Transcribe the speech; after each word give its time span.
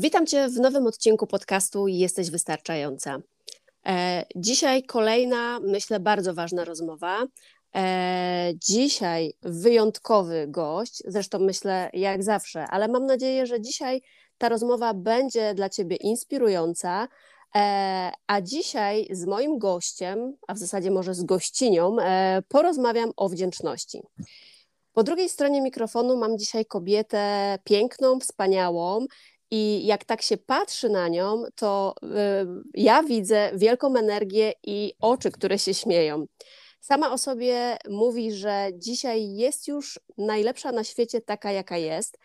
Witam 0.00 0.26
Cię 0.26 0.48
w 0.48 0.60
nowym 0.60 0.86
odcinku 0.86 1.26
podcastu 1.26 1.88
Jesteś 1.88 2.30
Wystarczająca. 2.30 3.18
E, 3.86 4.24
dzisiaj 4.36 4.82
kolejna, 4.82 5.60
myślę, 5.60 6.00
bardzo 6.00 6.34
ważna 6.34 6.64
rozmowa. 6.64 7.26
E, 7.74 8.52
dzisiaj 8.54 9.32
wyjątkowy 9.42 10.46
gość, 10.48 11.02
zresztą 11.06 11.38
myślę 11.38 11.90
jak 11.92 12.22
zawsze, 12.22 12.64
ale 12.64 12.88
mam 12.88 13.06
nadzieję, 13.06 13.46
że 13.46 13.60
dzisiaj 13.60 14.02
ta 14.38 14.48
rozmowa 14.48 14.94
będzie 14.94 15.54
dla 15.54 15.68
Ciebie 15.68 15.96
inspirująca. 15.96 17.08
E, 17.54 18.12
a 18.26 18.40
dzisiaj 18.40 19.08
z 19.10 19.24
moim 19.26 19.58
gościem, 19.58 20.36
a 20.48 20.54
w 20.54 20.58
zasadzie 20.58 20.90
może 20.90 21.14
z 21.14 21.22
gościnią, 21.22 21.96
porozmawiam 22.48 23.10
o 23.16 23.28
wdzięczności. 23.28 24.02
Po 24.92 25.02
drugiej 25.02 25.28
stronie 25.28 25.62
mikrofonu 25.62 26.16
mam 26.16 26.38
dzisiaj 26.38 26.66
kobietę 26.66 27.58
piękną, 27.64 28.20
wspaniałą 28.20 29.06
i 29.50 29.86
jak 29.86 30.04
tak 30.04 30.22
się 30.22 30.36
patrzy 30.36 30.88
na 30.88 31.08
nią, 31.08 31.44
to 31.54 31.94
y, 32.02 32.08
ja 32.74 33.02
widzę 33.02 33.50
wielką 33.54 33.96
energię 33.96 34.52
i 34.62 34.92
oczy, 35.00 35.30
które 35.30 35.58
się 35.58 35.74
śmieją. 35.74 36.26
Sama 36.80 37.12
o 37.12 37.18
sobie 37.18 37.76
mówi, 37.88 38.32
że 38.32 38.68
dzisiaj 38.74 39.34
jest 39.34 39.68
już 39.68 40.00
najlepsza 40.18 40.72
na 40.72 40.84
świecie 40.84 41.20
taka, 41.20 41.52
jaka 41.52 41.76
jest, 41.76 42.18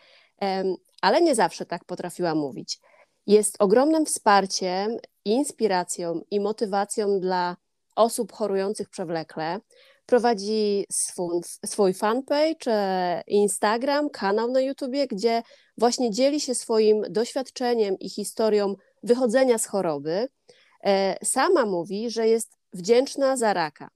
ale 1.02 1.22
nie 1.22 1.36
zawsze 1.36 1.66
tak 1.66 1.86
potrafiła 1.86 2.36
mówić. 2.36 2.80
Jest 3.28 3.56
ogromnym 3.60 4.06
wsparciem, 4.06 4.98
inspiracją 5.26 6.22
i 6.32 6.40
motywacją 6.40 7.20
dla 7.20 7.58
osób 7.96 8.32
chorujących 8.32 8.90
przewlekle. 8.90 9.60
Prowadzi 10.06 10.86
swój, 10.92 11.42
swój 11.66 11.94
fanpage, 11.94 12.68
e, 12.68 13.24
Instagram, 13.28 14.10
kanał 14.10 14.52
na 14.52 14.62
YouTubie, 14.62 15.08
gdzie 15.08 15.44
właśnie 15.78 16.12
dzieli 16.12 16.40
się 16.40 16.56
swoim 16.56 17.02
doświadczeniem 17.10 18.00
i 18.00 18.10
historią 18.10 18.76
wychodzenia 19.04 19.58
z 19.58 19.66
choroby. 19.66 20.28
E, 20.84 21.26
sama 21.26 21.66
mówi, 21.66 22.10
że 22.10 22.28
jest 22.28 22.58
wdzięczna 22.74 23.38
za 23.38 23.54
raka. 23.54 23.90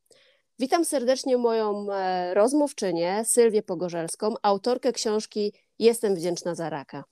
Witam 0.59 0.85
serdecznie 0.85 1.37
moją 1.37 1.91
e, 1.91 2.33
rozmówczynię, 2.33 3.23
Sylwię 3.25 3.63
Pogorzelską, 3.63 4.33
autorkę 4.41 4.91
książki 4.91 5.53
Jestem 5.79 6.15
wdzięczna 6.15 6.55
za 6.55 6.69
raka. 6.69 7.03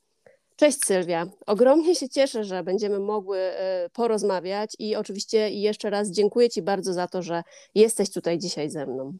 Cześć 0.56 0.78
Sylwia, 0.86 1.26
ogromnie 1.46 1.96
się 1.96 2.10
cieszę, 2.10 2.44
że 2.44 2.64
będziemy 2.64 3.00
mogły 3.00 3.40
e, 3.40 3.90
porozmawiać 3.94 4.76
i 4.80 4.96
oczywiście 4.96 5.50
jeszcze 5.50 5.90
raz 5.90 6.12
dziękuję 6.12 6.50
Ci 6.50 6.62
bardzo 6.62 6.94
za 6.94 7.08
to, 7.08 7.22
że 7.22 7.44
jesteś 7.76 8.12
tutaj 8.12 8.38
dzisiaj 8.40 8.70
ze 8.70 8.86
mną. 8.86 9.18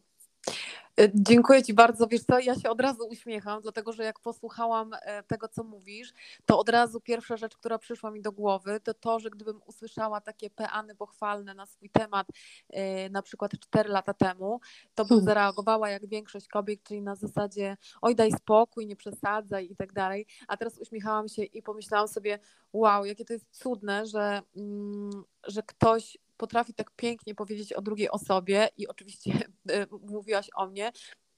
E, 1.00 1.08
dziękuję 1.14 1.62
Ci 1.62 1.74
bardzo. 1.74 2.06
Wiesz 2.06 2.24
co, 2.24 2.38
ja 2.38 2.54
się 2.54 2.70
od 2.70 2.80
razu 2.80 3.08
uśmiecham, 3.08 3.62
dlatego 3.62 3.92
że 3.92 4.04
jak 4.04 4.20
posłuchałam 4.20 4.90
e, 5.02 5.22
tego, 5.22 5.48
co 5.48 5.64
mówisz, 5.64 6.12
to 6.46 6.58
od 6.58 6.68
razu 6.68 7.00
pierwsza 7.00 7.36
rzecz, 7.36 7.56
która 7.56 7.78
przyszła 7.78 8.10
mi 8.10 8.22
do 8.22 8.32
głowy, 8.32 8.80
to 8.80 8.94
to, 8.94 9.18
że 9.18 9.30
gdybym 9.30 9.60
usłyszała 9.66 10.20
takie 10.20 10.50
peany 10.50 10.94
pochwalne 10.94 11.54
na 11.54 11.66
swój 11.66 11.90
temat 11.90 12.26
e, 12.70 13.10
na 13.10 13.22
przykład 13.22 13.52
4 13.60 13.88
lata 13.88 14.14
temu, 14.14 14.60
to 14.94 15.04
bym 15.04 15.08
hmm. 15.08 15.24
zareagowała 15.24 15.90
jak 15.90 16.06
większość 16.06 16.48
kobiet, 16.48 16.82
czyli 16.82 17.02
na 17.02 17.14
zasadzie 17.14 17.76
oj 18.02 18.14
daj 18.14 18.32
spokój, 18.32 18.86
nie 18.86 18.96
przesadzaj 18.96 19.70
i 19.70 19.76
tak 19.76 19.92
dalej. 19.92 20.26
A 20.48 20.56
teraz 20.56 20.78
uśmiechałam 20.78 21.28
się 21.28 21.42
i 21.42 21.62
pomyślałam 21.62 22.08
sobie, 22.08 22.38
wow, 22.72 23.04
jakie 23.04 23.24
to 23.24 23.32
jest 23.32 23.46
cudne, 23.50 24.06
że, 24.06 24.42
mm, 24.56 25.24
że 25.46 25.62
ktoś 25.62 26.18
potrafi 26.36 26.74
tak 26.74 26.90
pięknie 26.90 27.34
powiedzieć 27.34 27.72
o 27.72 27.82
drugiej 27.82 28.10
osobie 28.10 28.68
i 28.76 28.88
oczywiście 28.88 29.32
e, 29.70 29.86
mówiłaś 30.08 30.50
o 30.54 30.66
mnie, 30.66 30.92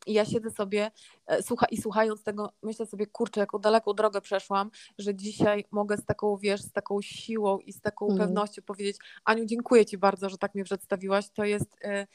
i 0.07 0.13
ja 0.13 0.25
siedzę 0.25 0.51
sobie 0.51 0.91
e, 1.27 1.43
słucha, 1.43 1.67
i 1.67 1.77
słuchając 1.77 2.23
tego, 2.23 2.53
myślę 2.63 2.87
sobie, 2.87 3.07
kurczę, 3.07 3.41
jaką 3.41 3.59
daleką 3.59 3.93
drogę 3.93 4.21
przeszłam, 4.21 4.71
że 4.99 5.15
dzisiaj 5.15 5.65
mogę 5.71 5.97
z 5.97 6.05
taką, 6.05 6.37
wiesz, 6.37 6.61
z 6.61 6.73
taką 6.73 7.03
siłą 7.03 7.59
i 7.59 7.73
z 7.73 7.81
taką 7.81 8.07
mm. 8.07 8.19
pewnością 8.19 8.63
powiedzieć, 8.63 8.97
Aniu, 9.25 9.45
dziękuję 9.45 9.87
Ci 9.87 9.99
bardzo, 9.99 10.29
że 10.29 10.39
tak 10.39 10.55
mnie 10.55 10.65
przedstawiłaś. 10.65 11.31
To 11.31 11.45
jest, 11.45 11.77
e, 11.85 12.07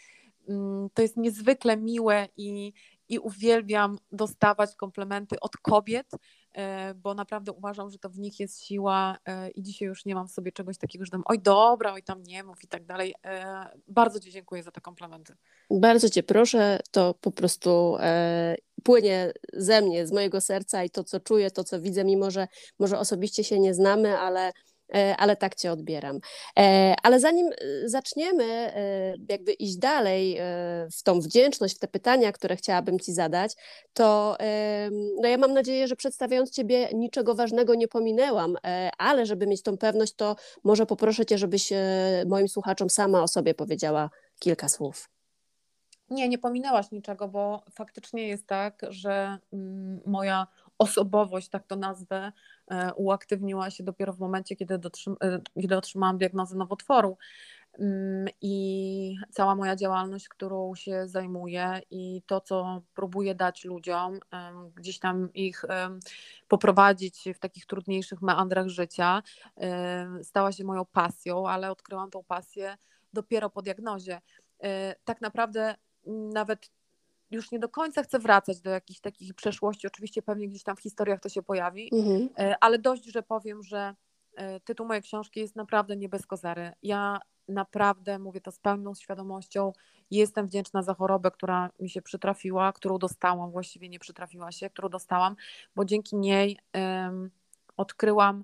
mm, 0.50 0.90
to 0.94 1.02
jest 1.02 1.18
niezwykle 1.18 1.78
miłe 1.78 2.28
i, 2.38 2.74
i 3.10 3.20
uwielbiam 3.20 3.98
dostawać 4.12 4.76
komplementy 4.76 5.40
od 5.40 5.58
kobiet, 5.58 6.12
bo 6.96 7.14
naprawdę 7.14 7.52
uważam, 7.52 7.90
że 7.90 8.00
to 8.00 8.09
w 8.09 8.19
nich 8.19 8.40
jest 8.40 8.64
siła 8.64 9.18
e, 9.25 9.50
i 9.50 9.64
dzisiaj 9.64 9.88
już 9.88 10.06
nie 10.06 10.16
mam 10.16 10.28
w 10.28 10.31
sobie 10.31 10.52
czegoś 10.52 10.78
takiego, 10.78 11.06
że 11.06 11.12
tam 11.12 11.24
oj 11.25 11.40
dobra, 11.40 11.94
oj 11.94 12.03
tam 12.03 12.24
nie 12.24 12.44
mów 12.44 12.64
i 12.64 12.68
tak 12.68 12.86
dalej. 12.86 13.16
E, 13.25 13.66
bardzo 13.88 14.19
Ci 14.19 14.31
dziękuję 14.31 14.64
za 14.64 14.72
te 14.72 14.81
komplementy. 14.81 15.36
Bardzo 15.72 16.09
Cię 16.09 16.24
proszę, 16.24 16.80
to 16.91 17.14
po 17.14 17.31
prostu 17.31 17.97
płynie 18.84 19.31
ze 19.53 19.81
mnie, 19.81 20.08
z 20.08 20.12
mojego 20.12 20.41
serca 20.41 20.84
i 20.84 20.90
to, 20.90 21.03
co 21.03 21.19
czuję, 21.19 21.52
to, 21.52 21.64
co 21.64 21.81
widzę, 21.81 22.03
mimo 22.03 22.31
że 22.31 22.47
może 22.80 23.00
osobiście 23.00 23.44
się 23.44 23.59
nie 23.59 23.74
znamy, 23.74 24.18
ale 24.18 24.47
E, 24.47 24.72
ale 25.18 25.36
tak 25.36 25.56
Cię 25.56 25.72
odbieram. 25.72 26.20
E, 26.59 26.96
ale 27.04 27.20
zanim 27.20 27.48
e, 27.48 27.90
zaczniemy 27.90 28.74
jakby 29.30 29.54
iść 29.54 29.78
dalej 29.78 30.40
w 30.98 31.04
tą 31.04 31.20
wdzięczność, 31.20 31.76
w 31.76 31.80
te 31.80 31.88
pytania, 31.88 32.31
które 32.31 32.56
chciałabym 32.56 33.00
Ci 33.00 33.14
zadać, 33.14 33.53
to 33.94 34.38
no 35.22 35.28
ja 35.28 35.38
mam 35.38 35.53
nadzieję, 35.53 35.88
że 35.88 35.96
przedstawiając 35.96 36.52
Ciebie 36.52 36.90
niczego 36.94 37.36
ważnego 37.36 37.76
nie 37.76 37.88
pominęłam, 37.88 38.56
ale 38.98 39.26
żeby 39.26 39.48
mieć 39.48 39.64
tą 39.64 39.78
pewność, 39.78 40.14
to 40.16 40.36
może 40.64 40.86
poproszę 40.86 41.26
Cię, 41.26 41.38
żebyś 41.38 41.70
moim 42.28 42.48
słuchaczom 42.48 42.90
sama 42.90 43.24
o 43.24 43.28
sobie 43.28 43.53
powiedziała 43.53 44.09
kilka 44.40 44.70
słów. 44.70 45.09
Nie, 46.09 46.30
nie 46.30 46.38
pominęłaś 46.38 46.92
niczego, 46.92 47.28
bo 47.28 47.64
faktycznie 47.72 48.28
jest 48.28 48.48
tak, 48.48 48.82
że 48.90 49.38
mm, 49.53 50.02
moja 50.06 50.48
osobowość, 50.78 51.50
tak 51.50 51.68
to 51.68 51.76
nazwę, 51.76 52.18
e, 52.18 52.32
uaktywniła 52.96 53.69
się 53.69 53.84
dopiero 53.84 54.13
w 54.13 54.19
momencie, 54.19 54.56
kiedy, 54.56 54.78
dotrzym, 54.78 55.16
e, 55.24 55.40
kiedy 55.62 55.78
otrzymałam 55.78 56.18
diagnozę 56.18 56.56
nowotworu. 56.56 57.18
Mm, 57.79 58.28
I 58.41 59.16
cała 59.31 59.56
moja 59.56 59.75
działalność, 59.75 60.28
którą 60.28 60.75
się 60.75 61.07
zajmuję, 61.07 61.81
i 61.91 62.22
to, 62.25 62.41
co 62.41 62.81
próbuję 62.94 63.35
dać 63.35 63.66
ludziom, 63.66 64.19
gdzieś 64.75 65.00
tam 65.00 65.34
ich 65.34 65.66
poprowadzić 66.47 67.23
w 67.35 67.40
takich 67.40 67.66
trudniejszych 67.66 68.22
meandrach 68.22 68.68
życia, 68.68 69.23
stała 70.23 70.52
się 70.52 70.64
moją 70.64 70.85
pasją, 70.85 71.49
ale 71.49 71.72
odkryłam 71.72 72.09
tą 72.09 72.23
pasję 72.23 72.78
dopiero 73.14 73.49
po 73.49 73.61
diagnozie. 73.61 74.22
E, 74.64 74.96
tak 75.05 75.22
naprawdę 75.22 75.76
nawet 76.34 76.72
już 77.34 77.52
nie 77.52 77.59
do 77.59 77.70
końca 77.70 78.03
chcę 78.03 78.20
wracać 78.20 78.62
do 78.62 78.70
jakichś 78.70 79.00
takich 79.00 79.34
przeszłości. 79.34 79.88
Oczywiście 79.88 80.22
pewnie 80.22 80.47
gdzieś 80.47 80.64
tam 80.64 80.76
w 80.76 80.82
historiach 80.82 81.20
to 81.20 81.30
się 81.30 81.44
pojawi, 81.44 81.90
mhm. 81.94 82.30
E, 82.40 82.56
ale 82.62 82.80
dość, 82.80 83.06
że 83.06 83.24
powiem, 83.24 83.64
że 83.64 83.96
e, 84.35 84.59
tytuł 84.59 84.88
mojej 84.88 85.03
książki 85.03 85.40
jest 85.40 85.56
naprawdę 85.56 85.96
nie 85.96 86.09
bez 86.09 86.26
kozery. 86.26 86.72
Ja 86.84 87.20
naprawdę 87.47 88.20
mówię 88.20 88.41
to 88.41 88.52
z 88.52 88.59
pełną 88.59 88.96
świadomością. 88.96 89.74
Jestem 90.12 90.47
wdzięczna 90.47 90.84
za 90.84 90.94
chorobę, 90.94 91.32
która 91.32 91.70
mi 91.80 91.90
się 91.90 92.02
przytrafiła, 92.02 92.74
którą 92.74 92.97
dostałam, 92.97 93.52
właściwie 93.52 93.90
nie 93.90 94.00
przytrafiła 94.00 94.52
się, 94.52 94.70
którą 94.70 94.90
dostałam, 94.90 95.36
bo 95.76 95.86
dzięki 95.86 96.16
niej 96.16 96.58
um, 96.74 97.32
odkryłam 97.78 98.44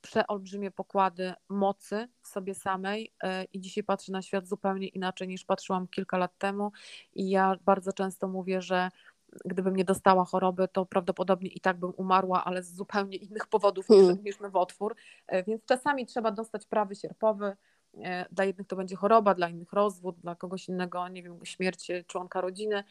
przeolbrzymie 0.00 0.70
pokłady 0.70 1.32
mocy 1.48 2.08
w 2.22 2.28
sobie 2.28 2.54
samej 2.54 3.12
e, 3.22 3.44
i 3.44 3.60
dzisiaj 3.60 3.84
patrzę 3.84 4.12
na 4.12 4.22
świat 4.22 4.46
zupełnie 4.46 4.88
inaczej 4.88 5.28
niż 5.28 5.44
patrzyłam 5.44 5.88
kilka 5.88 6.18
lat 6.18 6.38
temu 6.38 6.72
i 7.14 7.30
ja 7.30 7.56
bardzo 7.64 7.92
często 7.92 8.28
mówię, 8.28 8.62
że 8.62 8.90
gdybym 9.44 9.76
nie 9.76 9.84
dostała 9.84 10.24
choroby, 10.24 10.68
to 10.68 10.86
prawdopodobnie 10.86 11.48
i 11.48 11.60
tak 11.60 11.78
bym 11.78 11.92
umarła, 11.96 12.44
ale 12.44 12.62
z 12.62 12.74
zupełnie 12.74 13.16
innych 13.16 13.46
powodów 13.46 13.88
niż, 13.88 14.00
hmm. 14.00 14.24
niż 14.24 14.40
nowotwór. 14.40 14.96
E, 15.26 15.44
więc 15.44 15.64
czasami 15.64 16.06
trzeba 16.06 16.30
dostać 16.30 16.66
prawy 16.66 16.94
sierpowy. 16.94 17.56
E, 18.02 18.26
dla 18.32 18.44
jednych 18.44 18.66
to 18.66 18.76
będzie 18.76 18.96
choroba, 18.96 19.34
dla 19.34 19.48
innych 19.48 19.72
rozwód, 19.72 20.20
dla 20.20 20.34
kogoś 20.34 20.68
innego, 20.68 21.08
nie 21.08 21.22
wiem, 21.22 21.38
śmierć 21.44 21.90
członka 22.06 22.40
rodziny. 22.40 22.84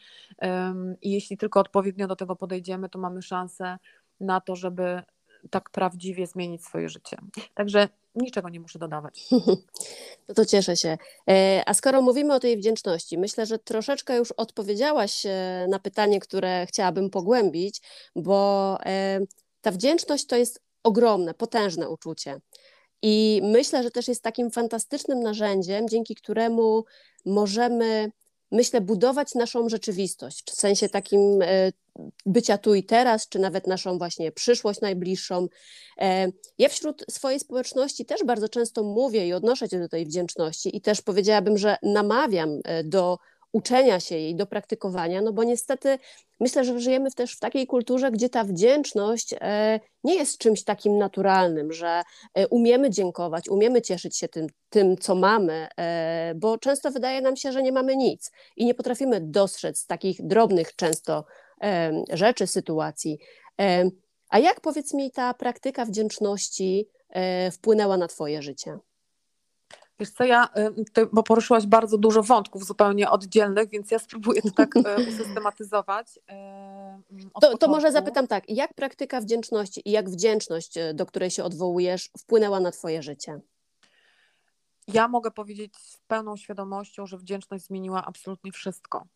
I 1.02 1.12
jeśli 1.12 1.36
tylko 1.36 1.60
odpowiednio 1.60 2.06
do 2.06 2.16
tego 2.16 2.36
podejdziemy, 2.36 2.88
to 2.88 2.98
mamy 2.98 3.22
szansę 3.22 3.78
na 4.20 4.40
to, 4.40 4.56
żeby 4.56 5.02
tak 5.50 5.70
prawdziwie 5.70 6.26
zmienić 6.26 6.64
swoje 6.64 6.88
życie. 6.88 7.16
Także 7.54 7.88
niczego 8.14 8.48
nie 8.48 8.60
muszę 8.60 8.78
dodawać. 8.78 9.20
No 10.28 10.34
to 10.34 10.44
cieszę 10.44 10.76
się. 10.76 10.98
E, 11.30 11.62
a 11.66 11.74
skoro 11.74 12.02
mówimy 12.02 12.34
o 12.34 12.40
tej 12.40 12.56
wdzięczności, 12.56 13.18
myślę, 13.18 13.46
że 13.46 13.58
troszeczkę 13.58 14.16
już 14.16 14.32
odpowiedziałaś 14.32 15.26
e, 15.26 15.66
na 15.70 15.78
pytanie, 15.78 16.20
które 16.20 16.66
chciałabym 16.66 17.10
pogłębić, 17.10 17.80
bo 18.16 18.78
e, 18.86 19.20
ta 19.60 19.70
wdzięczność 19.70 20.26
to 20.26 20.36
jest 20.36 20.62
ogromne, 20.82 21.34
potężne 21.34 21.88
uczucie. 21.88 22.40
I 23.02 23.40
myślę, 23.44 23.82
że 23.82 23.90
też 23.90 24.08
jest 24.08 24.22
takim 24.22 24.50
fantastycznym 24.50 25.20
narzędziem, 25.20 25.88
dzięki 25.88 26.14
któremu 26.14 26.84
możemy 27.26 28.10
myślę, 28.50 28.80
budować 28.80 29.34
naszą 29.34 29.68
rzeczywistość, 29.68 30.42
w 30.50 30.54
sensie 30.54 30.88
takim 30.88 31.42
e, 31.42 31.72
bycia 32.26 32.58
tu 32.58 32.74
i 32.74 32.84
teraz, 32.84 33.28
czy 33.28 33.38
nawet 33.38 33.66
naszą 33.66 33.98
właśnie 33.98 34.32
przyszłość 34.32 34.80
najbliższą. 34.80 35.46
E, 36.00 36.28
ja 36.58 36.68
wśród 36.68 37.04
swojej 37.10 37.40
społeczności 37.40 38.04
też 38.04 38.24
bardzo 38.24 38.48
często 38.48 38.82
mówię 38.82 39.26
i 39.26 39.32
odnoszę 39.32 39.68
się 39.68 39.78
do 39.78 39.88
tej 39.88 40.06
wdzięczności 40.06 40.76
i 40.76 40.80
też 40.80 41.02
powiedziałabym, 41.02 41.58
że 41.58 41.76
namawiam 41.82 42.60
e, 42.64 42.84
do 42.84 43.18
uczenia 43.52 44.00
się 44.00 44.16
jej, 44.16 44.34
do 44.34 44.46
praktykowania, 44.46 45.22
no 45.22 45.32
bo 45.32 45.44
niestety 45.44 45.98
myślę, 46.40 46.64
że 46.64 46.80
żyjemy 46.80 47.10
też 47.10 47.36
w 47.36 47.40
takiej 47.40 47.66
kulturze, 47.66 48.10
gdzie 48.10 48.28
ta 48.28 48.44
wdzięczność 48.44 49.34
e, 49.40 49.80
nie 50.04 50.14
jest 50.14 50.38
czymś 50.38 50.64
takim 50.64 50.98
naturalnym, 50.98 51.72
że 51.72 52.02
e, 52.34 52.48
umiemy 52.48 52.90
dziękować, 52.90 53.48
umiemy 53.48 53.82
cieszyć 53.82 54.16
się 54.16 54.28
tym, 54.28 54.46
tym 54.70 54.96
co 54.96 55.14
mamy, 55.14 55.68
e, 55.78 56.34
bo 56.36 56.58
często 56.58 56.90
wydaje 56.90 57.20
nam 57.20 57.36
się, 57.36 57.52
że 57.52 57.62
nie 57.62 57.72
mamy 57.72 57.96
nic 57.96 58.32
i 58.56 58.66
nie 58.66 58.74
potrafimy 58.74 59.20
dostrzec 59.20 59.86
takich 59.86 60.26
drobnych 60.26 60.76
często 60.76 61.24
rzeczy, 62.12 62.46
sytuacji. 62.46 63.18
A 64.28 64.38
jak 64.38 64.60
powiedz 64.60 64.94
mi 64.94 65.10
ta 65.10 65.34
praktyka 65.34 65.84
wdzięczności 65.84 66.88
wpłynęła 67.52 67.96
na 67.96 68.08
Twoje 68.08 68.42
życie? 68.42 68.78
Wiesz 70.00 70.10
co, 70.10 70.24
ja, 70.24 70.48
ty, 70.92 71.06
bo 71.12 71.22
poruszyłaś 71.22 71.66
bardzo 71.66 71.98
dużo 71.98 72.22
wątków 72.22 72.64
zupełnie 72.64 73.10
oddzielnych, 73.10 73.68
więc 73.68 73.90
ja 73.90 73.98
spróbuję 73.98 74.42
to 74.42 74.50
tak 74.50 74.76
y, 74.76 74.82
usystematyzować. 75.08 76.16
Y, 76.16 76.20
mm, 77.10 77.30
to, 77.40 77.58
to 77.58 77.68
może 77.68 77.92
zapytam 77.92 78.26
tak, 78.26 78.44
jak 78.48 78.74
praktyka 78.74 79.20
wdzięczności 79.20 79.88
i 79.88 79.90
jak 79.90 80.10
wdzięczność, 80.10 80.74
do 80.94 81.06
której 81.06 81.30
się 81.30 81.44
odwołujesz, 81.44 82.10
wpłynęła 82.18 82.60
na 82.60 82.70
twoje 82.70 83.02
życie? 83.02 83.40
Ja 84.88 85.08
mogę 85.08 85.30
powiedzieć 85.30 85.76
z 85.76 85.96
pełną 86.06 86.36
świadomością, 86.36 87.06
że 87.06 87.18
wdzięczność 87.18 87.64
zmieniła 87.64 88.04
absolutnie 88.04 88.52
wszystko. 88.52 89.06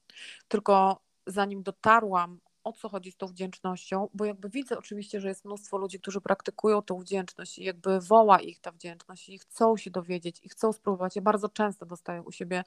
Tylko 0.49 1.00
zanim 1.26 1.62
dotarłam 1.62 2.38
o 2.64 2.73
co 2.73 2.88
chodzi 2.88 3.12
z 3.12 3.17
tą 3.17 3.26
wdzięcznością, 3.26 4.09
bo 4.14 4.25
jakby 4.25 4.49
widzę 4.49 4.79
oczywiście, 4.79 5.20
że 5.20 5.29
jest 5.29 5.44
mnóstwo 5.44 5.79
ludzi, 5.79 6.00
którzy 6.00 6.20
praktykują 6.20 6.82
tą 6.82 6.99
wdzięczność 6.99 7.59
i 7.59 7.64
jakby 7.64 8.00
woła 8.00 8.41
ich 8.41 8.61
ta 8.61 8.73
wdzięczność 8.73 9.29
i 9.29 9.38
chcą 9.38 9.76
się 9.76 9.91
dowiedzieć 9.91 10.41
i 10.43 10.49
chcą 10.49 10.73
spróbować. 10.73 11.17
Ja 11.17 11.23
bardzo 11.23 11.49
często 11.49 11.87
dostaję 11.87 12.23
u 12.23 12.32
siebie 12.32 12.64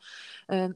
e, 0.49 0.69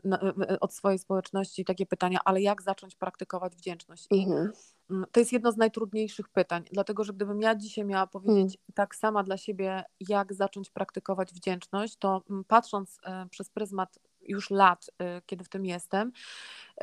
e, 0.50 0.60
od 0.60 0.74
swojej 0.74 1.00
społeczności 1.00 1.66
takie 1.66 1.86
pytania, 1.86 2.20
ale 2.26 2.42
jak 2.42 2.62
zacząć 2.62 2.96
praktykować 2.96 3.56
wdzięczność? 3.56 4.08
I 4.12 4.24
mhm. 4.24 4.52
Mm, 4.90 5.06
to 5.12 5.20
jest 5.20 5.34
jedno 5.34 5.52
z 5.52 5.58
najtrudniejszych 5.58 6.30
pytań, 6.30 6.64
dlatego 6.72 7.04
że 7.04 7.14
gdybym 7.14 7.42
ja 7.42 7.56
dzisiaj 7.56 7.86
miała 7.86 8.08
powiedzieć 8.08 8.58
hmm. 8.58 8.74
tak 8.74 8.96
sama 8.96 9.24
dla 9.24 9.38
siebie, 9.38 9.84
jak 10.00 10.34
zacząć 10.34 10.70
praktykować 10.70 11.34
wdzięczność, 11.34 11.98
to 11.98 12.24
mm, 12.30 12.44
patrząc 12.44 13.00
e, 13.04 13.28
przez 13.30 13.50
pryzmat 13.50 14.00
już 14.30 14.50
lat, 14.50 14.90
y, 14.90 15.22
kiedy 15.26 15.44
w 15.44 15.50
tym 15.50 15.66
jestem, 15.66 16.12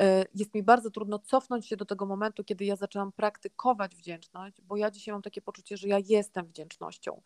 y, 0.01 0.03
jest 0.35 0.53
mi 0.55 0.63
bardzo 0.63 0.91
trudno 0.91 1.19
cofnąć 1.19 1.67
się 1.67 1.77
do 1.77 1.85
tego 1.85 2.05
momentu, 2.05 2.43
kiedy 2.43 2.65
ja 2.65 2.75
zaczęłam 2.75 3.11
praktykować 3.11 3.95
wdzięczność, 3.95 4.61
bo 4.61 4.77
ja 4.77 4.91
dzisiaj 4.91 5.13
mam 5.13 5.21
takie 5.21 5.41
poczucie, 5.41 5.77
że 5.77 5.87
ja 5.87 5.99
jestem 6.07 6.45
wdzięcznością. 6.45 7.21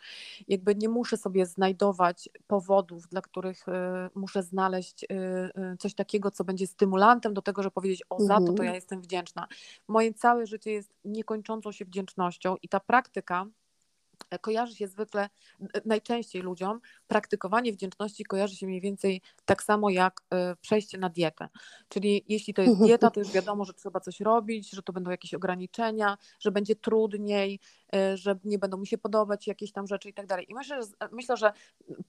Jakby 0.47 0.75
nie 0.75 0.89
muszę 0.89 1.17
sobie 1.17 1.45
znajdować 1.45 2.29
powodów, 2.47 3.07
dla 3.07 3.21
których 3.21 3.67
y, 3.67 3.71
muszę 4.15 4.43
znaleźć 4.43 5.05
coś 5.79 5.93
takiego, 5.93 6.31
co 6.31 6.43
będzie 6.43 6.67
stymulantem 6.67 7.33
do 7.33 7.41
tego, 7.41 7.63
żeby 7.63 7.73
powiedzieć, 7.73 8.03
o 8.09 8.21
za 8.21 8.37
to, 8.37 8.45
to 8.45 8.51
mhm. 8.51 8.69
ja 8.69 8.75
jestem 8.75 9.01
wdzięczna. 9.01 9.47
Moje 9.87 10.13
całe 10.13 10.45
życie 10.45 10.71
jest 10.71 10.93
niekończącą 11.05 11.71
się 11.71 11.85
wdzięcznością 11.85 12.55
i 12.61 12.69
ta 12.69 12.79
praktyka, 12.79 13.45
kojarzy 14.39 14.75
się 14.75 14.87
zwykle, 14.87 15.29
najczęściej 15.85 16.41
ludziom, 16.41 16.79
praktykowanie 17.07 17.73
wdzięczności 17.73 18.23
kojarzy 18.23 18.55
się 18.55 18.67
mniej 18.67 18.81
więcej 18.81 19.21
tak 19.45 19.63
samo 19.63 19.89
jak 19.89 20.21
e, 20.29 20.55
przejście 20.55 20.97
na 20.97 21.09
dietę. 21.09 21.49
Czyli 21.89 22.25
jeśli 22.27 22.53
to 22.53 22.61
jest 22.61 22.81
dieta, 22.81 23.09
to 23.11 23.19
już 23.19 23.31
wiadomo, 23.31 23.65
że 23.65 23.73
trzeba 23.73 23.99
coś 23.99 24.19
robić, 24.19 24.69
że 24.71 24.83
to 24.83 24.93
będą 24.93 25.11
jakieś 25.11 25.33
ograniczenia, 25.33 26.17
że 26.39 26.51
będzie 26.51 26.75
trudniej, 26.75 27.59
e, 27.95 28.17
że 28.17 28.39
nie 28.43 28.59
będą 28.59 28.77
mi 28.77 28.87
się 28.87 28.97
podobać 28.97 29.47
jakieś 29.47 29.71
tam 29.71 29.87
rzeczy 29.87 30.09
i 30.09 30.13
tak 30.13 30.27
dalej. 30.27 30.45
I 30.49 30.53
myślę, 30.53 30.83
że, 30.83 31.07
myślę, 31.11 31.37
że 31.37 31.53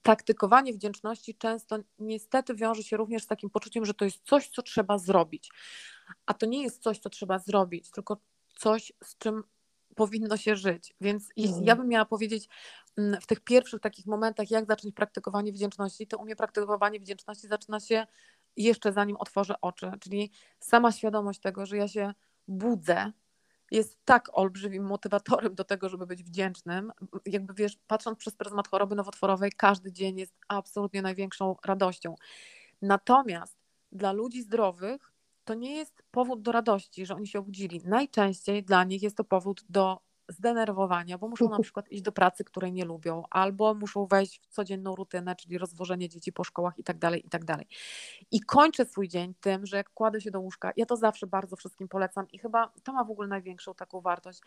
praktykowanie 0.01 0.73
wdzięczności 0.73 1.35
często 1.35 1.77
niestety 1.99 2.55
wiąże 2.55 2.83
się 2.83 2.97
również 2.97 3.23
z 3.23 3.27
takim 3.27 3.49
poczuciem, 3.49 3.85
że 3.85 3.93
to 3.93 4.05
jest 4.05 4.21
coś, 4.23 4.47
co 4.47 4.61
trzeba 4.61 4.97
zrobić. 4.97 5.51
A 6.25 6.33
to 6.33 6.45
nie 6.45 6.63
jest 6.63 6.83
coś, 6.83 6.99
co 6.99 7.09
trzeba 7.09 7.39
zrobić, 7.39 7.91
tylko 7.91 8.17
coś, 8.57 8.93
z 9.03 9.17
czym 9.17 9.43
powinno 9.95 10.37
się 10.37 10.55
żyć. 10.55 10.95
Więc 11.01 11.29
jeśli 11.35 11.55
ja 11.55 11.59
mhm. 11.59 11.77
bym 11.77 11.87
miała 11.87 12.05
powiedzieć 12.05 12.49
mm, 12.97 13.21
w 13.21 13.25
tych 13.25 13.39
pierwszych 13.39 13.81
takich 13.81 14.05
momentach, 14.05 14.51
jak 14.51 14.65
zacząć 14.65 14.95
praktykowanie 14.95 15.51
wdzięczności, 15.51 16.07
to 16.07 16.17
u 16.17 16.25
mnie 16.25 16.35
praktykowanie 16.35 16.99
wdzięczności 16.99 17.47
zaczyna 17.47 17.79
się 17.79 18.07
jeszcze 18.57 18.93
zanim 18.93 19.17
otworzę 19.17 19.55
oczy. 19.61 19.91
Czyli 19.99 20.31
sama 20.59 20.91
świadomość 20.91 21.39
tego, 21.39 21.65
że 21.65 21.77
ja 21.77 21.87
się 21.87 22.13
budzę, 22.47 23.11
jest 23.71 23.99
tak 24.05 24.29
olbrzymim 24.33 24.83
motywatorem 24.83 25.55
do 25.55 25.63
tego, 25.63 25.89
żeby 25.89 26.07
być 26.07 26.23
wdzięcznym. 26.23 26.91
Jakby 27.25 27.53
wiesz, 27.53 27.77
patrząc 27.87 28.17
przez 28.17 28.35
pryzmat 28.35 28.67
choroby 28.67 28.95
nowotworowej, 28.95 29.51
każdy 29.57 29.91
dzień 29.91 30.19
jest 30.19 30.35
absolutnie 30.47 31.01
największą 31.01 31.55
radością. 31.65 32.15
Natomiast 32.81 33.57
dla 33.91 34.11
ludzi 34.11 34.41
zdrowych 34.41 35.12
to 35.45 35.53
nie 35.53 35.75
jest 35.75 36.03
powód 36.11 36.41
do 36.41 36.51
radości, 36.51 37.05
że 37.05 37.15
oni 37.15 37.27
się 37.27 37.39
obudzili. 37.39 37.81
Najczęściej 37.85 38.63
dla 38.63 38.83
nich 38.83 39.03
jest 39.03 39.17
to 39.17 39.23
powód 39.23 39.65
do 39.69 39.99
zdenerwowania, 40.29 41.17
bo 41.17 41.27
muszą 41.27 41.49
na 41.49 41.59
przykład 41.59 41.91
iść 41.91 42.03
do 42.03 42.11
pracy, 42.11 42.43
której 42.43 42.73
nie 42.73 42.85
lubią, 42.85 43.23
albo 43.29 43.73
muszą 43.73 44.05
wejść 44.05 44.41
w 44.41 44.47
codzienną 44.47 44.95
rutynę, 44.95 45.35
czyli 45.35 45.57
rozwożenie 45.57 46.09
dzieci 46.09 46.33
po 46.33 46.43
szkołach 46.43 46.79
i 46.79 46.83
tak 46.83 46.97
dalej, 46.97 47.25
i 47.25 47.29
tak 47.29 47.45
dalej. 47.45 47.67
I 48.31 48.41
kończę 48.41 48.85
swój 48.85 49.07
dzień 49.07 49.33
tym, 49.39 49.65
że 49.65 49.77
jak 49.77 49.89
kładę 49.89 50.21
się 50.21 50.31
do 50.31 50.39
łóżka, 50.39 50.71
ja 50.77 50.85
to 50.85 50.97
zawsze 50.97 51.27
bardzo 51.27 51.55
wszystkim 51.55 51.87
polecam 51.87 52.27
i 52.31 52.39
chyba 52.39 52.71
to 52.83 52.93
ma 52.93 53.03
w 53.03 53.11
ogóle 53.11 53.27
największą 53.27 53.73
taką 53.73 54.01
wartość. 54.01 54.41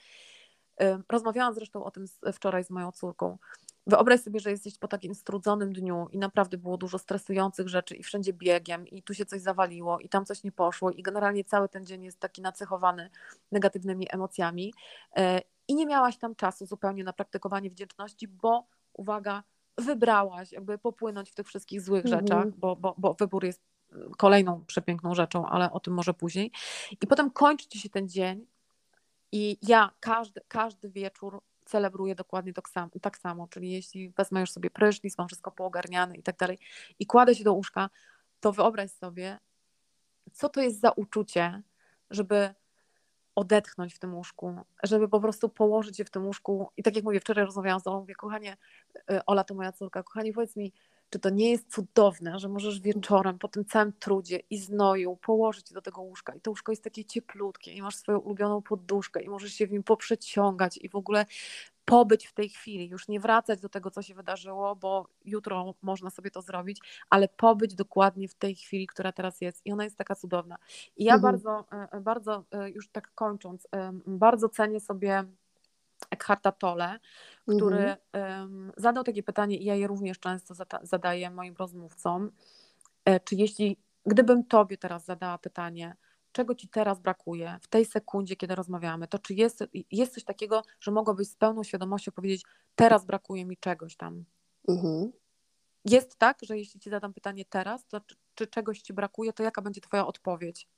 Rozmawiałam 1.13 1.55
zresztą 1.55 1.85
o 1.85 1.91
tym 1.91 2.05
wczoraj 2.33 2.65
z 2.65 2.71
moją 2.71 2.93
córką. 2.93 3.39
Wyobraź 3.87 4.21
sobie, 4.21 4.41
że 4.41 4.51
jesteś 4.51 4.79
po 4.79 4.89
takim 4.89 5.15
strudzonym 5.15 5.73
dniu 5.73 6.09
i 6.13 6.19
naprawdę 6.19 6.59
było 6.59 6.77
dużo 6.77 6.99
stresujących 6.99 7.69
rzeczy 7.69 7.95
i 7.95 8.03
wszędzie 8.03 8.33
biegiem 8.33 8.89
i 8.89 9.03
tu 9.03 9.15
się 9.15 9.27
coś 9.27 9.41
zawaliło 9.41 10.01
i 10.01 10.09
tam 10.09 10.25
coś 10.25 10.45
nie 10.45 10.53
poszło 10.53 10.91
i 10.91 11.03
generalnie 11.03 11.45
cały 11.45 11.69
ten 11.69 11.87
dzień 11.87 12.05
jest 12.05 12.21
taki 12.21 12.43
nacechowany 12.43 13.11
negatywnymi 13.53 14.07
emocjami 14.11 14.75
e, 15.17 15.41
i 15.69 15.75
nie 15.75 15.87
miałaś 15.87 16.17
tam 16.17 16.35
czasu 16.35 16.67
zupełnie 16.67 17.05
na 17.05 17.13
praktykowanie 17.13 17.71
wdzięczności, 17.71 18.29
bo 18.29 18.67
uwaga, 18.93 19.43
wybrałaś 19.79 20.53
jakby 20.53 20.79
popłynąć 20.79 21.31
w 21.31 21.35
tych 21.35 21.47
wszystkich 21.47 21.81
złych 21.81 22.05
mhm. 22.05 22.21
rzeczach, 22.21 22.51
bo, 22.51 22.77
bo, 22.77 22.95
bo 22.99 23.15
wybór 23.15 23.45
jest 23.45 23.63
kolejną 24.19 24.65
przepiękną 24.65 25.15
rzeczą, 25.15 25.47
ale 25.47 25.73
o 25.73 25.81
tym 25.81 25.95
może 25.95 26.15
później. 26.15 26.53
I 27.01 27.07
potem 27.07 27.31
kończy 27.31 27.69
ci 27.69 27.81
się 27.81 27.89
ten 27.89 28.09
dzień 28.09 28.47
i 29.33 29.59
ja 29.63 29.91
każdy, 30.01 30.41
każdy 30.49 30.91
wieczór 30.91 31.43
celebruję 31.67 32.15
dokładnie 32.15 32.53
tak 32.53 32.69
samo, 32.69 32.91
tak 33.03 33.19
samo, 33.19 33.49
czyli 33.49 33.71
jeśli 33.71 34.11
wezmę 34.11 34.41
już 34.41 34.51
sobie 34.51 34.71
prysznic, 34.71 35.19
mam 35.19 35.29
wszystko 35.29 35.51
poogarniane 35.51 36.17
i 36.17 36.23
tak 36.23 36.37
dalej 36.37 36.59
i 36.99 37.07
kładę 37.07 37.35
się 37.35 37.45
do 37.45 37.53
łóżka, 37.53 37.91
to 38.41 38.53
wyobraź 38.53 38.91
sobie, 38.91 39.39
co 40.33 40.49
to 40.49 40.61
jest 40.61 40.81
za 40.81 40.91
uczucie, 40.91 41.63
żeby 42.11 42.55
odetchnąć 43.35 43.95
w 43.95 43.99
tym 43.99 44.15
łóżku, 44.15 44.57
żeby 44.83 45.09
po 45.09 45.21
prostu 45.21 45.49
położyć 45.49 45.97
się 45.97 46.05
w 46.05 46.11
tym 46.11 46.27
łóżku. 46.27 46.71
I 46.77 46.83
tak 46.83 46.97
jak 46.97 47.05
mówię, 47.05 47.21
wczoraj 47.21 47.45
rozmawiałam 47.45 47.81
z 47.81 47.87
Olą, 47.87 48.01
mówię, 48.01 48.15
kochanie, 48.15 48.57
y, 49.11 49.25
Ola 49.27 49.45
to 49.45 49.55
moja 49.55 49.73
córka, 49.73 50.03
kochanie, 50.03 50.33
powiedz 50.33 50.57
mi, 50.57 50.73
czy 51.11 51.19
to 51.19 51.31
nie 51.31 51.51
jest 51.51 51.73
cudowne, 51.73 52.39
że 52.39 52.49
możesz 52.49 52.81
wieczorem 52.81 53.39
po 53.39 53.49
tym 53.49 53.65
całym 53.65 53.93
trudzie 53.93 54.41
i 54.51 54.59
znoju 54.59 55.17
położyć 55.17 55.73
do 55.73 55.83
tego 55.83 56.01
łóżka 56.03 56.35
i 56.35 56.41
to 56.41 56.51
łóżko 56.51 56.73
jest 56.73 56.85
takie 56.85 57.05
cieplutkie 57.05 57.73
i 57.73 57.83
masz 57.83 57.97
swoją 57.97 58.19
ulubioną 58.19 58.63
poduszkę 58.63 59.23
i 59.23 59.29
możesz 59.29 59.53
się 59.53 59.67
w 59.67 59.73
nim 59.73 59.83
poprzeciągać 59.83 60.77
i 60.77 60.89
w 60.89 60.95
ogóle 60.95 61.27
pobyć 61.85 62.27
w 62.27 62.35
tej 62.35 62.49
chwili, 62.49 62.89
już 62.89 63.09
nie 63.09 63.21
wracać 63.21 63.61
do 63.61 63.69
tego, 63.69 63.91
co 63.91 64.03
się 64.03 64.15
wydarzyło, 64.15 64.77
bo 64.77 65.09
jutro 65.25 65.75
można 65.83 66.11
sobie 66.11 66.31
to 66.31 66.43
zrobić, 66.43 66.81
ale 67.11 67.29
pobyć 67.29 67.75
dokładnie 67.75 68.29
w 68.29 68.35
tej 68.35 68.55
chwili, 68.55 68.87
która 68.87 69.13
teraz 69.13 69.41
jest 69.41 69.67
i 69.67 69.73
ona 69.73 69.85
jest 69.85 69.97
taka 69.97 70.15
cudowna. 70.15 70.57
I 70.97 71.05
ja 71.05 71.15
mhm. 71.15 71.33
bardzo, 71.33 71.65
e, 71.93 72.01
bardzo, 72.01 72.45
już 72.75 72.89
tak 72.89 73.15
kończąc, 73.15 73.69
bardzo 74.07 74.49
cenię 74.49 74.81
sobie 74.81 75.25
Eckharta 76.11 76.53
Tolle, 76.53 76.99
który 77.43 77.97
mhm. 78.13 78.73
zadał 78.77 79.05
takie 79.05 79.23
pytanie 79.23 79.57
i 79.57 79.65
ja 79.65 79.75
je 79.75 79.87
również 79.87 80.19
często 80.19 80.55
zadaję 80.83 81.31
moim 81.31 81.55
rozmówcom, 81.57 82.31
e, 83.05 83.21
czy 83.21 83.35
jeśli, 83.35 83.77
gdybym 84.07 84.45
Tobie 84.45 84.79
teraz 84.79 85.05
zadała 85.05 85.39
pytanie, 85.39 85.97
czego 86.33 86.55
Ci 86.55 86.69
teraz 86.69 87.01
brakuje 87.01 87.59
w 87.61 87.69
tej 87.69 87.85
sekundzie, 87.85 88.37
kiedy 88.37 88.55
rozmawiamy, 88.55 89.09
to 89.09 89.19
czy 89.19 89.35
jest, 89.35 89.65
jest 89.91 90.15
coś 90.15 90.25
takiego, 90.25 90.63
że 90.81 90.91
mogłabyś 90.91 91.29
z 91.29 91.37
pełną 91.37 91.65
świadomością 91.65 92.13
powiedzieć, 92.13 92.43
teraz 92.75 93.05
brakuje 93.05 93.45
mi 93.45 93.57
czegoś 93.57 93.97
tam. 93.97 94.25
Mhm. 94.69 95.13
Jest 95.85 96.17
tak, 96.17 96.39
że 96.43 96.59
jeśli 96.59 96.81
Ci 96.81 96.91
zadam 96.91 97.15
pytanie 97.15 97.45
teraz, 97.45 97.87
to 97.87 98.01
czy, 98.01 98.17
czy 98.35 98.47
czegoś 98.47 98.81
Ci 98.81 98.93
brakuje, 98.93 99.33
to 99.33 99.43
jaka 99.43 99.63
będzie 99.63 99.81
Twoja 99.81 100.07
odpowiedź? 100.07 100.69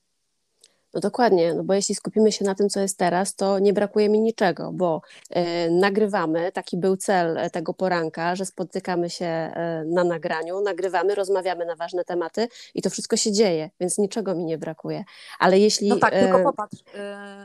No 0.94 1.00
dokładnie, 1.00 1.54
no 1.54 1.64
bo 1.64 1.74
jeśli 1.74 1.94
skupimy 1.94 2.32
się 2.32 2.44
na 2.44 2.54
tym, 2.54 2.68
co 2.68 2.80
jest 2.80 2.98
teraz, 2.98 3.34
to 3.34 3.58
nie 3.58 3.72
brakuje 3.72 4.08
mi 4.08 4.20
niczego, 4.20 4.70
bo 4.72 5.00
e, 5.30 5.70
nagrywamy, 5.70 6.52
taki 6.52 6.76
był 6.76 6.96
cel 6.96 7.38
e, 7.38 7.50
tego 7.50 7.74
poranka, 7.74 8.36
że 8.36 8.46
spotykamy 8.46 9.10
się 9.10 9.26
e, 9.26 9.84
na 9.86 10.04
nagraniu, 10.04 10.60
nagrywamy, 10.60 11.14
rozmawiamy 11.14 11.64
na 11.64 11.76
ważne 11.76 12.04
tematy 12.04 12.48
i 12.74 12.82
to 12.82 12.90
wszystko 12.90 13.16
się 13.16 13.32
dzieje, 13.32 13.70
więc 13.80 13.98
niczego 13.98 14.34
mi 14.34 14.44
nie 14.44 14.58
brakuje. 14.58 15.04
Ale 15.38 15.58
jeśli. 15.58 15.88
No 15.88 15.96
tak, 15.96 16.14
tylko 16.14 16.38
popatrz, 16.38 16.78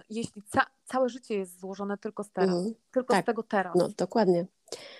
jeśli 0.10 0.42
ca 0.50 0.66
całe 0.86 1.10
życie 1.10 1.36
jest 1.36 1.60
złożone 1.60 1.98
tylko 1.98 2.24
z 2.24 2.32
teraz, 2.32 2.50
mm, 2.50 2.74
tylko 2.92 3.14
tak, 3.14 3.24
z 3.24 3.26
tego 3.26 3.44
teraz. 3.44 3.74
No 3.76 3.90
dokładnie. 3.98 4.46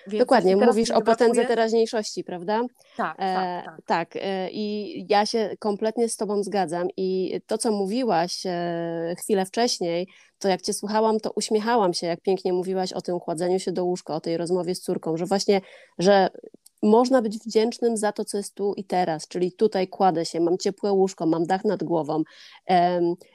Więc 0.06 0.22
Dokładnie, 0.22 0.56
mówisz 0.56 0.90
o 0.90 1.02
potędze 1.02 1.44
teraźniejszości, 1.44 2.24
prawda? 2.24 2.62
Tak, 2.96 3.16
tak, 3.18 3.18
e, 3.18 3.62
tak. 3.64 3.80
tak. 3.86 4.16
E, 4.16 4.50
I 4.50 5.06
ja 5.08 5.26
się 5.26 5.56
kompletnie 5.58 6.08
z 6.08 6.16
Tobą 6.16 6.42
zgadzam. 6.42 6.88
I 6.96 7.40
to, 7.46 7.58
co 7.58 7.72
mówiłaś 7.72 8.42
e, 8.46 9.14
chwilę 9.18 9.46
wcześniej, 9.46 10.08
to 10.38 10.48
jak 10.48 10.62
Cię 10.62 10.72
słuchałam, 10.72 11.20
to 11.20 11.30
uśmiechałam 11.30 11.94
się, 11.94 12.06
jak 12.06 12.20
pięknie 12.20 12.52
mówiłaś 12.52 12.92
o 12.92 13.00
tym 13.00 13.20
kładzeniu 13.20 13.58
się 13.58 13.72
do 13.72 13.84
łóżka, 13.84 14.14
o 14.14 14.20
tej 14.20 14.36
rozmowie 14.36 14.74
z 14.74 14.80
córką, 14.80 15.16
że 15.16 15.26
właśnie, 15.26 15.60
że 15.98 16.28
można 16.84 17.22
być 17.22 17.38
wdzięcznym 17.38 17.96
za 17.96 18.12
to, 18.12 18.24
co 18.24 18.36
jest 18.36 18.54
tu 18.54 18.74
i 18.76 18.84
teraz, 18.84 19.28
czyli 19.28 19.52
tutaj 19.52 19.88
kładę 19.88 20.24
się, 20.24 20.40
mam 20.40 20.58
ciepłe 20.58 20.92
łóżko, 20.92 21.26
mam 21.26 21.46
dach 21.46 21.64
nad 21.64 21.84
głową. 21.84 22.22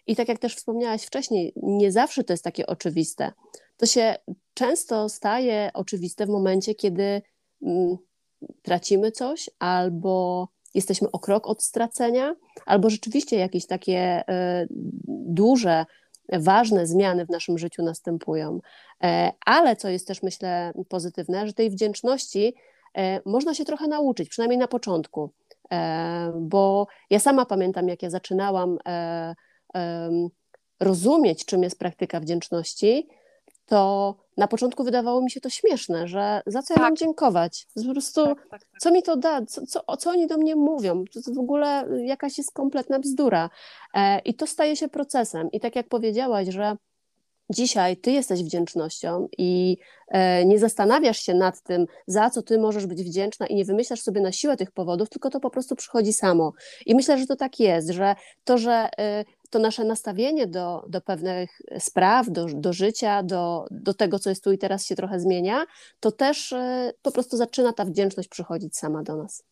I 0.08 0.16
tak 0.16 0.28
jak 0.28 0.40
też 0.40 0.56
wspomniałaś 0.56 1.04
wcześniej, 1.04 1.54
nie 1.56 1.92
zawsze 1.92 2.24
to 2.24 2.34
jest 2.34 2.44
takie 2.44 2.68
oczywiste. 2.68 3.32
To 3.78 3.86
się 3.86 4.16
często 4.54 5.10
staje 5.10 5.72
oczywiste 5.74 6.26
w 6.26 6.30
momencie, 6.30 6.76
kiedy 6.76 7.22
mm, 7.62 7.98
tracimy 8.62 9.12
coś 9.12 9.50
albo 9.60 10.48
jesteśmy 10.74 11.12
o 11.12 11.20
krok 11.20 11.48
od 11.48 11.64
stracenia, 11.64 12.36
albo 12.66 12.90
rzeczywiście 12.90 13.38
jakieś 13.38 13.68
takie 13.68 14.22
y, 14.22 14.68
duże, 15.08 15.86
ważne 16.34 16.88
zmiany 16.88 17.26
w 17.26 17.30
naszym 17.30 17.58
życiu 17.58 17.84
następują. 17.84 18.60
E, 19.04 19.32
ale 19.46 19.76
co 19.76 19.90
jest 19.90 20.08
też, 20.08 20.24
myślę, 20.24 20.74
pozytywne, 20.90 21.48
że 21.48 21.54
tej 21.54 21.70
wdzięczności 21.70 22.48
e, 22.48 22.54
można 23.26 23.54
się 23.54 23.66
trochę 23.66 23.88
nauczyć, 23.88 24.30
przynajmniej 24.30 24.60
na 24.60 24.68
początku. 24.68 25.32
E, 25.72 26.32
bo 26.36 26.88
ja 27.10 27.20
sama 27.20 27.46
pamiętam, 27.46 27.88
jak 27.88 28.04
ja 28.04 28.10
zaczynałam 28.10 28.78
rozumieć, 30.80 31.46
czym 31.46 31.64
jest 31.64 31.80
praktyka 31.80 32.20
wdzięczności, 32.20 33.08
to 33.70 34.16
na 34.38 34.48
początku 34.48 34.84
wydawało 34.84 35.22
mi 35.22 35.32
się 35.32 35.42
to 35.42 35.50
śmieszne, 35.50 36.08
że 36.08 36.42
za 36.46 36.62
co 36.62 36.74
ja 36.74 36.82
mam 36.82 36.92
tak. 36.92 37.00
dziękować? 37.00 37.68
Po 37.76 37.92
prostu, 37.92 38.26
tak, 38.26 38.38
tak, 38.38 38.50
tak, 38.50 38.80
co 38.80 38.92
mi 38.92 39.04
to 39.04 39.18
da? 39.18 39.46
Co, 39.46 39.66
co, 39.66 39.98
co 39.98 40.10
oni 40.10 40.28
do 40.28 40.38
mnie 40.38 40.56
mówią? 40.56 41.04
To, 41.14 41.22
to 41.22 41.34
w 41.34 41.40
ogóle 41.40 41.88
jakaś 42.04 42.38
jest 42.38 42.54
kompletna 42.54 43.00
bzdura. 43.00 43.50
E, 43.94 44.20
I 44.20 44.34
to 44.34 44.48
staje 44.48 44.76
się 44.76 44.88
procesem. 44.88 45.52
I 45.52 45.60
tak 45.60 45.76
jak 45.76 45.88
powiedziałaś, 45.88 46.48
że 46.48 46.78
dzisiaj 47.50 47.98
ty 47.98 48.12
jesteś 48.12 48.44
wdzięcznością 48.44 49.28
i 49.38 49.78
e, 50.08 50.46
nie 50.46 50.60
zastanawiasz 50.60 51.20
się 51.20 51.34
nad 51.34 51.62
tym, 51.62 51.86
za 52.08 52.30
co 52.30 52.42
ty 52.42 52.58
możesz 52.58 52.86
być 52.86 53.04
wdzięczna 53.04 53.48
i 53.48 53.56
nie 53.56 53.66
wymyślasz 53.66 54.02
sobie 54.02 54.22
na 54.22 54.32
siłę 54.32 54.58
tych 54.58 54.72
powodów, 54.72 55.10
tylko 55.10 55.30
to 55.30 55.40
po 55.40 55.50
prostu 55.50 55.76
przychodzi 55.76 56.14
samo. 56.14 56.54
I 56.86 56.96
myślę, 56.96 57.18
że 57.18 57.26
to 57.26 57.36
tak 57.36 57.60
jest, 57.60 57.90
że 57.90 58.16
to, 58.44 58.58
że 58.58 58.90
e, 59.00 59.26
to 59.50 59.60
nasze 59.60 59.84
nastawienie 59.84 60.48
do, 60.48 60.86
do 60.90 61.02
pewnych 61.02 61.62
spraw, 61.80 62.30
do, 62.30 62.46
do 62.46 62.74
życia, 62.74 63.24
do, 63.24 63.66
do 63.72 63.94
tego, 63.94 64.20
co 64.20 64.30
jest 64.30 64.44
tu 64.44 64.52
i 64.52 64.58
teraz 64.58 64.86
się 64.86 64.96
trochę 64.96 65.20
zmienia, 65.20 65.66
to 66.00 66.12
też 66.12 66.54
e, 66.54 66.92
po 67.02 67.12
prostu 67.12 67.38
zaczyna 67.38 67.74
ta 67.74 67.86
wdzięczność 67.86 68.30
przychodzić 68.30 68.78
sama 68.78 69.04
do 69.04 69.16
nas. 69.16 69.44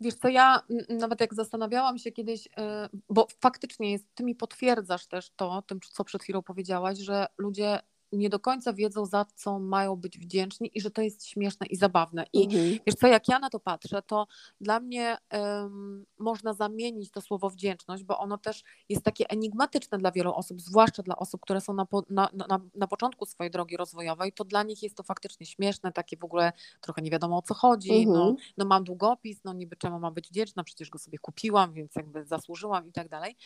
Wiesz 0.00 0.14
co, 0.14 0.28
ja 0.28 0.60
nawet 0.88 1.20
jak 1.20 1.34
zastanawiałam 1.34 1.98
się 1.98 2.12
kiedyś, 2.12 2.48
e, 2.56 2.88
bo 3.10 3.26
faktycznie 3.40 3.92
jest, 3.92 4.06
ty 4.14 4.24
mi 4.24 4.34
potwierdzasz 4.34 5.06
też 5.06 5.30
to, 5.36 5.62
tym 5.62 5.80
co 5.92 6.04
przed 6.04 6.22
chwilą 6.22 6.42
powiedziałaś, 6.42 6.98
że 6.98 7.26
ludzie 7.38 7.80
nie 8.16 8.28
do 8.28 8.40
końca 8.40 8.72
wiedzą, 8.72 9.06
za 9.06 9.24
co 9.34 9.58
mają 9.58 9.96
być 9.96 10.18
wdzięczni 10.18 10.70
i 10.74 10.80
że 10.80 10.90
to 10.90 11.02
jest 11.02 11.26
śmieszne 11.26 11.66
i 11.66 11.76
zabawne. 11.76 12.26
I 12.32 12.44
mhm. 12.44 12.78
wiesz 12.86 12.94
co, 12.94 13.06
jak 13.06 13.28
ja 13.28 13.38
na 13.38 13.50
to 13.50 13.60
patrzę, 13.60 14.02
to 14.02 14.26
dla 14.60 14.80
mnie 14.80 15.16
um, 15.32 16.04
można 16.18 16.52
zamienić 16.52 17.10
to 17.10 17.20
słowo 17.20 17.50
wdzięczność, 17.50 18.04
bo 18.04 18.18
ono 18.18 18.38
też 18.38 18.62
jest 18.88 19.02
takie 19.02 19.30
enigmatyczne 19.30 19.98
dla 19.98 20.12
wielu 20.12 20.34
osób, 20.34 20.60
zwłaszcza 20.60 21.02
dla 21.02 21.16
osób, 21.16 21.40
które 21.40 21.60
są 21.60 21.74
na, 21.74 21.86
na, 22.10 22.28
na, 22.48 22.60
na 22.74 22.86
początku 22.86 23.26
swojej 23.26 23.50
drogi 23.50 23.76
rozwojowej, 23.76 24.32
to 24.32 24.44
dla 24.44 24.62
nich 24.62 24.82
jest 24.82 24.96
to 24.96 25.02
faktycznie 25.02 25.46
śmieszne, 25.46 25.92
takie 25.92 26.16
w 26.16 26.24
ogóle 26.24 26.52
trochę 26.80 27.02
nie 27.02 27.10
wiadomo 27.10 27.38
o 27.38 27.42
co 27.42 27.54
chodzi, 27.54 28.06
no, 28.06 28.14
mhm. 28.14 28.14
no, 28.14 28.36
no 28.56 28.64
mam 28.64 28.84
długopis, 28.84 29.44
no 29.44 29.52
niby 29.52 29.76
czemu 29.76 30.00
mam 30.00 30.14
być 30.14 30.28
wdzięczna, 30.28 30.64
przecież 30.64 30.90
go 30.90 30.98
sobie 30.98 31.18
kupiłam, 31.18 31.72
więc 31.72 31.94
jakby 31.96 32.24
zasłużyłam 32.24 32.88
i 32.88 32.92
tak 32.92 33.08
dalej 33.08 33.36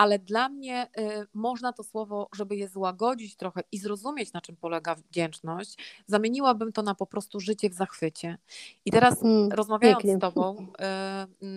ale 0.00 0.18
dla 0.18 0.48
mnie 0.48 0.88
y, 0.98 1.26
można 1.34 1.72
to 1.72 1.82
słowo, 1.82 2.28
żeby 2.34 2.56
je 2.56 2.68
złagodzić 2.68 3.36
trochę 3.36 3.60
i 3.72 3.78
zrozumieć, 3.78 4.32
na 4.32 4.40
czym 4.40 4.56
polega 4.56 4.94
wdzięczność, 4.94 5.76
zamieniłabym 6.06 6.72
to 6.72 6.82
na 6.82 6.94
po 6.94 7.06
prostu 7.06 7.40
życie 7.40 7.70
w 7.70 7.74
zachwycie. 7.74 8.38
I 8.84 8.90
teraz 8.90 9.22
mm, 9.22 9.52
rozmawiając 9.52 10.02
pięknie. 10.02 10.16
z 10.16 10.20
Tobą, 10.20 10.66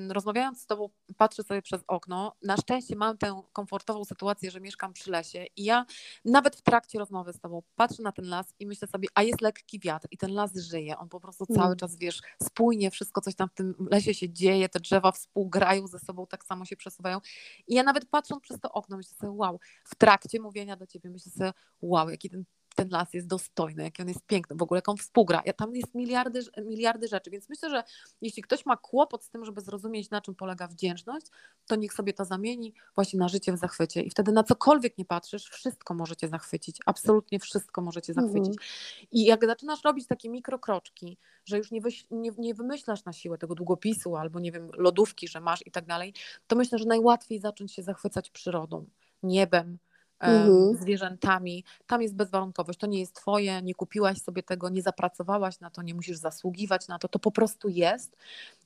y, 0.09 0.13
rozmawiając 0.13 0.61
z 0.61 0.65
Tobą, 0.65 0.89
patrzę 1.17 1.43
sobie 1.43 1.61
przez 1.61 1.81
okno. 1.87 2.35
Na 2.41 2.57
szczęście 2.57 2.95
mam 2.95 3.17
tę 3.17 3.41
komfortową 3.53 4.05
sytuację, 4.05 4.51
że 4.51 4.61
mieszkam 4.61 4.93
przy 4.93 5.11
lesie 5.11 5.45
i 5.55 5.63
ja 5.63 5.85
nawet 6.25 6.55
w 6.55 6.61
trakcie 6.61 6.99
rozmowy 6.99 7.33
z 7.33 7.39
Tobą 7.39 7.61
patrzę 7.75 8.03
na 8.03 8.11
ten 8.11 8.29
las 8.29 8.53
i 8.59 8.67
myślę 8.67 8.87
sobie, 8.87 9.07
a 9.15 9.23
jest 9.23 9.41
lekki 9.41 9.79
wiatr 9.79 10.07
i 10.11 10.17
ten 10.17 10.33
las 10.33 10.55
żyje. 10.55 10.97
On 10.97 11.09
po 11.09 11.19
prostu 11.19 11.45
mm. 11.49 11.61
cały 11.61 11.75
czas, 11.75 11.97
wiesz, 11.97 12.21
spójnie, 12.43 12.91
wszystko 12.91 13.21
coś 13.21 13.35
tam 13.35 13.49
w 13.49 13.53
tym 13.53 13.75
lesie 13.91 14.13
się 14.13 14.29
dzieje, 14.29 14.69
te 14.69 14.79
drzewa 14.79 15.11
współgrają 15.11 15.87
ze 15.87 15.99
sobą, 15.99 16.27
tak 16.27 16.45
samo 16.45 16.65
się 16.65 16.77
przesuwają. 16.77 17.19
I 17.67 17.75
ja 17.75 17.83
nawet 17.83 18.05
patrzę 18.05 18.32
patrząc 18.33 18.43
przez 18.43 18.59
to 18.59 18.71
okno, 18.71 18.97
myślę 18.97 19.17
sobie, 19.17 19.31
wow, 19.31 19.59
w 19.83 19.95
trakcie 19.95 20.39
mówienia 20.41 20.75
do 20.75 20.87
ciebie 20.87 21.09
myślę 21.09 21.31
sobie, 21.31 21.53
wow, 21.81 22.09
jaki 22.09 22.29
ten 22.29 22.43
ten 22.73 22.89
las 22.89 23.13
jest 23.13 23.27
dostojny, 23.27 23.83
jaki 23.83 24.01
on 24.01 24.07
jest 24.07 24.25
piękny, 24.25 24.55
w 24.55 24.61
ogóle 24.61 24.77
jak 24.77 24.89
on 24.89 24.97
współgra. 24.97 25.41
Ja, 25.45 25.53
tam 25.53 25.75
jest 25.75 25.95
miliardy, 25.95 26.39
miliardy 26.65 27.07
rzeczy, 27.07 27.29
więc 27.29 27.49
myślę, 27.49 27.69
że 27.69 27.83
jeśli 28.21 28.43
ktoś 28.43 28.65
ma 28.65 28.77
kłopot 28.77 29.23
z 29.23 29.29
tym, 29.29 29.45
żeby 29.45 29.61
zrozumieć, 29.61 30.09
na 30.09 30.21
czym 30.21 30.35
polega 30.35 30.67
wdzięczność, 30.67 31.27
to 31.67 31.75
niech 31.75 31.93
sobie 31.93 32.13
to 32.13 32.25
zamieni 32.25 32.73
właśnie 32.95 33.19
na 33.19 33.27
życie 33.27 33.53
w 33.53 33.57
zachwycie. 33.57 34.01
I 34.01 34.09
wtedy 34.09 34.31
na 34.31 34.43
cokolwiek 34.43 34.97
nie 34.97 35.05
patrzysz, 35.05 35.49
wszystko 35.49 35.93
możecie 35.93 36.27
zachwycić, 36.27 36.77
absolutnie 36.85 37.39
wszystko 37.39 37.81
możecie 37.81 38.13
mhm. 38.13 38.27
zachwycić. 38.27 38.53
Mhm. 38.53 39.07
I 39.11 39.25
jak 39.25 39.45
zaczynasz 39.45 39.83
robić 39.83 40.07
takie 40.07 40.29
mikrokroczki, 40.29 41.17
że 41.45 41.57
już 41.57 41.71
nie, 41.71 41.81
wyś, 41.81 42.05
nie, 42.11 42.31
nie 42.37 42.53
wymyślasz 42.53 43.05
na 43.05 43.13
siłę 43.13 43.37
tego 43.37 43.55
długopisu 43.55 44.15
albo 44.15 44.39
nie 44.39 44.51
wiem, 44.51 44.71
lodówki, 44.77 45.27
że 45.27 45.39
masz 45.41 45.67
i 45.67 45.71
tak 45.71 45.85
dalej, 45.85 46.13
to 46.47 46.55
myślę, 46.55 46.77
że 46.77 46.85
najłatwiej 46.85 47.39
zacząć 47.39 47.73
się 47.73 47.83
zachwycać 47.83 48.29
przyrodą, 48.29 48.85
niebem, 49.23 49.77
mhm. 50.19 50.75
zwierzętami. 50.75 51.63
Tam 51.87 52.01
jest 52.01 52.15
bezwarunkowość. 52.15 52.79
To 52.79 52.87
nie 52.87 52.99
jest 52.99 53.15
twoje, 53.15 53.61
nie 53.61 53.75
kupiłaś 53.75 54.21
sobie 54.21 54.43
tego, 54.43 54.69
nie 54.69 54.81
zapracowałaś 54.81 55.59
na 55.59 55.69
to, 55.69 55.81
nie 55.81 55.95
musisz 55.95 56.17
zasługiwać 56.17 56.87
na 56.87 56.99
to. 56.99 57.07
To 57.07 57.19
po 57.19 57.31
prostu 57.31 57.69
jest. 57.69 58.17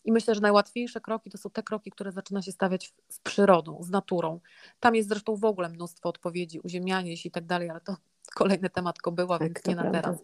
I 0.06 0.12
myślę, 0.12 0.36
że 0.36 0.42
najłatwiejsze 0.42 1.01
kroki 1.01 1.30
to 1.30 1.38
są 1.38 1.50
te 1.50 1.63
kroki, 1.63 1.92
które 1.92 2.12
zaczyna 2.12 2.42
się 2.42 2.51
stawiać 2.51 2.94
z 3.10 3.20
przyrodą, 3.20 3.84
z 3.84 3.89
naturą. 3.89 4.39
Tam 4.80 4.96
jest 4.96 5.10
zresztą 5.10 5.36
w 5.36 5.46
ogóle 5.46 5.70
mnóstwo 5.70 6.10
odpowiedzi, 6.10 6.60
uziemianie 6.60 7.18
się 7.18 7.30
i 7.30 7.32
tak 7.32 7.46
dalej, 7.46 7.70
ale 7.70 7.82
to 7.82 7.96
kolejny 8.36 8.70
temat 8.70 9.00
kobyła, 9.00 9.39
tak, 9.39 9.48
więc 9.48 9.66
nie 9.66 9.75
na 9.75 9.92
teraz. 9.92 10.18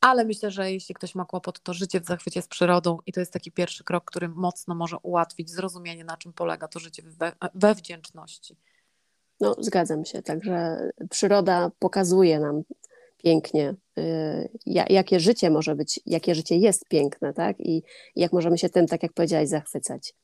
Ale 0.00 0.24
myślę, 0.24 0.50
że 0.50 0.72
jeśli 0.72 0.94
ktoś 0.94 1.14
ma 1.14 1.24
kłopot, 1.24 1.60
to 1.60 1.74
życie 1.74 2.00
w 2.00 2.04
zachwycie 2.04 2.42
z 2.42 2.48
przyrodą 2.48 2.98
i 3.06 3.12
to 3.12 3.20
jest 3.20 3.32
taki 3.32 3.52
pierwszy 3.52 3.84
krok, 3.84 4.04
który 4.04 4.28
mocno 4.28 4.74
może 4.74 4.98
ułatwić 4.98 5.50
zrozumienie, 5.50 6.04
na 6.04 6.16
czym 6.16 6.32
polega 6.32 6.68
to 6.68 6.78
życie 6.78 7.02
we, 7.02 7.32
we 7.54 7.74
wdzięczności. 7.74 8.56
No, 9.40 9.56
zgadzam 9.58 10.04
się. 10.04 10.22
Także 10.22 10.90
przyroda 11.10 11.70
pokazuje 11.78 12.40
nam 12.40 12.62
pięknie, 13.24 13.74
y, 13.98 14.82
jakie 14.90 15.20
życie 15.20 15.50
może 15.50 15.74
być, 15.74 16.00
jakie 16.06 16.34
życie 16.34 16.56
jest 16.56 16.88
piękne, 16.88 17.32
tak? 17.32 17.60
I 17.60 17.82
jak 18.16 18.32
możemy 18.32 18.58
się 18.58 18.68
tym, 18.68 18.86
tak 18.86 19.02
jak 19.02 19.12
powiedziałaś, 19.12 19.48
zachwycać. 19.48 20.14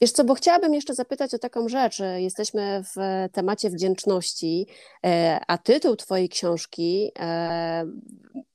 Wiesz 0.00 0.12
co, 0.12 0.24
bo 0.24 0.34
chciałabym 0.34 0.74
jeszcze 0.74 0.94
zapytać 0.94 1.34
o 1.34 1.38
taką 1.38 1.68
rzecz. 1.68 2.02
Jesteśmy 2.16 2.82
w 2.96 3.28
temacie 3.32 3.70
wdzięczności, 3.70 4.66
e, 5.06 5.40
a 5.46 5.58
tytuł 5.58 5.96
Twojej 5.96 6.28
książki 6.28 7.12
e, 7.18 7.84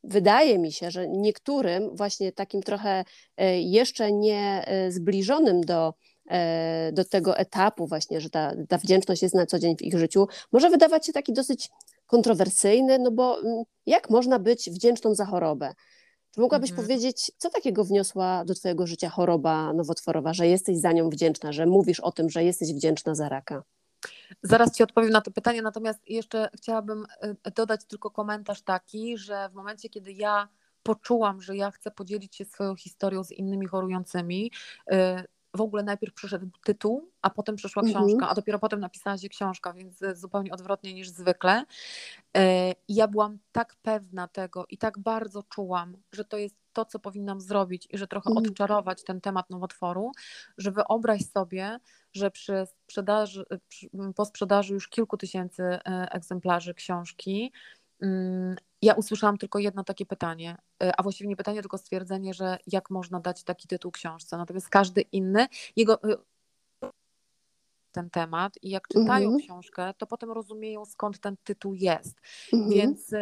wydaje 0.03 0.59
mi 0.59 0.71
się, 0.71 0.91
że 0.91 1.07
niektórym 1.07 1.95
właśnie 1.95 2.31
takim 2.31 2.63
trochę 2.63 3.03
e, 3.37 3.61
jeszcze 3.61 4.11
nie 4.11 4.65
zbliżonym 4.89 5.61
do, 5.61 5.93
do 6.93 7.05
tego 7.05 7.37
etapu 7.37 7.87
właśnie, 7.87 8.21
że 8.21 8.29
ta, 8.29 8.53
ta 8.69 8.77
wdzięczność 8.77 9.21
jest 9.21 9.35
na 9.35 9.45
co 9.45 9.59
dzień 9.59 9.77
w 9.77 9.81
ich 9.81 9.97
życiu, 9.97 10.27
może 10.51 10.69
wydawać 10.69 11.05
się 11.05 11.13
taki 11.13 11.33
dosyć 11.33 11.69
kontrowersyjny, 12.07 12.99
no 12.99 13.11
bo 13.11 13.39
mm, 13.39 13.63
jak 13.85 14.09
można 14.09 14.39
być 14.39 14.69
wdzięczną 14.69 15.15
za 15.15 15.25
chorobę? 15.25 15.73
Czy 16.31 16.41
mogłabyś 16.41 16.69
mhm. 16.69 16.87
powiedzieć, 16.87 17.31
co 17.37 17.49
takiego 17.49 17.83
wniosła 17.83 18.45
do 18.45 18.55
Twojego 18.55 18.87
życia 18.87 19.09
choroba 19.09 19.73
nowotworowa, 19.73 20.33
że 20.33 20.47
jesteś 20.47 20.77
za 20.77 20.91
nią 20.91 21.09
wdzięczna, 21.09 21.51
że 21.51 21.65
mówisz 21.65 21.99
o 21.99 22.11
tym, 22.11 22.29
że 22.29 22.43
jesteś 22.43 22.73
wdzięczna 22.73 23.15
za 23.15 23.29
raka? 23.29 23.63
Zaraz 24.43 24.75
Ci 24.75 24.83
odpowiem 24.83 25.09
na 25.09 25.21
to 25.21 25.31
pytanie, 25.31 25.61
natomiast 25.61 26.09
jeszcze 26.09 26.49
chciałabym 26.55 27.05
e, 27.45 27.51
dodać 27.51 27.85
tylko 27.85 28.11
komentarz 28.11 28.61
taki, 28.61 29.17
że 29.17 29.49
w 29.49 29.53
momencie, 29.53 29.89
kiedy 29.89 30.13
ja 30.13 30.47
poczułam, 30.83 31.41
że 31.41 31.55
ja 31.55 31.71
chcę 31.71 31.91
podzielić 31.91 32.35
się 32.35 32.45
swoją 32.45 32.75
historią 32.75 33.23
z 33.23 33.31
innymi 33.31 33.67
chorującymi, 33.67 34.51
e, 34.91 35.23
w 35.53 35.62
ogóle 35.62 35.84
najpierw 35.84 36.13
przyszedł 36.13 36.50
tytuł, 36.63 37.12
a 37.22 37.29
potem 37.29 37.55
przyszła 37.55 37.84
mhm. 37.84 38.05
książka, 38.05 38.29
a 38.29 38.36
dopiero 38.36 38.60
potem 38.60 38.79
napisała 38.79 39.17
się 39.17 39.29
książka, 39.29 39.74
więc 39.74 40.00
zupełnie 40.13 40.51
odwrotnie 40.51 40.93
niż 40.93 41.10
zwykle. 41.10 41.65
E, 42.38 42.72
I 42.72 42.96
ja 42.96 43.08
byłam 43.08 43.38
tak 43.51 43.75
pewna 43.81 44.27
tego 44.27 44.65
i 44.70 44.77
tak 44.77 45.00
bardzo 45.00 45.43
czułam, 45.43 45.98
że 46.12 46.25
to 46.25 46.38
jest 46.38 46.55
to, 46.74 46.86
co 46.86 47.00
powinnam 47.00 47.41
zrobić 47.41 47.88
i 47.91 47.98
że 47.98 48.08
trochę 48.08 48.29
mhm. 48.29 48.48
odczarować 48.48 49.03
ten 49.03 49.22
temat 49.22 49.50
nowotworu, 49.50 50.12
że 50.58 50.72
wyobraź 50.72 51.22
sobie, 51.25 51.79
że 52.13 52.31
przy 52.31 52.65
sprzedaży, 52.65 53.46
po 54.15 54.25
sprzedaży 54.25 54.74
już 54.74 54.88
kilku 54.88 55.17
tysięcy 55.17 55.63
e, 55.63 55.79
egzemplarzy 56.12 56.74
książki, 56.74 57.51
ja 58.81 58.93
usłyszałam 58.93 59.38
tylko 59.38 59.60
jedno 59.60 59.84
takie 59.84 60.05
pytanie, 60.05 60.58
e, 60.84 60.91
a 60.98 61.03
właściwie 61.03 61.27
nie 61.27 61.36
pytanie, 61.36 61.62
tylko 61.62 61.77
stwierdzenie, 61.77 62.34
że 62.34 62.58
jak 62.67 62.89
można 62.89 63.20
dać 63.20 63.43
taki 63.43 63.67
tytuł 63.67 63.91
książce. 63.91 64.38
Natomiast 64.38 64.70
każdy 64.70 65.01
inny, 65.01 65.48
jego 65.75 66.03
e, 66.03 66.17
ten 67.91 68.10
temat 68.10 68.53
i 68.62 68.70
jak 68.70 68.88
czytają 68.88 69.25
mhm. 69.25 69.39
książkę, 69.39 69.93
to 69.98 70.08
potem 70.08 70.31
rozumieją 70.31 70.86
skąd 70.86 71.20
ten 71.20 71.36
tytuł 71.43 71.74
jest. 71.74 72.22
Mhm. 72.53 72.72
Więc 72.72 73.13
y, 73.13 73.17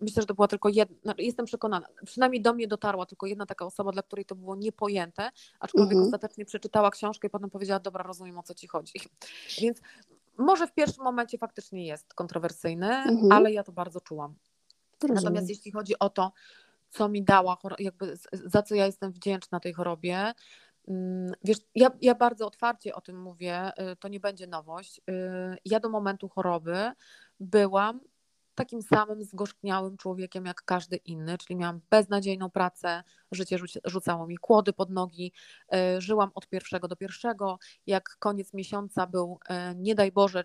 myślę, 0.00 0.22
że 0.22 0.26
to 0.26 0.34
była 0.34 0.48
tylko 0.48 0.68
jedna, 0.68 0.96
no, 1.04 1.14
jestem 1.18 1.46
przekonana, 1.46 1.86
przynajmniej 2.04 2.42
do 2.42 2.54
mnie 2.54 2.68
dotarła 2.68 3.06
tylko 3.06 3.26
jedna 3.26 3.46
taka 3.46 3.64
osoba, 3.64 3.92
dla 3.92 4.02
której 4.02 4.24
to 4.24 4.34
było 4.34 4.56
niepojęte, 4.56 5.30
aczkolwiek 5.60 5.92
mhm. 5.92 6.06
ostatecznie 6.06 6.44
przeczytała 6.44 6.90
książkę 6.90 7.28
i 7.28 7.30
potem 7.30 7.50
powiedziała, 7.50 7.80
dobra, 7.80 8.02
rozumiem 8.02 8.38
o 8.38 8.42
co 8.42 8.54
ci 8.54 8.66
chodzi. 8.66 9.00
Więc 9.62 9.80
może 10.38 10.66
w 10.66 10.74
pierwszym 10.74 11.04
momencie 11.04 11.38
faktycznie 11.38 11.86
jest 11.86 12.14
kontrowersyjny, 12.14 12.94
mhm. 12.94 13.32
ale 13.32 13.52
ja 13.52 13.64
to 13.64 13.72
bardzo 13.72 14.00
czułam. 14.00 14.34
Rozumiem. 15.02 15.24
Natomiast 15.24 15.48
jeśli 15.48 15.72
chodzi 15.72 15.98
o 15.98 16.10
to, 16.10 16.32
co 16.90 17.08
mi 17.08 17.24
dała, 17.24 17.56
jakby 17.78 18.16
za 18.32 18.62
co 18.62 18.74
ja 18.74 18.86
jestem 18.86 19.12
wdzięczna 19.12 19.60
tej 19.60 19.72
chorobie, 19.72 20.32
mm, 20.88 21.32
Wiesz, 21.44 21.58
ja, 21.74 21.90
ja 22.00 22.14
bardzo 22.14 22.46
otwarcie 22.46 22.94
o 22.94 23.00
tym 23.00 23.22
mówię, 23.22 23.70
y, 23.92 23.96
to 23.96 24.08
nie 24.08 24.20
będzie 24.20 24.46
nowość. 24.46 24.98
Y, 24.98 25.02
ja 25.64 25.80
do 25.80 25.88
momentu 25.88 26.28
choroby 26.28 26.92
byłam 27.40 28.00
takim 28.58 28.82
samym 28.82 29.24
zgorzkniałym 29.24 29.96
człowiekiem 29.96 30.46
jak 30.46 30.62
każdy 30.64 30.96
inny, 30.96 31.38
czyli 31.38 31.56
miałam 31.56 31.80
beznadziejną 31.90 32.50
pracę, 32.50 33.02
życie 33.32 33.58
rzucało 33.84 34.26
mi 34.26 34.38
kłody 34.38 34.72
pod 34.72 34.90
nogi, 34.90 35.32
y, 35.74 36.00
żyłam 36.00 36.30
od 36.34 36.48
pierwszego 36.48 36.88
do 36.88 36.96
pierwszego, 36.96 37.58
jak 37.86 38.16
koniec 38.18 38.54
miesiąca 38.54 39.06
był, 39.06 39.38
nie 39.74 39.94
daj 39.94 40.12
Boże, 40.12 40.44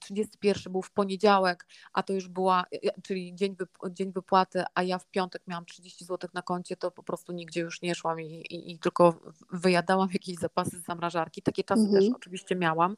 31 0.00 0.72
był 0.72 0.82
w 0.82 0.90
poniedziałek, 0.90 1.66
a 1.92 2.02
to 2.02 2.12
już 2.12 2.28
była, 2.28 2.64
czyli 3.02 3.34
dzień, 3.34 3.56
dzień 3.90 4.12
wypłaty, 4.12 4.64
a 4.74 4.82
ja 4.82 4.98
w 4.98 5.06
piątek 5.06 5.42
miałam 5.46 5.64
30 5.64 6.04
zł 6.04 6.30
na 6.34 6.42
koncie, 6.42 6.76
to 6.76 6.90
po 6.90 7.02
prostu 7.02 7.32
nigdzie 7.32 7.60
już 7.60 7.82
nie 7.82 7.94
szłam 7.94 8.20
i, 8.20 8.24
i, 8.26 8.72
i 8.72 8.78
tylko 8.78 9.20
wyjadałam 9.52 10.08
jakieś 10.12 10.36
zapasy 10.36 10.78
z 10.78 10.84
zamrażarki. 10.84 11.42
Takie 11.42 11.64
czasy 11.64 11.82
mhm. 11.82 12.00
też 12.00 12.12
oczywiście 12.16 12.56
miałam. 12.56 12.96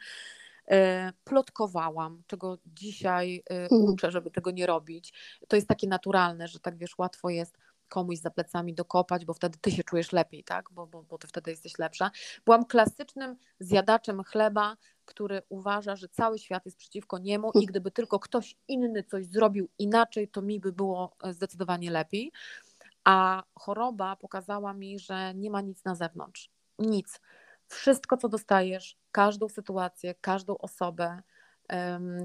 E, 0.71 1.13
plotkowałam, 1.25 2.23
czego 2.27 2.59
dzisiaj 2.67 3.43
e, 3.51 3.63
mhm. 3.63 3.83
uczę, 3.83 4.11
żeby 4.11 4.31
tego 4.31 4.51
nie 4.51 4.67
robić. 4.67 5.13
To 5.49 5.57
jest 5.57 5.69
takie 5.69 5.89
naturalne, 5.89 6.49
że 6.49 6.61
tak 6.61 6.77
wiesz, 6.77 6.99
łatwo 6.99 7.31
jest 7.31 7.59
komuś 7.89 8.19
za 8.19 8.31
plecami 8.31 8.75
dokopać, 8.75 9.25
bo 9.25 9.35
wtedy 9.35 9.59
ty 9.61 9.71
się 9.71 9.85
czujesz 9.85 10.13
lepiej, 10.13 10.45
tak? 10.45 10.69
Bo, 10.73 10.87
bo, 10.87 11.03
bo 11.03 11.19
ty 11.19 11.27
wtedy 11.27 11.51
jesteś 11.51 11.79
lepsza. 11.79 12.11
Byłam 12.45 12.65
klasycznym 12.65 13.37
zjadaczem 13.61 14.25
chleba, 14.25 14.77
który 15.05 15.43
uważa, 15.49 15.97
że 15.97 16.09
cały 16.09 16.39
świat 16.39 16.65
jest 16.65 16.79
przeciwko 16.79 17.19
niemu 17.19 17.51
i 17.55 17.67
gdyby 17.67 17.91
tylko 17.91 18.19
ktoś 18.19 18.57
inny 18.69 19.03
coś 19.05 19.27
zrobił 19.27 19.69
inaczej, 19.79 20.29
to 20.29 20.43
mi 20.43 20.61
by 20.61 20.73
było 20.73 21.17
e, 21.23 21.33
zdecydowanie 21.33 21.91
lepiej. 21.91 22.33
A 23.05 23.43
choroba 23.55 24.17
pokazała 24.17 24.75
mi, 24.75 24.99
że 24.99 25.35
nie 25.35 25.51
ma 25.51 25.61
nic 25.61 25.85
na 25.85 25.95
zewnątrz. 25.95 26.51
Nic. 26.79 27.21
Wszystko, 27.69 28.17
co 28.17 28.29
dostajesz, 28.29 28.97
każdą 29.13 29.49
sytuację, 29.49 30.15
każdą 30.21 30.59
osobę, 30.59 31.23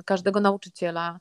każdego 0.05 0.39
nauczyciela, 0.39 1.19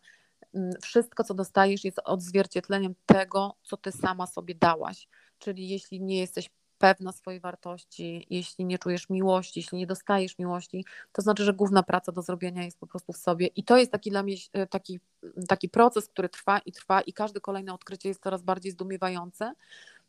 wszystko, 0.83 1.25
co 1.25 1.35
dostajesz, 1.35 1.85
jest 1.85 2.01
odzwierciedleniem 2.05 2.95
tego, 3.07 3.57
co 3.63 3.77
ty 3.77 3.93
sama 3.93 4.27
sobie 4.27 4.55
dałaś. 4.55 5.09
Czyli 5.39 5.69
jeśli 5.69 6.01
nie 6.01 6.19
jesteś 6.19 6.51
pewna 6.81 7.13
swojej 7.13 7.41
wartości, 7.41 8.27
jeśli 8.31 8.65
nie 8.65 8.79
czujesz 8.79 9.11
miłości, 9.11 9.61
jeśli 9.61 9.79
nie 9.79 9.87
dostajesz 9.87 10.39
miłości, 10.39 10.85
to 11.13 11.23
znaczy, 11.23 11.45
że 11.45 11.53
główna 11.53 11.83
praca 11.83 12.13
do 12.13 12.23
zrobienia 12.23 12.65
jest 12.65 12.79
po 12.79 12.87
prostu 12.87 13.13
w 13.13 13.17
sobie. 13.17 13.47
I 13.47 13.65
to 13.65 13.77
jest 13.77 13.93
taki 13.93 14.11
dla 14.11 14.23
mnie 14.23 14.37
e, 14.53 14.67
taki, 14.67 15.01
taki 15.49 15.69
proces, 15.69 16.09
który 16.09 16.29
trwa 16.29 16.59
i 16.59 16.73
trwa, 16.73 17.01
i 17.01 17.13
każde 17.13 17.41
kolejne 17.41 17.75
odkrycie 17.75 18.09
jest 18.09 18.23
coraz 18.23 18.43
bardziej 18.43 18.73
zdumiewające. 18.73 19.53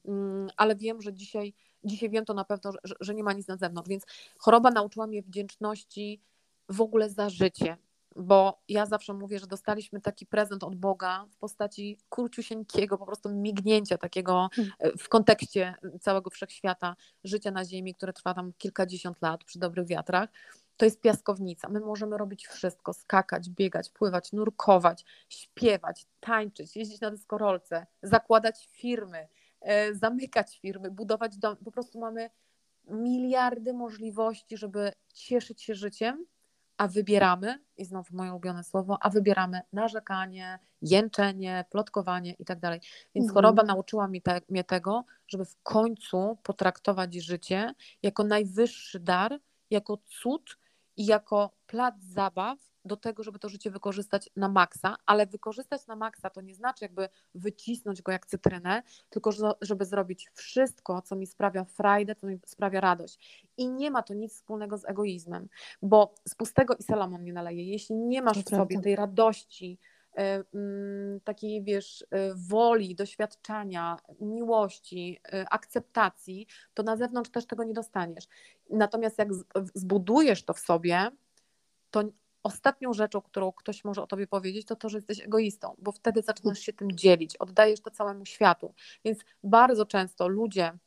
Mm, 0.06 0.50
ale 0.58 0.76
wiem, 0.76 1.02
że 1.02 1.14
dzisiaj, 1.14 1.54
dzisiaj 1.84 2.10
wiem 2.10 2.26
to 2.26 2.34
na 2.34 2.46
pewno, 2.46 2.72
że, 2.84 2.96
że 3.00 3.16
nie 3.16 3.24
ma 3.24 3.34
nic 3.34 3.48
na 3.48 3.58
zewnątrz. 3.58 3.90
Więc 3.90 4.06
choroba 4.38 4.72
nauczyła 4.72 5.08
mnie 5.08 5.22
wdzięczności 5.22 6.22
w 6.70 6.82
ogóle 6.82 7.10
za 7.10 7.30
życie 7.30 7.78
bo 8.16 8.62
ja 8.70 8.86
zawsze 8.86 9.14
mówię, 9.14 9.40
że 9.40 9.48
dostaliśmy 9.48 10.02
taki 10.02 10.26
prezent 10.26 10.64
od 10.64 10.76
Boga 10.76 11.26
w 11.32 11.38
postaci 11.38 11.98
króciusieńkiego 12.10 12.98
po 12.98 13.06
prostu 13.06 13.30
mignięcia 13.30 13.98
takiego 13.98 14.50
hmm. 14.54 14.74
e, 14.80 14.98
w 14.98 15.10
kontekście 15.10 15.76
całego 16.02 16.30
wszechświata 16.30 16.96
życia 17.24 17.52
na 17.52 17.66
ziemi, 17.66 17.96
które 17.96 18.14
trwa 18.14 18.34
tam 18.34 18.54
kilkadziesiąt 18.58 19.22
lat 19.22 19.44
przy 19.44 19.60
dobrych 19.60 19.88
wiatrach. 19.88 20.30
To 20.78 20.86
jest 20.86 21.02
piaskownica. 21.02 21.70
My 21.70 21.80
możemy 21.80 22.18
robić 22.18 22.48
wszystko: 22.48 22.94
skakać, 22.94 23.50
biegać, 23.50 23.90
pływać, 23.90 24.34
nurkować, 24.34 25.06
śpiewać, 25.30 26.06
tańczyć, 26.20 26.76
jeździć 26.76 27.02
na 27.02 27.12
dyskorolce, 27.12 27.86
zakładać 28.04 28.68
firmy, 28.72 29.28
zamykać 29.94 30.60
firmy, 30.60 30.92
budować 30.92 31.38
dom. 31.38 31.58
Po 31.58 31.72
prostu 31.72 32.00
mamy 32.00 32.30
miliardy 32.88 33.74
możliwości, 33.74 34.58
żeby 34.58 34.92
cieszyć 35.14 35.62
się 35.62 35.76
życiem 35.76 36.26
a 36.82 36.88
wybieramy, 36.88 37.60
i 37.78 37.86
znowu 37.86 38.16
moje 38.16 38.32
ulubione 38.32 38.64
słowo, 38.64 38.98
a 39.02 39.10
wybieramy 39.10 39.62
narzekanie, 39.74 40.60
jęczenie, 40.82 41.66
plotkowanie 41.70 42.34
i 42.40 42.46
tak 42.46 42.60
dalej. 42.60 42.80
Więc 43.16 43.28
mhm. 43.28 43.34
choroba 43.34 43.64
nauczyła 43.64 44.08
mi 44.08 44.22
te, 44.22 44.42
mnie 44.50 44.64
tego, 44.64 45.06
żeby 45.28 45.46
w 45.46 45.56
końcu 45.64 46.38
potraktować 46.44 47.14
życie 47.14 47.74
jako 48.04 48.24
najwyższy 48.24 49.00
dar, 49.00 49.40
jako 49.70 49.98
cud 49.98 50.58
i 50.98 51.06
jako 51.06 51.52
plac 51.68 51.96
zabaw, 52.04 52.60
do 52.86 52.98
tego, 52.98 53.24
żeby 53.24 53.40
to 53.40 53.50
życie 53.50 53.72
wykorzystać 53.72 54.30
na 54.36 54.50
maksa, 54.50 54.96
ale 55.06 55.26
wykorzystać 55.26 55.88
na 55.88 55.96
maksa 55.96 56.30
to 56.30 56.42
nie 56.42 56.56
znaczy 56.56 56.86
jakby 56.86 57.10
wycisnąć 57.36 58.02
go 58.02 58.12
jak 58.12 58.26
cytrynę, 58.26 58.84
tylko 59.10 59.32
żeby 59.62 59.86
zrobić 59.86 60.30
wszystko, 60.34 61.02
co 61.02 61.16
mi 61.16 61.28
sprawia 61.28 61.64
frajdę, 61.64 62.16
co 62.16 62.28
mi 62.28 62.40
sprawia 62.46 62.82
radość. 62.82 63.44
I 63.58 63.70
nie 63.70 63.92
ma 63.92 64.04
to 64.04 64.14
nic 64.14 64.34
wspólnego 64.34 64.78
z 64.78 64.86
egoizmem, 64.86 65.48
bo 65.82 66.16
z 66.28 66.36
pustego 66.36 66.76
i 66.76 66.84
Salomon 66.84 67.24
nie 67.24 67.34
naleje. 67.34 67.64
Jeśli 67.64 67.96
nie 67.96 68.22
masz 68.22 68.38
to 68.38 68.42
w 68.42 68.46
prawda. 68.46 68.64
sobie 68.66 68.82
tej 68.82 68.96
radości, 68.96 69.80
e, 70.18 70.44
mm, 70.54 71.20
takiej, 71.20 71.64
wiesz, 71.64 72.06
e, 72.12 72.36
woli, 72.36 72.96
doświadczenia, 72.96 73.98
miłości, 74.20 75.20
e, 75.34 75.46
akceptacji, 75.50 76.48
to 76.74 76.84
na 76.84 76.98
zewnątrz 76.98 77.32
też 77.32 77.46
tego 77.46 77.64
nie 77.64 77.74
dostaniesz. 77.74 78.28
Natomiast 78.70 79.18
jak 79.18 79.30
zbudujesz 79.74 80.44
to 80.44 80.54
w 80.54 80.60
sobie, 80.60 81.12
to 81.92 82.04
ostatnią 82.44 82.94
rzeczą, 82.94 83.22
którą 83.22 83.52
ktoś 83.52 83.84
może 83.84 84.04
o 84.04 84.08
tobie 84.08 84.28
powiedzieć, 84.28 84.68
to 84.68 84.76
to, 84.76 84.90
że 84.90 84.98
jesteś 84.98 85.22
egoistą, 85.22 85.76
bo 85.78 85.92
wtedy 85.92 86.22
zaczynasz 86.22 86.60
się 86.60 86.74
tym 86.74 86.92
dzielić, 86.92 87.38
oddajesz 87.38 87.82
to 87.82 87.92
całemu 87.92 88.26
światu. 88.26 88.74
Więc 89.06 89.20
bardzo 89.44 89.86
często 89.86 90.28
ludzie 90.28 90.78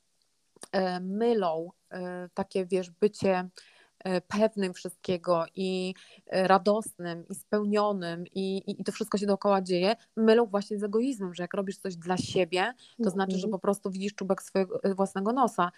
e, 0.73 1.01
mylą 1.01 1.71
e, 1.90 2.29
takie, 2.35 2.67
wiesz, 2.67 2.90
bycie 2.90 3.49
e, 3.99 4.21
pewnym 4.21 4.75
wszystkiego 4.75 5.45
i 5.55 5.95
radosnym 6.27 7.29
i 7.29 7.35
spełnionym 7.35 8.25
i, 8.27 8.57
i, 8.57 8.81
i, 8.81 8.85
to 8.85 8.93
wszystko 8.93 9.19
się 9.19 9.27
dookoła 9.27 9.62
dzieje, 9.62 9.97
mylą 10.17 10.47
właśnie 10.47 10.79
z 10.79 10.83
egoizmem, 10.83 11.35
że 11.35 11.43
jak 11.43 11.55
robisz 11.55 11.79
coś 11.79 11.97
dla 11.97 12.17
siebie, 12.17 12.75
to 13.05 13.11
znaczy, 13.11 13.33
że 13.33 13.47
mhm. 13.47 13.51
po 13.51 13.59
prostu 13.59 13.90
widzisz 13.90 14.14
czubek 14.14 14.43
swojego 14.43 14.81
własnego 14.97 15.33
nosa 15.33 15.73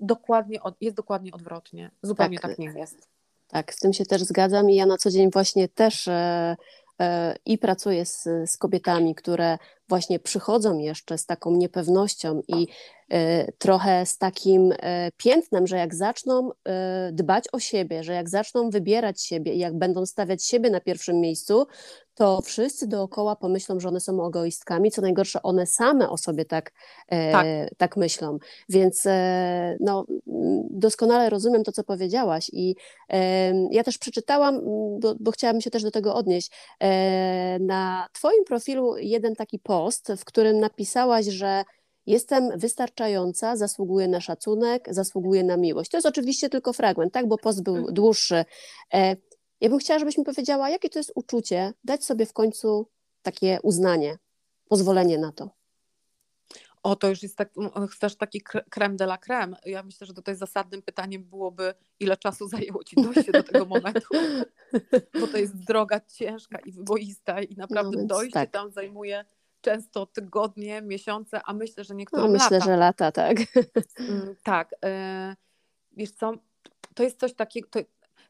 dokładnie, 0.00 0.58
jest 0.80 0.96
dokładnie 0.96 1.32
odwrotnie. 1.32 1.90
Zupełnie 2.02 2.38
tak, 2.38 2.50
tak 2.50 2.58
nie 2.58 2.66
jest. 2.66 3.19
Tak, 3.50 3.74
z 3.74 3.78
tym 3.78 3.92
się 3.92 4.04
też 4.06 4.22
zgadzam 4.22 4.70
i 4.70 4.74
ja 4.74 4.86
na 4.86 4.96
co 4.96 5.10
dzień 5.10 5.30
właśnie 5.30 5.68
też 5.68 6.08
e, 6.08 6.56
e, 7.00 7.34
i 7.46 7.58
pracuję 7.58 8.06
z, 8.06 8.28
z 8.46 8.56
kobietami, 8.56 9.14
które 9.14 9.58
właśnie 9.90 10.18
przychodzą 10.18 10.78
jeszcze 10.78 11.18
z 11.18 11.26
taką 11.26 11.56
niepewnością 11.56 12.42
i 12.48 12.66
e, 13.10 13.52
trochę 13.52 14.06
z 14.06 14.18
takim 14.18 14.72
e, 14.72 15.10
piętnem, 15.16 15.66
że 15.66 15.76
jak 15.76 15.94
zaczną 15.94 16.50
e, 16.50 17.10
dbać 17.12 17.44
o 17.52 17.58
siebie, 17.58 18.04
że 18.04 18.12
jak 18.12 18.28
zaczną 18.28 18.70
wybierać 18.70 19.22
siebie 19.22 19.54
i 19.54 19.58
jak 19.58 19.78
będą 19.78 20.06
stawiać 20.06 20.44
siebie 20.44 20.70
na 20.70 20.80
pierwszym 20.80 21.20
miejscu, 21.20 21.66
to 22.14 22.40
wszyscy 22.42 22.86
dookoła 22.86 23.36
pomyślą, 23.36 23.80
że 23.80 23.88
one 23.88 24.00
są 24.00 24.26
egoistkami. 24.26 24.90
Co 24.90 25.02
najgorsze, 25.02 25.42
one 25.42 25.66
same 25.66 26.10
o 26.10 26.16
sobie 26.16 26.44
tak, 26.44 26.72
tak. 27.08 27.46
tak 27.76 27.96
myślą. 27.96 28.38
Więc 28.68 29.04
no, 29.80 30.04
doskonale 30.70 31.30
rozumiem 31.30 31.64
to, 31.64 31.72
co 31.72 31.84
powiedziałaś. 31.84 32.50
I 32.52 32.76
ja 33.70 33.84
też 33.84 33.98
przeczytałam, 33.98 34.60
bo, 35.00 35.14
bo 35.20 35.30
chciałabym 35.30 35.60
się 35.60 35.70
też 35.70 35.82
do 35.82 35.90
tego 35.90 36.14
odnieść, 36.14 36.50
na 37.60 38.06
Twoim 38.12 38.44
profilu 38.44 38.96
jeden 38.96 39.36
taki 39.36 39.58
post, 39.58 39.79
post, 39.80 40.12
w 40.16 40.24
którym 40.24 40.60
napisałaś, 40.60 41.26
że 41.26 41.64
jestem 42.06 42.58
wystarczająca, 42.58 43.56
zasługuję 43.56 44.08
na 44.08 44.20
szacunek, 44.20 44.88
zasługuję 44.90 45.44
na 45.44 45.56
miłość. 45.56 45.90
To 45.90 45.96
jest 45.96 46.06
oczywiście 46.06 46.48
tylko 46.48 46.72
fragment, 46.72 47.12
tak, 47.12 47.28
bo 47.28 47.38
post 47.38 47.62
był 47.62 47.76
mhm. 47.76 47.94
dłuższy. 47.94 48.44
E, 48.94 49.16
ja 49.60 49.68
bym 49.68 49.78
chciała, 49.78 49.98
żebyś 49.98 50.18
mi 50.18 50.24
powiedziała, 50.24 50.70
jakie 50.70 50.90
to 50.90 50.98
jest 50.98 51.12
uczucie, 51.14 51.72
dać 51.84 52.04
sobie 52.04 52.26
w 52.26 52.32
końcu 52.32 52.88
takie 53.22 53.58
uznanie, 53.62 54.18
pozwolenie 54.68 55.18
na 55.18 55.32
to. 55.32 55.50
O, 56.82 56.96
to 56.96 57.08
już 57.08 57.22
jest 57.22 57.36
tak, 57.36 57.52
chcesz 57.90 58.16
taki 58.16 58.40
creme 58.70 58.96
de 58.96 59.04
la 59.04 59.18
creme. 59.18 59.56
Ja 59.64 59.82
myślę, 59.82 60.06
że 60.06 60.14
tutaj 60.14 60.36
zasadnym 60.36 60.82
pytaniem 60.82 61.24
byłoby, 61.24 61.74
ile 62.00 62.16
czasu 62.16 62.48
zajęło 62.48 62.84
ci 62.84 62.96
dojście 63.02 63.32
do 63.32 63.42
tego 63.42 63.64
momentu, 63.64 64.08
bo 65.20 65.26
to 65.26 65.38
jest 65.38 65.56
droga 65.56 66.00
ciężka 66.00 66.58
i 66.58 66.72
wyboista 66.72 67.42
i 67.42 67.56
naprawdę 67.56 67.98
no 67.98 68.06
dojście 68.06 68.32
tak. 68.32 68.50
tam 68.50 68.70
zajmuje 68.70 69.24
często 69.60 70.06
tygodnie, 70.06 70.82
miesiące, 70.82 71.40
a 71.44 71.52
myślę, 71.52 71.84
że 71.84 71.94
niektóre 71.94 72.22
no, 72.22 72.28
myślę, 72.28 72.58
lata. 72.58 72.64
że 72.64 72.76
lata, 72.76 73.12
tak. 73.12 73.36
Mm, 73.98 74.34
tak. 74.42 74.74
E, 74.84 75.36
wiesz 75.92 76.10
co, 76.10 76.32
to 76.94 77.02
jest 77.02 77.20
coś 77.20 77.34
takiego, 77.34 77.68
to 77.70 77.80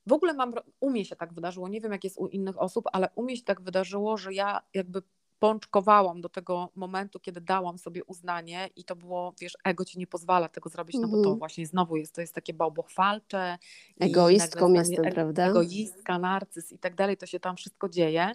w 0.06 0.12
ogóle 0.12 0.34
mam, 0.34 0.54
u 0.80 0.90
mnie 0.90 1.04
się 1.04 1.16
tak 1.16 1.32
wydarzyło, 1.32 1.68
nie 1.68 1.80
wiem 1.80 1.92
jak 1.92 2.04
jest 2.04 2.18
u 2.18 2.26
innych 2.26 2.62
osób, 2.62 2.84
ale 2.92 3.08
u 3.14 3.22
mnie 3.22 3.36
się 3.36 3.44
tak 3.44 3.60
wydarzyło, 3.60 4.16
że 4.16 4.34
ja 4.34 4.60
jakby 4.74 5.02
pączkowałam 5.38 6.20
do 6.20 6.28
tego 6.28 6.68
momentu, 6.74 7.20
kiedy 7.20 7.40
dałam 7.40 7.78
sobie 7.78 8.04
uznanie 8.04 8.70
i 8.76 8.84
to 8.84 8.96
było, 8.96 9.34
wiesz, 9.40 9.56
ego 9.64 9.84
ci 9.84 9.98
nie 9.98 10.06
pozwala 10.06 10.48
tego 10.48 10.68
zrobić, 10.68 10.96
no 11.00 11.08
bo 11.08 11.14
to 11.14 11.18
mhm. 11.18 11.38
właśnie 11.38 11.66
znowu 11.66 11.96
jest, 11.96 12.14
to 12.14 12.20
jest 12.20 12.34
takie 12.34 12.54
bałbochwalcze. 12.54 13.58
Egoistką 14.00 14.72
jestem, 14.72 15.12
prawda? 15.12 15.46
Egoistka, 15.46 16.18
narcyz 16.18 16.72
i 16.72 16.78
tak 16.78 16.94
dalej, 16.94 17.16
to 17.16 17.26
się 17.26 17.40
tam 17.40 17.56
wszystko 17.56 17.88
dzieje 17.88 18.32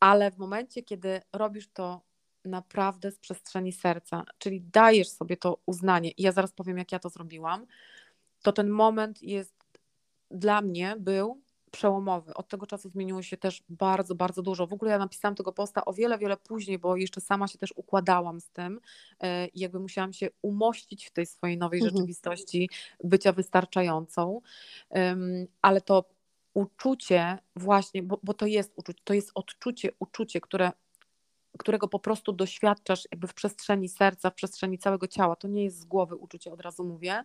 ale 0.00 0.30
w 0.30 0.38
momencie, 0.38 0.82
kiedy 0.82 1.20
robisz 1.32 1.68
to 1.72 2.00
naprawdę 2.44 3.10
z 3.10 3.18
przestrzeni 3.18 3.72
serca, 3.72 4.24
czyli 4.38 4.60
dajesz 4.60 5.08
sobie 5.08 5.36
to 5.36 5.60
uznanie, 5.66 6.10
i 6.10 6.22
ja 6.22 6.32
zaraz 6.32 6.52
powiem, 6.52 6.78
jak 6.78 6.92
ja 6.92 6.98
to 6.98 7.08
zrobiłam, 7.08 7.66
to 8.42 8.52
ten 8.52 8.70
moment 8.70 9.22
jest 9.22 9.54
dla 10.30 10.60
mnie 10.60 10.96
był 10.98 11.42
przełomowy. 11.70 12.34
Od 12.34 12.48
tego 12.48 12.66
czasu 12.66 12.88
zmieniło 12.88 13.22
się 13.22 13.36
też 13.36 13.62
bardzo, 13.68 14.14
bardzo 14.14 14.42
dużo. 14.42 14.66
W 14.66 14.72
ogóle 14.72 14.90
ja 14.90 14.98
napisałam 14.98 15.34
tego 15.34 15.52
posta 15.52 15.84
o 15.84 15.92
wiele, 15.92 16.18
wiele 16.18 16.36
później, 16.36 16.78
bo 16.78 16.96
jeszcze 16.96 17.20
sama 17.20 17.48
się 17.48 17.58
też 17.58 17.72
układałam 17.76 18.40
z 18.40 18.50
tym 18.50 18.80
e, 19.20 19.46
i 19.46 19.60
jakby 19.60 19.80
musiałam 19.80 20.12
się 20.12 20.28
umościć 20.42 21.06
w 21.06 21.10
tej 21.10 21.26
swojej 21.26 21.58
nowej 21.58 21.80
mhm. 21.80 21.96
rzeczywistości 21.96 22.70
bycia 23.04 23.32
wystarczającą. 23.32 24.40
Ale 25.62 25.80
to 25.80 26.04
uczucie 26.54 27.38
właśnie, 27.56 28.02
bo, 28.02 28.20
bo 28.22 28.34
to 28.34 28.46
jest 28.46 28.72
uczucie, 28.76 29.00
to 29.04 29.14
jest 29.14 29.30
odczucie, 29.34 29.90
uczucie, 29.98 30.40
które, 30.40 30.72
którego 31.58 31.88
po 31.88 31.98
prostu 31.98 32.32
doświadczasz 32.32 33.08
jakby 33.12 33.26
w 33.26 33.34
przestrzeni 33.34 33.88
serca, 33.88 34.30
w 34.30 34.34
przestrzeni 34.34 34.78
całego 34.78 35.06
ciała, 35.08 35.36
to 35.36 35.48
nie 35.48 35.64
jest 35.64 35.78
z 35.78 35.84
głowy 35.84 36.16
uczucie, 36.16 36.52
od 36.52 36.60
razu 36.60 36.84
mówię, 36.84 37.24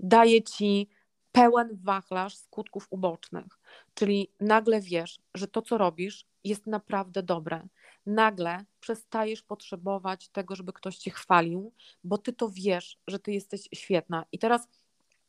daje 0.00 0.42
ci 0.42 0.88
pełen 1.32 1.68
wachlarz 1.82 2.36
skutków 2.36 2.86
ubocznych. 2.90 3.58
Czyli 3.94 4.28
nagle 4.40 4.80
wiesz, 4.80 5.20
że 5.34 5.48
to, 5.48 5.62
co 5.62 5.78
robisz, 5.78 6.26
jest 6.44 6.66
naprawdę 6.66 7.22
dobre. 7.22 7.68
Nagle 8.06 8.64
przestajesz 8.80 9.42
potrzebować 9.42 10.28
tego, 10.28 10.56
żeby 10.56 10.72
ktoś 10.72 10.96
cię 10.96 11.10
chwalił, 11.10 11.72
bo 12.04 12.18
ty 12.18 12.32
to 12.32 12.48
wiesz, 12.48 12.98
że 13.08 13.18
ty 13.18 13.32
jesteś 13.32 13.68
świetna. 13.74 14.24
I 14.32 14.38
teraz 14.38 14.68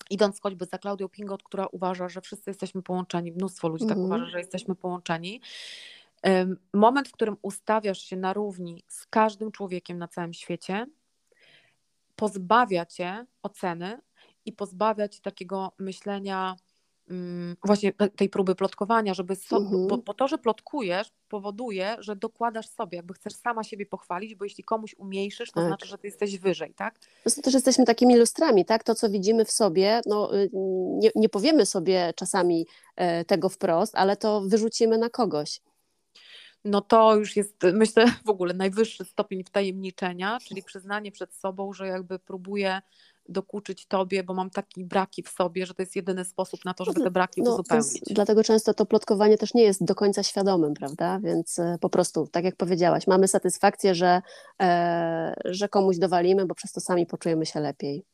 idąc 0.10 0.42
choćby 0.42 0.66
za 0.66 0.78
Klaudią 0.78 1.10
Pingot, 1.10 1.44
która 1.44 1.68
uważa, 1.68 2.10
że 2.10 2.22
wszyscy 2.22 2.50
jesteśmy 2.50 2.82
połączeni, 2.82 3.32
mnóstwo 3.32 3.68
ludzi 3.68 3.86
tak 3.86 3.98
mhm. 3.98 4.06
uważa, 4.06 4.26
że 4.26 4.38
jesteśmy 4.38 4.76
połączeni. 4.76 5.42
Moment, 6.74 7.10
w 7.10 7.12
którym 7.12 7.38
ustawiasz 7.42 8.02
się 8.02 8.18
na 8.18 8.34
równi 8.34 8.84
z 8.88 9.06
każdym 9.06 9.52
człowiekiem 9.52 9.98
na 9.98 10.08
całym 10.08 10.34
świecie, 10.34 10.86
pozbawia 12.16 12.86
cię 12.86 13.26
oceny 13.44 14.02
i 14.46 14.54
pozbawia 14.54 15.08
cię 15.08 15.22
takiego 15.22 15.72
myślenia, 15.80 16.56
Mm, 16.56 16.73
właśnie 17.66 17.94
tej 18.16 18.30
próby 18.30 18.56
plotkowania, 18.56 19.13
żeby 19.13 19.36
so, 19.36 19.58
mhm. 19.58 19.88
bo, 19.88 19.98
bo, 19.98 20.13
to, 20.13 20.28
że 20.28 20.38
plotkujesz, 20.38 21.08
powoduje, 21.30 21.96
że 22.00 22.16
dokładasz 22.16 22.68
sobie, 22.70 22.96
jakby 22.96 23.13
chcesz 23.13 23.36
sama 23.36 23.63
siebie 23.63 23.86
pochwalić, 23.86 24.36
bo 24.36 24.44
jeśli 24.44 24.63
komuś 24.63 24.96
umniejszysz, 24.98 25.52
to 25.52 25.56
tak. 25.56 25.68
znaczy, 25.68 25.88
że 25.88 25.98
ty 25.98 26.08
jesteś 26.08 26.38
wyżej, 26.38 26.74
tak? 26.74 27.00
Prostu 27.24 27.42
też 27.42 27.54
jesteśmy 27.54 27.86
takimi 27.86 28.18
lustrami, 28.18 28.66
tak? 28.66 28.84
To, 28.84 28.96
co 28.96 29.10
widzimy 29.10 29.46
w 29.46 29.52
sobie, 29.52 30.02
no, 30.06 30.38
y, 30.38 30.50
nie, 31.00 31.12
nie 31.16 31.30
powiemy 31.30 31.66
sobie 31.66 32.13
czasami 32.16 32.68
e, 32.96 33.26
tego 33.26 33.50
wprost, 33.50 33.96
ale 33.96 34.18
to 34.18 34.42
wyrzucimy 34.42 34.98
na 34.98 35.10
kogoś 35.10 35.62
no 36.66 36.82
to 36.82 37.16
już 37.16 37.36
jest, 37.36 37.63
myślę, 37.74 38.06
w 38.26 38.30
ogóle 38.30 38.54
najwyższy 38.54 39.06
stopień 39.06 39.44
wtajemniczenia, 39.44 40.38
czyli 40.48 40.63
przyznanie 40.63 41.12
przed 41.12 41.34
sobą, 41.36 41.74
że 41.74 41.88
jakby 41.88 42.20
próbuję 42.20 42.82
dokuczyć 43.30 43.86
tobie, 43.86 44.24
bo 44.24 44.34
mam 44.34 44.50
takie 44.50 44.86
braki 44.86 45.24
w 45.24 45.30
sobie, 45.30 45.66
że 45.66 45.74
to 45.74 45.82
jest 45.82 45.96
jedyny 45.96 46.26
sposób 46.26 46.66
na 46.66 46.74
to, 46.74 46.86
żeby 46.86 47.02
te 47.02 47.12
braki 47.12 47.42
no, 47.42 47.54
uzupełnić. 47.54 47.94
Jest, 47.94 48.14
dlatego 48.14 48.44
często 48.44 48.74
to 48.74 48.86
plotkowanie 48.86 49.38
też 49.38 49.54
nie 49.54 49.64
jest 49.64 49.86
do 49.86 49.96
końca 49.96 50.24
świadomym, 50.24 50.74
prawda? 50.74 51.20
Więc 51.20 51.60
e, 51.60 51.78
po 51.82 51.90
prostu, 51.90 52.28
tak 52.28 52.44
jak 52.44 52.56
powiedziałaś, 52.56 53.08
mamy 53.08 53.28
satysfakcję, 53.28 53.96
że, 53.96 54.22
e, 54.62 55.34
że 55.46 55.70
komuś 55.70 55.98
dowalimy, 55.98 56.46
bo 56.46 56.56
przez 56.56 56.72
to 56.72 56.82
sami 56.82 57.06
poczujemy 57.06 57.46
się 57.46 57.60
lepiej. 57.60 58.06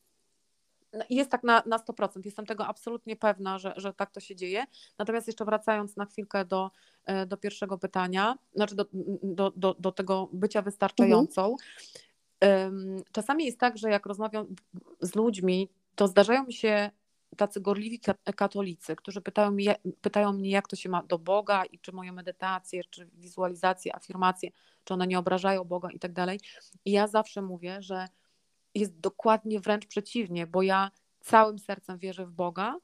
No, 0.93 1.05
jest 1.09 1.29
tak 1.31 1.43
na, 1.43 1.63
na 1.65 1.77
100%, 1.77 2.25
jestem 2.25 2.45
tego 2.45 2.67
absolutnie 2.67 3.15
pewna, 3.15 3.59
że, 3.59 3.73
że 3.77 3.93
tak 3.93 4.11
to 4.11 4.19
się 4.19 4.35
dzieje. 4.35 4.65
Natomiast 4.97 5.27
jeszcze 5.27 5.45
wracając 5.45 5.97
na 5.97 6.05
chwilkę 6.05 6.45
do, 6.45 6.71
e, 7.05 7.25
do 7.25 7.37
pierwszego 7.37 7.77
pytania, 7.77 8.37
znaczy 8.55 8.75
do, 8.75 8.85
do, 9.23 9.51
do, 9.55 9.75
do 9.79 9.91
tego 9.91 10.29
bycia 10.33 10.61
wystarczającą, 10.61 11.41
mhm 11.41 11.57
Czasami 13.11 13.45
jest 13.45 13.59
tak, 13.59 13.77
że 13.77 13.89
jak 13.89 14.05
rozmawiam 14.05 14.55
z 15.01 15.15
ludźmi, 15.15 15.69
to 15.95 16.07
zdarzają 16.07 16.45
mi 16.45 16.53
się 16.53 16.91
tacy 17.37 17.61
gorliwi 17.61 17.99
katolicy, 18.35 18.95
którzy 18.95 19.21
pytają, 19.21 19.51
mi, 19.51 19.67
pytają 20.01 20.33
mnie, 20.33 20.49
jak 20.49 20.67
to 20.67 20.75
się 20.75 20.89
ma 20.89 21.03
do 21.03 21.19
Boga 21.19 21.65
i 21.65 21.79
czy 21.79 21.91
moje 21.91 22.11
medytacje, 22.11 22.83
czy 22.83 23.09
wizualizacje, 23.13 23.95
afirmacje, 23.95 24.49
czy 24.83 24.93
one 24.93 25.07
nie 25.07 25.19
obrażają 25.19 25.63
Boga 25.63 25.91
i 25.91 25.99
tak 25.99 26.13
dalej. 26.13 26.39
I 26.85 26.91
ja 26.91 27.07
zawsze 27.07 27.41
mówię, 27.41 27.81
że 27.81 28.07
jest 28.75 28.99
dokładnie 28.99 29.59
wręcz 29.59 29.85
przeciwnie, 29.85 30.47
bo 30.47 30.61
ja 30.61 30.91
całym 31.19 31.59
sercem 31.59 31.97
wierzę 31.97 32.25
w 32.25 32.31
Boga 32.31 32.75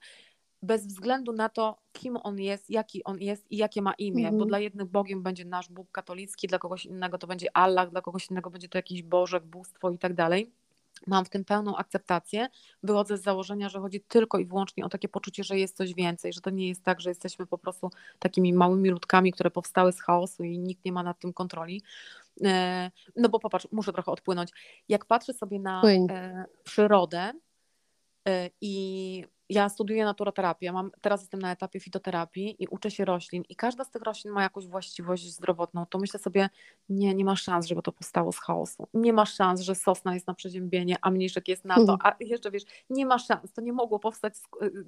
bez 0.62 0.88
względu 0.88 1.34
na 1.34 1.50
to, 1.50 1.78
kim 1.92 2.18
on 2.24 2.40
jest, 2.40 2.70
jaki 2.70 3.04
on 3.04 3.22
jest 3.22 3.52
i 3.52 3.58
jakie 3.58 3.82
ma 3.82 3.94
imię, 3.94 4.24
bo 4.24 4.30
mhm. 4.30 4.48
dla 4.48 4.60
jednych 4.60 4.88
Bogiem 4.88 5.24
będzie 5.24 5.46
nasz 5.46 5.70
Bóg 5.70 5.92
katolicki, 5.92 6.48
dla 6.48 6.60
kogoś 6.60 6.86
innego 6.86 7.18
to 7.18 7.28
będzie 7.28 7.58
Allah, 7.58 7.90
dla 7.90 8.02
kogoś 8.02 8.30
innego 8.32 8.50
będzie 8.50 8.70
to 8.70 8.78
jakiś 8.78 9.04
Bożek, 9.04 9.46
bóstwo 9.46 9.92
i 9.92 9.98
tak 9.98 10.14
dalej. 10.14 10.52
Mam 11.08 11.26
w 11.26 11.30
tym 11.30 11.46
pełną 11.46 11.78
akceptację. 11.78 12.48
Wychodzę 12.84 13.18
z 13.18 13.24
założenia, 13.24 13.70
że 13.70 13.80
chodzi 13.80 14.02
tylko 14.02 14.40
i 14.40 14.46
wyłącznie 14.46 14.86
o 14.86 14.90
takie 14.90 15.10
poczucie, 15.10 15.44
że 15.44 15.60
jest 15.60 15.78
coś 15.78 15.94
więcej, 15.94 16.34
że 16.34 16.42
to 16.42 16.50
nie 16.50 16.68
jest 16.68 16.84
tak, 16.84 17.02
że 17.02 17.10
jesteśmy 17.10 17.46
po 17.46 17.58
prostu 17.58 17.90
takimi 18.20 18.54
małymi 18.54 18.90
ludkami, 18.90 19.32
które 19.32 19.52
powstały 19.52 19.92
z 19.92 20.02
chaosu 20.02 20.44
i 20.44 20.60
nikt 20.60 20.86
nie 20.86 20.92
ma 20.92 21.04
nad 21.04 21.20
tym 21.20 21.34
kontroli. 21.34 21.84
E, 22.44 22.92
no 23.16 23.30
bo 23.30 23.40
popatrz, 23.40 23.68
muszę 23.72 23.94
trochę 23.94 24.12
odpłynąć. 24.12 24.52
Jak 24.90 25.06
patrzę 25.06 25.34
sobie 25.34 25.60
na 25.60 25.82
Płyń. 25.82 26.08
E, 26.10 26.46
przyrodę 26.64 27.32
e, 28.28 28.50
i 28.62 29.26
ja 29.50 29.70
studiuję 29.70 30.06
naturoterapię, 30.06 30.72
mam, 30.72 30.92
teraz 31.02 31.22
jestem 31.22 31.42
na 31.42 31.52
etapie 31.52 31.80
fitoterapii 31.80 32.64
i 32.64 32.68
uczę 32.68 32.92
się 32.92 33.06
roślin 33.06 33.44
i 33.50 33.56
każda 33.56 33.84
z 33.84 33.92
tych 33.92 34.02
roślin 34.02 34.34
ma 34.34 34.44
jakąś 34.44 34.68
właściwość 34.68 35.34
zdrowotną, 35.34 35.86
to 35.86 35.98
myślę 35.98 36.20
sobie, 36.20 36.50
nie, 36.90 37.16
nie 37.16 37.26
ma 37.26 37.36
szans, 37.36 37.66
żeby 37.68 37.82
to 37.82 37.92
powstało 37.92 38.32
z 38.32 38.40
chaosu. 38.40 38.88
Nie 38.94 39.14
ma 39.14 39.26
szans, 39.26 39.62
że 39.62 39.76
sosna 39.76 40.14
jest 40.14 40.28
na 40.28 40.34
przeziębienie, 40.34 40.98
a 41.02 41.12
mniejszek 41.12 41.48
jest 41.48 41.66
na 41.66 41.76
to, 41.76 41.82
mhm. 41.82 42.00
a 42.04 42.16
jeszcze 42.20 42.52
wiesz, 42.52 42.64
nie 42.90 43.06
ma 43.06 43.20
szans, 43.20 43.54
to 43.54 43.62
nie 43.62 43.74
mogło 43.74 44.00
powstać 44.00 44.38
z, 44.38 44.44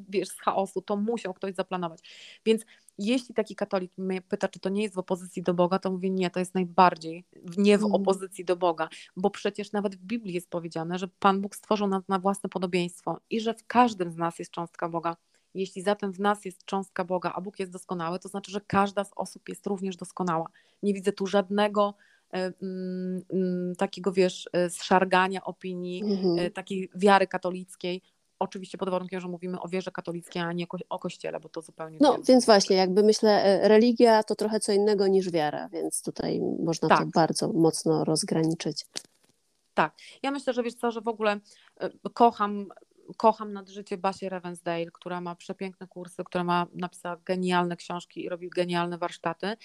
wiesz, 0.10 0.30
z 0.30 0.40
chaosu, 0.40 0.82
to 0.82 0.98
musiał 0.98 1.34
ktoś 1.34 1.54
zaplanować. 1.54 2.00
Więc 2.46 2.66
jeśli 2.98 3.36
taki 3.36 3.56
katolik 3.56 3.92
mnie 3.98 4.22
pyta, 4.22 4.48
czy 4.48 4.60
to 4.60 4.70
nie 4.70 4.84
jest 4.84 4.96
w 4.96 5.00
opozycji 5.00 5.44
do 5.44 5.54
Boga, 5.54 5.80
to 5.80 5.92
mówię 5.92 6.10
nie, 6.10 6.30
to 6.30 6.40
jest 6.40 6.56
najbardziej 6.56 7.26
nie 7.58 7.78
w 7.78 7.84
mhm. 7.84 8.02
opozycji 8.02 8.46
do 8.46 8.56
Boga, 8.56 8.90
bo 9.18 9.30
przecież 9.30 9.72
nawet 9.72 9.96
w 9.96 10.04
Biblii 10.04 10.34
jest 10.34 10.50
powiedziane, 10.50 11.00
że 11.00 11.08
Pan 11.08 11.42
Bóg 11.42 11.56
stworzył 11.56 11.88
nas 11.88 12.08
na 12.08 12.20
własne 12.20 12.50
podobieństwo 12.50 13.20
i 13.30 13.42
że 13.42 13.54
w 13.54 13.68
każdym 13.68 14.12
z 14.12 14.18
nas 14.18 14.40
jest 14.40 14.47
cząstka 14.50 14.90
Boga. 14.90 15.16
Jeśli 15.54 15.82
zatem 15.82 16.12
w 16.12 16.20
nas 16.20 16.46
jest 16.46 16.66
cząstka 16.66 17.04
Boga, 17.04 17.32
a 17.36 17.42
Bóg 17.42 17.60
jest 17.60 17.72
doskonały, 17.72 18.20
to 18.20 18.30
znaczy, 18.30 18.52
że 18.52 18.62
każda 18.62 19.04
z 19.04 19.12
osób 19.16 19.50
jest 19.50 19.68
również 19.68 19.98
doskonała. 19.98 20.50
Nie 20.84 20.94
widzę 20.94 21.12
tu 21.12 21.28
żadnego 21.28 21.94
e, 22.34 22.54
mm, 22.62 23.22
mm, 23.34 23.76
takiego, 23.76 24.12
wiesz, 24.12 24.50
e, 24.54 24.70
zszargania 24.70 25.44
opinii, 25.44 26.04
mhm. 26.04 26.40
E, 26.40 26.52
takiej 26.52 26.90
wiary 26.96 27.28
katolickiej, 27.28 28.02
Oczywiście 28.40 28.78
pod 28.78 28.90
warunkiem, 28.90 29.22
że 29.22 29.28
mówimy 29.28 29.62
o 29.62 29.68
wierze 29.68 29.92
katolickiej, 29.92 30.42
a 30.42 30.54
nie 30.54 30.66
o 30.90 31.00
kościele, 31.00 31.40
bo 31.40 31.50
to 31.50 31.62
zupełnie. 31.62 31.98
No, 32.02 32.18
więc 32.28 32.46
właśnie, 32.46 32.76
jakby 32.76 33.04
myślę, 33.04 33.60
religia 33.68 34.24
to 34.24 34.36
trochę 34.36 34.60
co 34.60 34.72
innego 34.72 35.08
niż 35.08 35.32
wiara, 35.32 35.70
więc 35.70 36.02
tutaj 36.02 36.42
można 36.64 36.88
tak. 36.88 37.00
to 37.00 37.06
bardzo 37.06 37.54
mocno 37.54 38.04
rozgraniczyć. 38.04 38.86
Tak. 39.74 39.96
Ja 40.24 40.32
myślę, 40.32 40.54
że 40.54 40.64
wiesz 40.64 40.74
co, 40.74 40.92
że 40.92 41.02
w 41.02 41.08
ogóle 41.08 41.40
kocham 42.14 42.70
kocham 43.18 43.54
nad 43.54 43.70
życie 43.70 43.98
Basię 43.98 44.30
Ravensdale, 44.30 44.86
która 44.86 45.22
ma 45.22 45.36
przepiękne 45.36 45.88
kursy, 45.88 46.24
która 46.24 46.44
ma 46.44 46.68
napisała 46.74 47.18
genialne 47.18 47.78
książki 47.78 48.24
i 48.24 48.30
robi 48.30 48.50
genialne 48.50 48.98
warsztaty. 48.98 49.58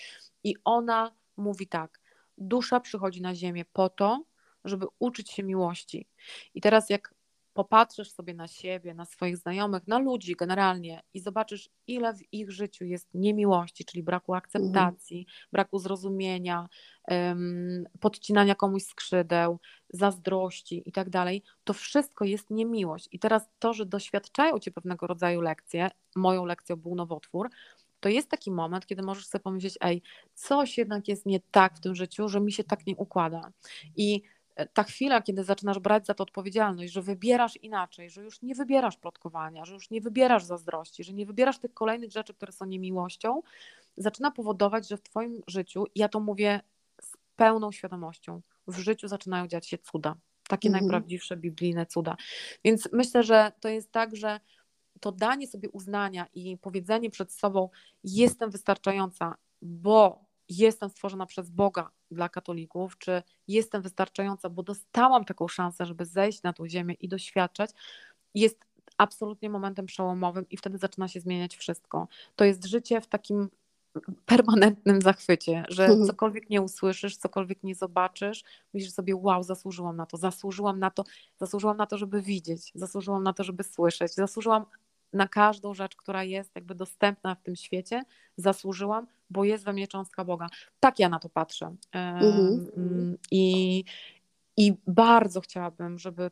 I 0.45 0.55
ona 0.65 1.15
mówi 1.37 1.67
tak: 1.67 2.01
dusza 2.39 2.81
przychodzi 2.81 3.23
na 3.23 3.35
ziemię 3.35 3.65
po 3.73 3.89
to, 3.89 4.25
żeby 4.65 4.87
uczyć 4.99 5.31
się 5.31 5.43
miłości. 5.43 6.09
I 6.55 6.61
teraz 6.61 6.91
jak 6.91 7.15
popatrzysz 7.55 8.13
sobie 8.13 8.35
na 8.35 8.49
siebie, 8.49 8.95
na 8.95 9.05
swoich 9.05 9.37
znajomych, 9.37 9.87
na 9.87 9.99
ludzi 9.99 10.37
generalnie 10.39 11.03
i 11.15 11.21
zobaczysz, 11.21 11.71
ile 11.87 12.15
w 12.15 12.33
ich 12.33 12.51
życiu 12.51 12.85
jest 12.85 13.09
niemiłości, 13.15 13.85
czyli 13.85 14.03
braku 14.03 14.35
akceptacji, 14.35 15.19
mhm. 15.19 15.37
braku 15.53 15.79
zrozumienia, 15.79 16.69
um, 17.09 17.85
podcinania 18.01 18.55
komuś 18.55 18.83
skrzydeł, 18.83 19.61
zazdrości 19.91 20.83
i 20.87 20.93
tak 20.93 21.11
dalej, 21.11 21.43
to 21.65 21.73
wszystko 21.73 22.25
jest 22.25 22.51
niemiłość. 22.51 23.09
I 23.13 23.19
teraz 23.19 23.49
to, 23.59 23.73
że 23.73 23.87
doświadczają 23.87 24.59
cię 24.59 24.71
pewnego 24.71 25.07
rodzaju 25.07 25.41
lekcje, 25.41 25.91
moją 26.17 26.45
lekcją 26.45 26.77
był 26.77 26.95
nowotwór, 26.95 27.49
to 28.01 28.09
jest 28.09 28.29
taki 28.29 28.51
moment, 28.51 28.87
kiedy 28.87 29.03
możesz 29.03 29.27
sobie 29.27 29.43
pomyśleć, 29.43 29.79
ej, 29.81 30.03
coś 30.35 30.79
jednak 30.79 31.09
jest 31.09 31.27
nie 31.27 31.41
tak 31.41 31.77
w 31.77 31.81
tym 31.81 31.95
życiu, 31.95 32.29
że 32.29 32.41
mi 32.41 32.53
się 32.53 32.65
tak 32.65 32.87
nie 32.87 32.97
układa. 32.97 33.53
I 33.97 34.23
ta 34.73 34.83
chwila, 34.83 35.23
kiedy 35.23 35.45
zaczynasz 35.45 35.79
brać 35.79 36.07
za 36.07 36.15
to 36.15 36.23
odpowiedzialność, 36.23 36.93
że 36.93 37.03
wybierasz 37.03 37.57
inaczej, 37.57 38.11
że 38.11 38.23
już 38.23 38.43
nie 38.43 38.55
wybierasz 38.55 38.97
plotkowania, 38.97 39.65
że 39.65 39.75
już 39.75 39.91
nie 39.91 40.01
wybierasz 40.01 40.45
zazdrości, 40.45 41.05
że 41.05 41.13
nie 41.13 41.27
wybierasz 41.27 41.59
tych 41.59 41.75
kolejnych 41.75 42.11
rzeczy, 42.11 42.35
które 42.35 42.53
są 42.53 42.65
niemiłością, 42.65 43.43
zaczyna 43.97 44.31
powodować, 44.31 44.89
że 44.89 44.97
w 44.97 45.03
Twoim 45.03 45.43
życiu, 45.47 45.85
ja 45.95 46.09
to 46.09 46.21
mówię 46.21 46.61
z 47.01 47.17
pełną 47.37 47.73
świadomością, 47.73 48.41
w 48.67 48.79
życiu 48.79 49.09
zaczynają 49.09 49.47
dziać 49.49 49.69
się 49.69 49.79
cuda. 49.79 50.17
Takie 50.49 50.69
mhm. 50.69 50.85
najprawdziwsze 50.85 51.37
biblijne 51.37 51.87
cuda. 51.87 52.17
Więc 52.65 52.89
myślę, 52.93 53.23
że 53.23 53.53
to 53.61 53.69
jest 53.69 53.93
tak, 53.93 54.17
że 54.17 54.41
to 55.01 55.13
danie 55.13 55.47
sobie 55.47 55.71
uznania 55.71 56.27
i 56.35 56.59
powiedzenie 56.59 57.11
przed 57.11 57.33
sobą, 57.33 57.69
jestem 58.05 58.51
wystarczająca, 58.51 59.35
bo 59.63 60.25
jestem 60.49 60.91
stworzona 60.91 61.27
przez 61.27 61.51
Boga 61.51 61.91
dla 62.15 62.29
katolików, 62.29 62.99
czy 62.99 63.23
jestem 63.49 63.83
wystarczająca, 63.83 64.49
bo 64.49 64.63
dostałam 64.63 65.25
taką 65.25 65.49
szansę, 65.49 65.87
żeby 65.87 66.05
zejść 66.05 66.43
na 66.43 66.53
tą 66.53 66.69
ziemię 66.69 66.95
i 66.95 67.09
doświadczać, 67.09 67.71
jest 68.35 68.65
absolutnie 68.99 69.51
momentem 69.51 69.87
przełomowym 69.87 70.49
i 70.51 70.57
wtedy 70.57 70.79
zaczyna 70.79 71.09
się 71.09 71.21
zmieniać 71.21 71.57
wszystko. 71.57 72.09
To 72.37 72.45
jest 72.45 72.65
życie 72.65 73.01
w 73.01 73.07
takim 73.07 73.49
permanentnym 74.27 75.03
zachwycie, 75.03 75.65
że 75.69 75.85
mhm. 75.85 76.07
cokolwiek 76.07 76.51
nie 76.51 76.63
usłyszysz, 76.63 77.17
cokolwiek 77.17 77.63
nie 77.63 77.75
zobaczysz, 77.75 78.45
myślisz 78.75 78.93
sobie, 78.93 79.17
wow, 79.17 79.43
zasłużyłam 79.43 79.97
na 79.97 80.07
to, 80.07 80.17
zasłużyłam 80.17 80.79
na 80.79 80.91
to, 80.91 81.05
zasłużyłam 81.41 81.77
na 81.77 81.87
to, 81.87 81.99
żeby 81.99 82.23
widzieć, 82.23 82.73
zasłużyłam 82.75 83.23
na 83.23 83.33
to, 83.33 83.45
żeby 83.45 83.65
słyszeć, 83.65 84.15
zasłużyłam 84.15 84.65
na 85.13 85.29
każdą 85.29 85.75
rzecz, 85.75 85.97
która 85.97 86.25
jest 86.25 86.55
jakby 86.55 86.75
dostępna 86.75 87.35
w 87.35 87.43
tym 87.43 87.57
świecie, 87.57 88.03
zasłużyłam, 88.37 89.07
bo 89.31 89.45
jest 89.45 89.65
we 89.65 89.73
mnie 89.73 89.89
cząstka 89.89 90.25
Boga. 90.25 90.47
Tak 90.81 90.99
ja 90.99 91.09
na 91.09 91.19
to 91.19 91.29
patrzę. 91.29 91.77
Mhm. 91.93 93.19
I, 93.31 93.85
I 94.57 94.73
bardzo 94.87 95.41
chciałabym, 95.41 95.99
żeby, 95.99 96.31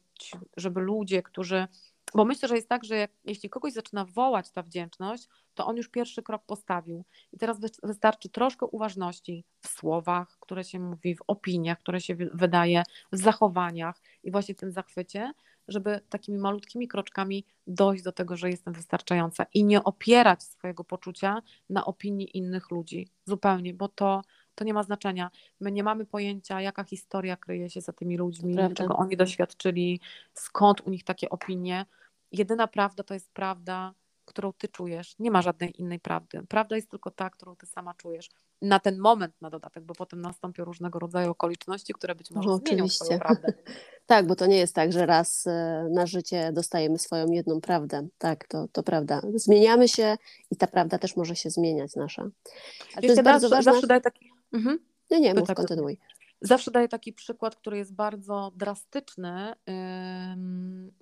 żeby 0.56 0.80
ludzie, 0.80 1.22
którzy. 1.22 1.66
Bo 2.14 2.24
myślę, 2.24 2.48
że 2.48 2.56
jest 2.56 2.68
tak, 2.68 2.84
że 2.84 2.96
jak, 2.96 3.10
jeśli 3.24 3.50
kogoś 3.50 3.72
zaczyna 3.72 4.04
wołać 4.04 4.50
ta 4.50 4.62
wdzięczność, 4.62 5.28
to 5.54 5.66
on 5.66 5.76
już 5.76 5.88
pierwszy 5.88 6.22
krok 6.22 6.42
postawił. 6.46 7.04
I 7.32 7.38
teraz 7.38 7.60
wystarczy 7.82 8.28
troszkę 8.28 8.66
uważności 8.66 9.44
w 9.60 9.68
słowach, 9.68 10.38
które 10.40 10.64
się 10.64 10.80
mówi, 10.80 11.16
w 11.16 11.22
opiniach, 11.26 11.78
które 11.78 12.00
się 12.00 12.14
wydaje, 12.14 12.82
w 13.12 13.16
zachowaniach 13.16 14.00
i 14.22 14.30
właśnie 14.30 14.54
w 14.54 14.58
tym 14.58 14.72
zachwycie, 14.72 15.32
żeby 15.70 16.00
takimi 16.08 16.38
malutkimi 16.38 16.88
kroczkami 16.88 17.44
dojść 17.66 18.04
do 18.04 18.12
tego, 18.12 18.36
że 18.36 18.50
jestem 18.50 18.74
wystarczająca 18.74 19.46
i 19.54 19.64
nie 19.64 19.84
opierać 19.84 20.42
swojego 20.42 20.84
poczucia 20.84 21.42
na 21.70 21.84
opinii 21.84 22.36
innych 22.36 22.70
ludzi. 22.70 23.08
Zupełnie, 23.24 23.74
bo 23.74 23.88
to, 23.88 24.22
to 24.54 24.64
nie 24.64 24.74
ma 24.74 24.82
znaczenia. 24.82 25.30
My 25.60 25.72
nie 25.72 25.82
mamy 25.82 26.06
pojęcia, 26.06 26.60
jaka 26.60 26.84
historia 26.84 27.36
kryje 27.36 27.70
się 27.70 27.80
za 27.80 27.92
tymi 27.92 28.16
ludźmi, 28.16 28.56
czego 28.74 28.96
oni 28.96 29.16
doświadczyli, 29.16 30.00
skąd 30.34 30.80
u 30.80 30.90
nich 30.90 31.04
takie 31.04 31.30
opinie. 31.30 31.86
Jedyna 32.32 32.66
prawda 32.66 33.02
to 33.02 33.14
jest 33.14 33.32
prawda, 33.32 33.94
którą 34.30 34.52
ty 34.52 34.68
czujesz. 34.68 35.14
Nie 35.18 35.30
ma 35.30 35.42
żadnej 35.42 35.80
innej 35.80 36.00
prawdy. 36.00 36.42
Prawda 36.48 36.76
jest 36.76 36.90
tylko 36.90 37.10
ta, 37.10 37.30
którą 37.30 37.56
ty 37.56 37.66
sama 37.66 37.94
czujesz. 37.94 38.28
Na 38.62 38.80
ten 38.80 38.98
moment 38.98 39.34
na 39.40 39.50
dodatek, 39.50 39.84
bo 39.84 39.94
potem 39.94 40.20
nastąpią 40.20 40.64
różnego 40.64 40.98
rodzaju 40.98 41.30
okoliczności, 41.30 41.92
które 41.92 42.14
być 42.14 42.30
może 42.30 42.48
no, 42.48 42.56
zmienią 42.56 42.84
oczywiście. 42.84 43.18
prawdę. 43.18 43.52
tak, 44.06 44.26
bo 44.26 44.36
to 44.36 44.46
nie 44.46 44.58
jest 44.58 44.74
tak, 44.74 44.92
że 44.92 45.06
raz 45.06 45.46
e, 45.46 45.88
na 45.90 46.06
życie 46.06 46.52
dostajemy 46.52 46.98
swoją 46.98 47.26
jedną 47.26 47.60
prawdę. 47.60 48.08
Tak, 48.18 48.48
to, 48.48 48.68
to 48.72 48.82
prawda. 48.82 49.20
Zmieniamy 49.34 49.88
się 49.88 50.16
i 50.50 50.56
ta 50.56 50.66
prawda 50.66 50.98
też 50.98 51.16
może 51.16 51.36
się 51.36 51.50
zmieniać 51.50 51.96
nasza. 51.96 52.22
Ale 52.22 53.02
to 53.02 53.06
jest 53.06 53.22
bardzo 53.22 53.48
ważne. 53.48 53.72
Zawsze 53.72 53.86
daję 53.86 54.00
taki... 54.00 54.30
Mhm. 54.52 54.78
Nie, 55.10 55.20
nie, 55.20 55.34
mów, 55.34 55.48
tak, 55.48 55.56
kontynuuj. 55.56 55.98
Zawsze 56.40 56.70
daję 56.70 56.88
taki 56.88 57.12
przykład, 57.12 57.56
który 57.56 57.76
jest 57.76 57.94
bardzo 57.94 58.52
drastyczny 58.56 59.54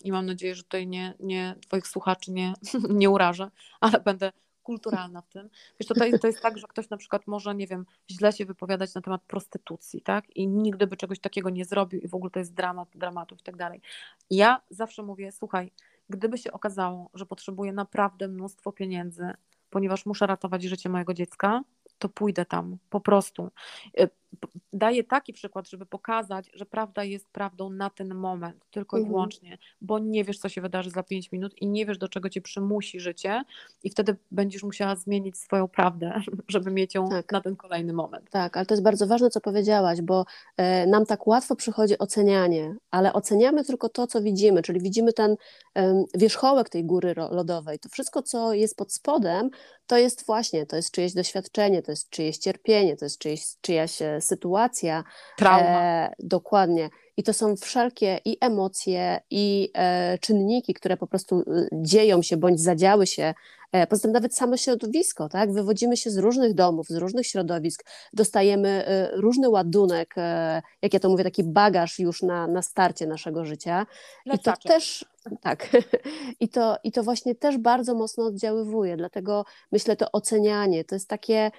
i 0.04 0.12
mam 0.12 0.26
nadzieję, 0.26 0.54
że 0.54 0.62
tutaj 0.62 0.86
nie, 0.86 1.14
nie 1.20 1.54
Twoich 1.60 1.88
słuchaczy 1.88 2.32
nie, 2.32 2.54
nie 2.90 3.10
urażę, 3.10 3.50
ale 3.80 4.00
będę 4.00 4.32
kulturalna 4.68 5.22
w 5.22 5.28
tym. 5.28 5.50
Wiesz, 5.80 5.88
to, 5.88 5.94
to 6.20 6.26
jest 6.26 6.42
tak, 6.42 6.58
że 6.58 6.66
ktoś 6.66 6.90
na 6.90 6.96
przykład 6.96 7.26
może, 7.26 7.54
nie 7.54 7.66
wiem, 7.66 7.86
źle 8.10 8.32
się 8.32 8.46
wypowiadać 8.46 8.94
na 8.94 9.00
temat 9.00 9.22
prostytucji, 9.22 10.00
tak? 10.00 10.36
I 10.36 10.48
nigdy 10.48 10.86
by 10.86 10.96
czegoś 10.96 11.18
takiego 11.20 11.50
nie 11.50 11.64
zrobił 11.64 12.00
i 12.00 12.08
w 12.08 12.14
ogóle 12.14 12.30
to 12.30 12.38
jest 12.38 12.54
dramat, 12.54 12.88
dramatów 12.94 13.40
i 13.40 13.42
tak 13.42 13.56
dalej. 13.56 13.80
Ja 14.30 14.60
zawsze 14.70 15.02
mówię, 15.02 15.32
słuchaj, 15.32 15.72
gdyby 16.10 16.38
się 16.38 16.52
okazało, 16.52 17.10
że 17.14 17.26
potrzebuję 17.26 17.72
naprawdę 17.72 18.28
mnóstwo 18.28 18.72
pieniędzy, 18.72 19.30
ponieważ 19.70 20.06
muszę 20.06 20.26
ratować 20.26 20.62
życie 20.62 20.88
mojego 20.88 21.14
dziecka, 21.14 21.62
to 21.98 22.08
pójdę 22.08 22.44
tam 22.44 22.78
po 22.90 23.00
prostu. 23.00 23.50
Daję 24.72 25.04
taki 25.04 25.32
przykład, 25.32 25.68
żeby 25.68 25.86
pokazać, 25.86 26.50
że 26.54 26.66
prawda 26.66 27.04
jest 27.04 27.28
prawdą 27.28 27.70
na 27.70 27.90
ten 27.90 28.14
moment, 28.14 28.64
tylko 28.70 28.96
mhm. 28.96 29.06
i 29.06 29.10
wyłącznie, 29.10 29.58
bo 29.80 29.98
nie 29.98 30.24
wiesz, 30.24 30.38
co 30.38 30.48
się 30.48 30.60
wydarzy 30.60 30.90
za 30.90 31.02
5 31.02 31.32
minut 31.32 31.54
i 31.62 31.66
nie 31.66 31.86
wiesz, 31.86 31.98
do 31.98 32.08
czego 32.08 32.30
cię 32.30 32.40
przymusi 32.40 33.00
życie, 33.00 33.42
i 33.82 33.90
wtedy 33.90 34.16
będziesz 34.30 34.62
musiała 34.62 34.96
zmienić 34.96 35.38
swoją 35.38 35.68
prawdę, 35.68 36.20
żeby 36.48 36.70
mieć 36.70 36.94
ją 36.94 37.08
tak. 37.08 37.32
na 37.32 37.40
ten 37.40 37.56
kolejny 37.56 37.92
moment. 37.92 38.30
Tak, 38.30 38.56
ale 38.56 38.66
to 38.66 38.74
jest 38.74 38.84
bardzo 38.84 39.06
ważne, 39.06 39.30
co 39.30 39.40
powiedziałaś, 39.40 40.00
bo 40.00 40.24
e, 40.56 40.86
nam 40.86 41.06
tak 41.06 41.26
łatwo 41.26 41.56
przychodzi 41.56 41.98
ocenianie, 41.98 42.74
ale 42.90 43.12
oceniamy 43.12 43.64
tylko 43.64 43.88
to, 43.88 44.06
co 44.06 44.22
widzimy, 44.22 44.62
czyli 44.62 44.80
widzimy 44.80 45.12
ten 45.12 45.36
wierzchołek 46.14 46.68
tej 46.68 46.84
góry 46.84 47.14
lodowej. 47.30 47.78
To 47.78 47.88
wszystko, 47.88 48.22
co 48.22 48.54
jest 48.54 48.76
pod 48.76 48.92
spodem, 48.92 49.50
to 49.86 49.98
jest 49.98 50.26
właśnie, 50.26 50.66
to 50.66 50.76
jest 50.76 50.90
czyjeś 50.90 51.14
doświadczenie, 51.14 51.82
to 51.82 51.92
jest 51.92 52.10
czyjeś 52.10 52.38
cierpienie, 52.38 52.96
to 52.96 53.04
jest 53.04 53.18
czyjeś, 53.18 53.42
czyjaś 53.60 54.02
e, 54.02 54.17
sytuacja. 54.20 55.04
Trauma. 55.36 55.82
E, 55.82 56.14
dokładnie. 56.18 56.90
I 57.16 57.22
to 57.22 57.32
są 57.32 57.56
wszelkie 57.56 58.20
i 58.24 58.36
emocje, 58.40 59.20
i 59.30 59.70
e, 59.74 60.18
czynniki, 60.18 60.74
które 60.74 60.96
po 60.96 61.06
prostu 61.06 61.40
e, 61.40 61.68
dzieją 61.72 62.22
się 62.22 62.36
bądź 62.36 62.60
zadziały 62.60 63.06
się 63.06 63.34
E, 63.72 63.86
poza 63.86 64.02
tym 64.02 64.12
nawet 64.12 64.34
samo 64.34 64.56
środowisko, 64.56 65.28
tak? 65.28 65.52
Wywodzimy 65.52 65.96
się 65.96 66.10
z 66.10 66.18
różnych 66.18 66.54
domów, 66.54 66.86
z 66.88 66.96
różnych 66.96 67.26
środowisk, 67.26 67.84
dostajemy 68.12 68.68
e, 68.68 69.10
różny 69.16 69.48
ładunek, 69.48 70.14
jak 70.82 70.94
ja 70.94 71.00
to 71.00 71.08
mówię, 71.08 71.24
taki 71.24 71.44
bagaż 71.44 71.98
już 71.98 72.22
na, 72.22 72.46
na 72.46 72.62
starcie 72.62 73.06
naszego 73.06 73.44
życia. 73.44 73.86
I 74.26 74.38
to 74.38 74.52
też, 74.64 75.04
tak, 75.40 75.68
I 76.40 76.48
to, 76.48 76.76
i 76.84 76.92
to 76.92 77.02
właśnie 77.02 77.34
też 77.34 77.58
bardzo 77.58 77.94
mocno 77.94 78.24
oddziaływuje, 78.24 78.96
dlatego 78.96 79.44
myślę, 79.72 79.96
to 79.96 80.12
ocenianie, 80.12 80.84
to 80.84 80.94
jest 80.94 81.08
takie 81.08 81.50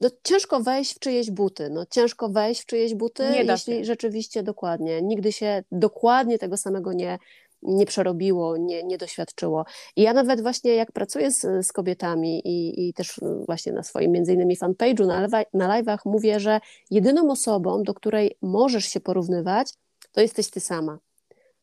no, 0.00 0.10
ciężko 0.24 0.60
wejść 0.60 0.96
w 0.96 0.98
czyjeś 0.98 1.30
buty. 1.30 1.70
No, 1.70 1.86
ciężko 1.86 2.28
wejść 2.28 2.62
w 2.62 2.66
czyjeś 2.66 2.94
buty, 2.94 3.24
jeśli 3.44 3.74
się. 3.74 3.84
rzeczywiście 3.84 4.42
dokładnie. 4.42 5.02
Nigdy 5.02 5.32
się 5.32 5.64
dokładnie 5.72 6.38
tego 6.38 6.56
samego 6.56 6.92
nie, 6.92 7.18
nie 7.62 7.86
przerobiło, 7.86 8.56
nie, 8.56 8.82
nie 8.82 8.98
doświadczyło. 8.98 9.64
I 9.96 10.02
ja 10.02 10.12
nawet 10.12 10.40
właśnie 10.40 10.74
jak 10.74 10.92
pracuję 10.92 11.30
z, 11.30 11.66
z 11.66 11.72
kobietami 11.72 12.48
i, 12.48 12.88
i 12.88 12.92
też 12.92 13.20
właśnie 13.46 13.72
na 13.72 13.82
swoim 13.82 14.12
między 14.12 14.32
innymi 14.32 14.56
fanpage'u 14.56 15.06
na, 15.06 15.28
na 15.54 15.82
live'ach 15.82 15.98
mówię, 16.04 16.40
że 16.40 16.60
jedyną 16.90 17.30
osobą, 17.30 17.82
do 17.82 17.94
której 17.94 18.36
możesz 18.42 18.84
się 18.84 19.00
porównywać, 19.00 19.72
to 20.12 20.20
jesteś 20.20 20.50
ty 20.50 20.60
sama. 20.60 20.98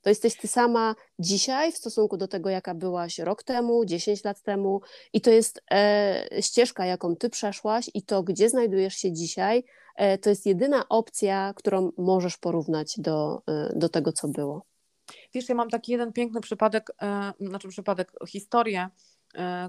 To 0.05 0.09
jesteś 0.09 0.37
ty 0.37 0.47
sama 0.47 0.95
dzisiaj 1.19 1.71
w 1.71 1.77
stosunku 1.77 2.17
do 2.17 2.27
tego, 2.27 2.49
jaka 2.49 2.75
byłaś 2.75 3.19
rok 3.19 3.43
temu, 3.43 3.85
10 3.85 4.23
lat 4.23 4.41
temu, 4.41 4.81
i 5.13 5.21
to 5.21 5.31
jest 5.31 5.63
e, 5.71 6.27
ścieżka, 6.41 6.85
jaką 6.85 7.15
ty 7.15 7.29
przeszłaś, 7.29 7.89
i 7.93 8.03
to, 8.03 8.23
gdzie 8.23 8.49
znajdujesz 8.49 8.95
się 8.95 9.11
dzisiaj, 9.11 9.63
e, 9.95 10.17
to 10.17 10.29
jest 10.29 10.45
jedyna 10.45 10.89
opcja, 10.89 11.53
którą 11.55 11.91
możesz 11.97 12.37
porównać 12.37 12.93
do, 12.97 13.41
e, 13.47 13.73
do 13.75 13.89
tego, 13.89 14.11
co 14.11 14.27
było. 14.27 14.65
Wiesz, 15.33 15.49
ja 15.49 15.55
mam 15.55 15.69
taki 15.69 15.91
jeden 15.91 16.13
piękny 16.13 16.41
przypadek, 16.41 16.91
e, 17.01 17.33
znaczy 17.39 17.67
przypadek, 17.67 18.11
historię, 18.27 18.89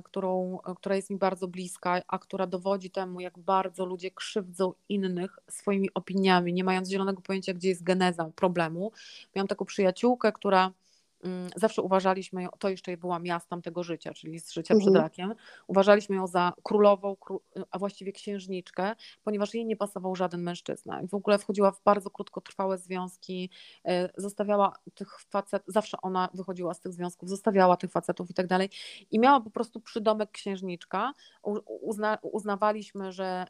którą, 0.04 0.58
która 0.76 0.96
jest 0.96 1.10
mi 1.10 1.16
bardzo 1.16 1.48
bliska, 1.48 2.02
a 2.08 2.18
która 2.18 2.46
dowodzi 2.46 2.90
temu, 2.90 3.20
jak 3.20 3.38
bardzo 3.38 3.86
ludzie 3.86 4.10
krzywdzą 4.10 4.72
innych 4.88 5.38
swoimi 5.50 5.94
opiniami, 5.94 6.52
nie 6.52 6.64
mając 6.64 6.88
zielonego 6.88 7.22
pojęcia, 7.22 7.54
gdzie 7.54 7.68
jest 7.68 7.82
geneza 7.82 8.30
problemu. 8.36 8.92
Miałam 9.36 9.48
taką 9.48 9.64
przyjaciółkę, 9.64 10.32
która 10.32 10.72
zawsze 11.56 11.82
uważaliśmy 11.82 12.42
ją, 12.42 12.48
to 12.58 12.68
jeszcze 12.68 12.96
była 12.96 13.18
miastem 13.18 13.62
tego 13.62 13.82
życia, 13.82 14.14
czyli 14.14 14.38
z 14.38 14.52
życia 14.52 14.74
mhm. 14.74 14.92
przed 14.92 15.02
rakiem, 15.02 15.34
uważaliśmy 15.66 16.16
ją 16.16 16.26
za 16.26 16.52
królową, 16.62 17.16
a 17.70 17.78
właściwie 17.78 18.12
księżniczkę, 18.12 18.94
ponieważ 19.24 19.54
jej 19.54 19.66
nie 19.66 19.76
pasował 19.76 20.16
żaden 20.16 20.42
mężczyzna. 20.42 21.02
I 21.02 21.08
w 21.08 21.14
ogóle 21.14 21.38
wchodziła 21.38 21.72
w 21.72 21.82
bardzo 21.84 22.10
krótkotrwałe 22.10 22.78
związki, 22.78 23.50
e, 23.84 24.08
zostawiała 24.16 24.72
tych 24.94 25.20
facetów, 25.20 25.74
zawsze 25.74 25.96
ona 26.02 26.28
wychodziła 26.34 26.74
z 26.74 26.80
tych 26.80 26.92
związków, 26.92 27.28
zostawiała 27.28 27.76
tych 27.76 27.90
facetów 27.90 28.30
i 28.30 28.34
tak 28.34 28.46
dalej. 28.46 28.70
I 29.10 29.18
miała 29.18 29.40
po 29.40 29.50
prostu 29.50 29.80
przydomek 29.80 30.30
księżniczka. 30.30 31.12
Uzna, 31.80 32.18
uznawaliśmy, 32.22 33.12
że 33.12 33.46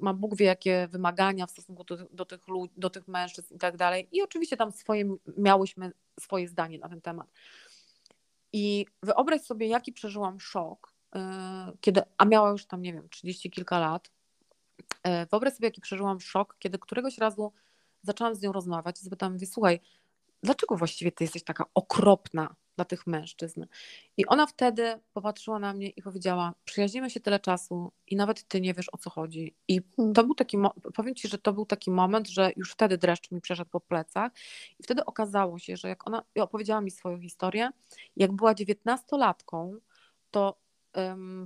ma 0.00 0.14
Bóg 0.14 0.36
wie 0.36 0.46
jakie 0.46 0.88
wymagania 0.90 1.46
w 1.46 1.50
stosunku 1.50 1.84
do, 1.84 1.96
do, 2.10 2.24
tych, 2.24 2.48
ludzi, 2.48 2.74
do 2.76 2.90
tych 2.90 3.08
mężczyzn 3.08 3.54
i 3.54 3.58
tak 3.58 3.76
dalej. 3.76 4.08
I 4.12 4.22
oczywiście 4.22 4.56
tam 4.56 4.72
swoje 4.72 5.16
miałyśmy 5.36 5.92
swoje 6.20 6.48
zdanie 6.48 6.78
na 6.78 6.88
ten 6.88 7.00
temat. 7.00 7.32
I 8.52 8.86
wyobraź 9.02 9.42
sobie, 9.42 9.66
jaki 9.66 9.92
przeżyłam 9.92 10.40
szok, 10.40 10.94
e, 11.14 11.72
kiedy, 11.80 12.02
a 12.18 12.24
miała 12.24 12.50
już 12.50 12.66
tam, 12.66 12.82
nie 12.82 12.92
wiem, 12.92 13.08
30 13.08 13.50
kilka 13.50 13.78
lat. 13.78 14.10
E, 15.02 15.26
wyobraź 15.26 15.54
sobie, 15.54 15.66
jaki 15.66 15.80
przeżyłam 15.80 16.20
szok, 16.20 16.56
kiedy 16.58 16.78
któregoś 16.78 17.18
razu 17.18 17.52
zaczęłam 18.02 18.34
z 18.34 18.42
nią 18.42 18.52
rozmawiać 18.52 19.00
i 19.00 19.04
zapytałam, 19.04 19.32
mówię, 19.32 19.46
słuchaj, 19.46 19.80
dlaczego 20.42 20.76
właściwie 20.76 21.12
ty 21.12 21.24
jesteś 21.24 21.44
taka 21.44 21.64
okropna 21.74 22.54
dla 22.76 22.84
tych 22.84 23.06
mężczyzn? 23.06 23.66
I 24.16 24.26
ona 24.26 24.46
wtedy 24.46 25.00
popatrzyła 25.12 25.58
na 25.58 25.72
mnie 25.72 25.88
i 25.88 26.02
powiedziała, 26.02 26.54
przyjaźnimy 26.64 27.10
się 27.10 27.20
tyle 27.20 27.40
czasu 27.40 27.92
i 28.06 28.16
nawet 28.16 28.48
ty 28.48 28.60
nie 28.60 28.74
wiesz 28.74 28.88
o 28.92 28.98
co 28.98 29.10
chodzi. 29.10 29.54
I 29.68 29.80
hmm. 29.96 30.14
to 30.14 30.24
był 30.24 30.34
taki, 30.34 30.58
powiem 30.94 31.14
ci, 31.14 31.28
że 31.28 31.38
to 31.38 31.52
był 31.52 31.66
taki 31.66 31.90
moment, 31.90 32.28
że 32.28 32.52
już 32.56 32.72
wtedy 32.72 32.98
dreszcz 32.98 33.30
mi 33.30 33.40
przeszedł 33.40 33.70
po 33.70 33.80
plecach 33.80 34.32
i 34.78 34.82
wtedy 34.82 35.04
okazało 35.04 35.58
się, 35.58 35.76
że 35.76 35.88
jak 35.88 36.06
ona 36.06 36.22
opowiedziała 36.36 36.80
mi 36.80 36.90
swoją 36.90 37.20
historię, 37.20 37.70
jak 38.16 38.32
była 38.32 38.54
dziewiętnastolatką, 38.54 39.76
to 40.30 40.62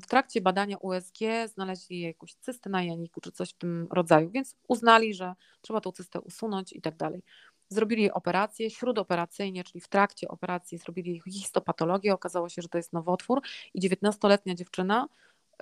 w 0.03 0.07
trakcie 0.09 0.41
badania 0.41 0.77
USG 0.77 1.19
znaleźli 1.47 2.01
jakąś 2.01 2.35
cystę 2.35 2.71
na 2.71 2.83
janiku 2.83 3.21
czy 3.21 3.33
coś 3.33 3.51
w 3.51 3.59
tym 3.59 3.89
rodzaju, 3.91 4.31
więc 4.31 4.57
uznali, 4.69 5.15
że 5.15 5.35
trzeba 5.61 5.81
tą 5.81 5.93
cystę 5.93 6.21
usunąć 6.21 6.73
i 6.73 6.81
tak 6.81 6.97
dalej. 6.97 7.23
Zrobili 7.69 8.11
operację, 8.11 8.71
śródoperacyjnie, 8.71 9.65
czyli 9.65 9.81
w 9.81 9.89
trakcie 9.89 10.29
operacji 10.29 10.79
zrobili 10.79 11.21
histopatologię, 11.31 12.15
okazało 12.15 12.49
się, 12.49 12.63
że 12.63 12.69
to 12.69 12.79
jest 12.79 12.93
nowotwór 12.93 13.41
i 13.75 13.81
19-letnia 13.81 14.55
dziewczyna 14.55 15.09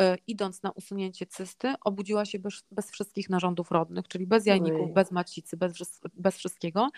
e, 0.00 0.16
idąc 0.26 0.62
na 0.62 0.70
usunięcie 0.70 1.26
cysty, 1.26 1.74
obudziła 1.84 2.24
się 2.24 2.38
bez, 2.38 2.64
bez 2.70 2.90
wszystkich 2.90 3.30
narządów 3.30 3.70
rodnych, 3.70 4.08
czyli 4.08 4.26
bez 4.26 4.46
jajników, 4.46 4.86
Oj. 4.86 4.92
bez 4.92 5.10
macicy, 5.10 5.56
bez, 5.56 6.00
bez 6.14 6.36
wszystkiego. 6.36 6.88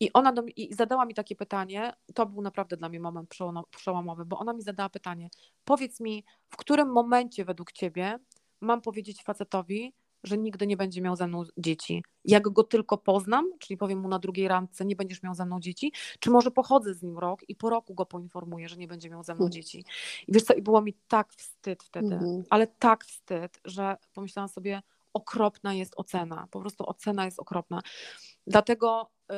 I 0.00 0.12
ona 0.12 0.32
do, 0.32 0.42
i 0.56 0.74
zadała 0.74 1.04
mi 1.04 1.14
takie 1.14 1.36
pytanie, 1.36 1.92
to 2.14 2.26
był 2.26 2.42
naprawdę 2.42 2.76
dla 2.76 2.88
mnie 2.88 3.00
moment 3.00 3.30
przełomowy, 3.70 4.24
bo 4.24 4.38
ona 4.38 4.52
mi 4.52 4.62
zadała 4.62 4.88
pytanie, 4.88 5.28
powiedz 5.64 6.00
mi, 6.00 6.24
w 6.48 6.56
którym 6.56 6.92
momencie 6.92 7.44
według 7.44 7.72
ciebie 7.72 8.18
mam 8.60 8.80
powiedzieć 8.80 9.22
facetowi, 9.22 9.92
że 10.24 10.38
nigdy 10.38 10.66
nie 10.66 10.76
będzie 10.76 11.00
miał 11.00 11.16
ze 11.16 11.26
mną 11.26 11.44
dzieci. 11.58 12.04
Jak 12.24 12.48
go 12.48 12.64
tylko 12.64 12.98
poznam, 12.98 13.50
czyli 13.58 13.76
powiem 13.76 13.98
mu 13.98 14.08
na 14.08 14.18
drugiej 14.18 14.48
randce, 14.48 14.84
nie 14.84 14.96
będziesz 14.96 15.22
miał 15.22 15.34
ze 15.34 15.46
mną 15.46 15.60
dzieci, 15.60 15.92
czy 16.18 16.30
może 16.30 16.50
pochodzę 16.50 16.94
z 16.94 17.02
nim 17.02 17.18
rok 17.18 17.40
i 17.48 17.56
po 17.56 17.70
roku 17.70 17.94
go 17.94 18.06
poinformuję, 18.06 18.68
że 18.68 18.76
nie 18.76 18.88
będzie 18.88 19.10
miał 19.10 19.22
ze 19.22 19.34
mną 19.34 19.44
mhm. 19.44 19.52
dzieci. 19.52 19.84
I 20.28 20.32
wiesz 20.32 20.42
co, 20.42 20.54
i 20.54 20.62
było 20.62 20.82
mi 20.82 20.94
tak 21.08 21.32
wstyd 21.32 21.82
wtedy, 21.82 22.14
mhm. 22.14 22.44
ale 22.50 22.66
tak 22.66 23.04
wstyd, 23.04 23.60
że 23.64 23.96
pomyślałam 24.12 24.48
sobie, 24.48 24.82
okropna 25.14 25.74
jest 25.74 25.92
ocena, 25.96 26.48
po 26.50 26.60
prostu 26.60 26.88
ocena 26.88 27.24
jest 27.24 27.40
okropna. 27.40 27.80
Dlatego 28.46 29.10
y, 29.30 29.34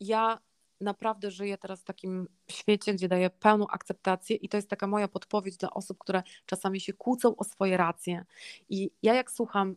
ja 0.00 0.38
naprawdę 0.80 1.30
żyję 1.30 1.58
teraz 1.58 1.80
w 1.80 1.84
takim 1.84 2.28
świecie, 2.50 2.94
gdzie 2.94 3.08
daję 3.08 3.30
pełną 3.30 3.66
akceptację 3.68 4.36
i 4.36 4.48
to 4.48 4.56
jest 4.56 4.70
taka 4.70 4.86
moja 4.86 5.08
podpowiedź 5.08 5.56
dla 5.56 5.70
osób, 5.70 5.98
które 5.98 6.22
czasami 6.46 6.80
się 6.80 6.92
kłócą 6.92 7.36
o 7.36 7.44
swoje 7.44 7.76
racje. 7.76 8.24
I 8.68 8.90
ja 9.02 9.14
jak 9.14 9.30
słucham 9.30 9.76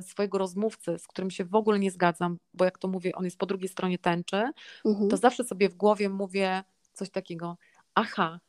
swojego 0.00 0.38
rozmówcy, 0.38 0.98
z 0.98 1.06
którym 1.06 1.30
się 1.30 1.44
w 1.44 1.54
ogóle 1.54 1.78
nie 1.78 1.90
zgadzam, 1.90 2.38
bo 2.54 2.64
jak 2.64 2.78
to 2.78 2.88
mówię, 2.88 3.14
on 3.14 3.24
jest 3.24 3.38
po 3.38 3.46
drugiej 3.46 3.68
stronie 3.68 3.98
tęczy, 3.98 4.50
mhm. 4.84 5.10
to 5.10 5.16
zawsze 5.16 5.44
sobie 5.44 5.68
w 5.68 5.74
głowie 5.74 6.08
mówię 6.08 6.64
coś 6.92 7.10
takiego, 7.10 7.56
aha, 7.94 8.40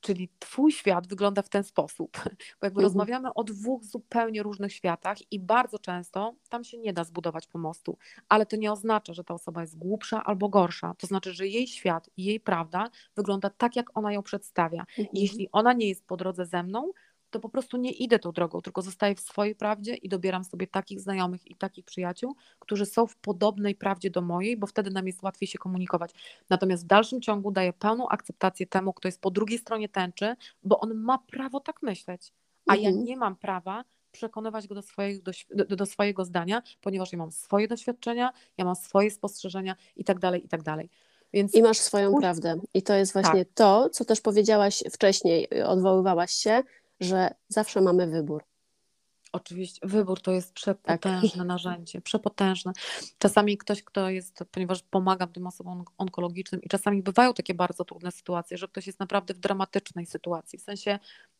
czyli 0.00 0.28
twój 0.38 0.72
świat 0.72 1.06
wygląda 1.06 1.42
w 1.42 1.48
ten 1.48 1.64
sposób, 1.64 2.18
bo 2.60 2.66
jakby 2.66 2.80
mhm. 2.80 2.84
rozmawiamy 2.84 3.34
o 3.34 3.44
dwóch 3.44 3.84
zupełnie 3.84 4.42
różnych 4.42 4.72
światach 4.72 5.18
i 5.32 5.40
bardzo 5.40 5.78
często 5.78 6.34
tam 6.48 6.64
się 6.64 6.78
nie 6.78 6.92
da 6.92 7.04
zbudować 7.04 7.46
pomostu, 7.46 7.98
ale 8.28 8.46
to 8.46 8.56
nie 8.56 8.72
oznacza, 8.72 9.12
że 9.12 9.24
ta 9.24 9.34
osoba 9.34 9.60
jest 9.60 9.78
głupsza 9.78 10.24
albo 10.24 10.48
gorsza, 10.48 10.94
to 10.98 11.06
znaczy, 11.06 11.32
że 11.32 11.46
jej 11.46 11.66
świat 11.66 12.10
i 12.16 12.24
jej 12.24 12.40
prawda 12.40 12.90
wygląda 13.16 13.50
tak, 13.50 13.76
jak 13.76 13.98
ona 13.98 14.12
ją 14.12 14.22
przedstawia. 14.22 14.80
Mhm. 14.80 15.08
Jeśli 15.12 15.48
ona 15.52 15.72
nie 15.72 15.88
jest 15.88 16.06
po 16.06 16.16
drodze 16.16 16.46
ze 16.46 16.62
mną, 16.62 16.92
to 17.30 17.40
po 17.40 17.48
prostu 17.48 17.76
nie 17.76 17.92
idę 17.92 18.18
tą 18.18 18.32
drogą, 18.32 18.60
tylko 18.60 18.82
zostaję 18.82 19.14
w 19.14 19.20
swojej 19.20 19.54
prawdzie 19.54 19.94
i 19.94 20.08
dobieram 20.08 20.44
sobie 20.44 20.66
takich 20.66 21.00
znajomych 21.00 21.50
i 21.50 21.56
takich 21.56 21.84
przyjaciół, 21.84 22.34
którzy 22.58 22.86
są 22.86 23.06
w 23.06 23.16
podobnej 23.16 23.74
prawdzie 23.74 24.10
do 24.10 24.20
mojej, 24.20 24.56
bo 24.56 24.66
wtedy 24.66 24.90
nam 24.90 25.06
jest 25.06 25.22
łatwiej 25.22 25.48
się 25.48 25.58
komunikować. 25.58 26.12
Natomiast 26.50 26.84
w 26.84 26.86
dalszym 26.86 27.20
ciągu 27.20 27.50
daję 27.50 27.72
pełną 27.72 28.08
akceptację 28.08 28.66
temu, 28.66 28.92
kto 28.92 29.08
jest 29.08 29.20
po 29.20 29.30
drugiej 29.30 29.58
stronie 29.58 29.88
tęczy, 29.88 30.36
bo 30.62 30.80
on 30.80 30.94
ma 30.94 31.18
prawo 31.18 31.60
tak 31.60 31.82
myśleć, 31.82 32.32
a 32.66 32.74
mhm. 32.74 32.94
ja 32.94 33.02
nie 33.02 33.16
mam 33.16 33.36
prawa 33.36 33.84
przekonywać 34.12 34.66
go 34.66 34.74
do 34.74 34.82
swojego, 34.82 35.32
do, 35.54 35.76
do 35.76 35.86
swojego 35.86 36.24
zdania, 36.24 36.62
ponieważ 36.80 37.12
ja 37.12 37.18
mam 37.18 37.32
swoje 37.32 37.68
doświadczenia, 37.68 38.32
ja 38.58 38.64
mam 38.64 38.76
swoje 38.76 39.10
spostrzeżenia 39.10 39.76
i 39.96 40.04
tak 40.04 40.18
dalej, 40.18 40.44
i 40.44 40.48
tak 40.48 40.62
dalej. 40.62 40.90
Więc... 41.32 41.54
I 41.54 41.62
masz 41.62 41.78
swoją 41.78 42.14
prawdę. 42.14 42.60
I 42.74 42.82
to 42.82 42.94
jest 42.94 43.12
właśnie 43.12 43.44
tak. 43.44 43.54
to, 43.54 43.90
co 43.90 44.04
też 44.04 44.20
powiedziałaś 44.20 44.84
wcześniej, 44.92 45.48
odwoływałaś 45.64 46.32
się, 46.32 46.62
że 47.00 47.34
zawsze 47.48 47.80
mamy 47.80 48.06
wybór. 48.06 48.44
Oczywiście, 49.32 49.88
wybór 49.88 50.20
to 50.20 50.32
jest 50.32 50.52
przepotężne 50.52 51.38
tak. 51.38 51.46
narzędzie, 51.46 52.00
przepotężne. 52.00 52.72
Czasami 53.18 53.58
ktoś, 53.58 53.82
kto 53.82 54.10
jest, 54.10 54.44
ponieważ 54.50 54.82
pomagam 54.82 55.32
tym 55.32 55.46
osobom 55.46 55.84
onkologicznym 55.98 56.62
i 56.62 56.68
czasami 56.68 57.02
bywają 57.02 57.34
takie 57.34 57.54
bardzo 57.54 57.84
trudne 57.84 58.12
sytuacje, 58.12 58.58
że 58.58 58.68
ktoś 58.68 58.86
jest 58.86 59.00
naprawdę 59.00 59.34
w 59.34 59.38
dramatycznej 59.38 60.06
sytuacji, 60.06 60.58
w 60.58 60.62
sensie 60.62 60.98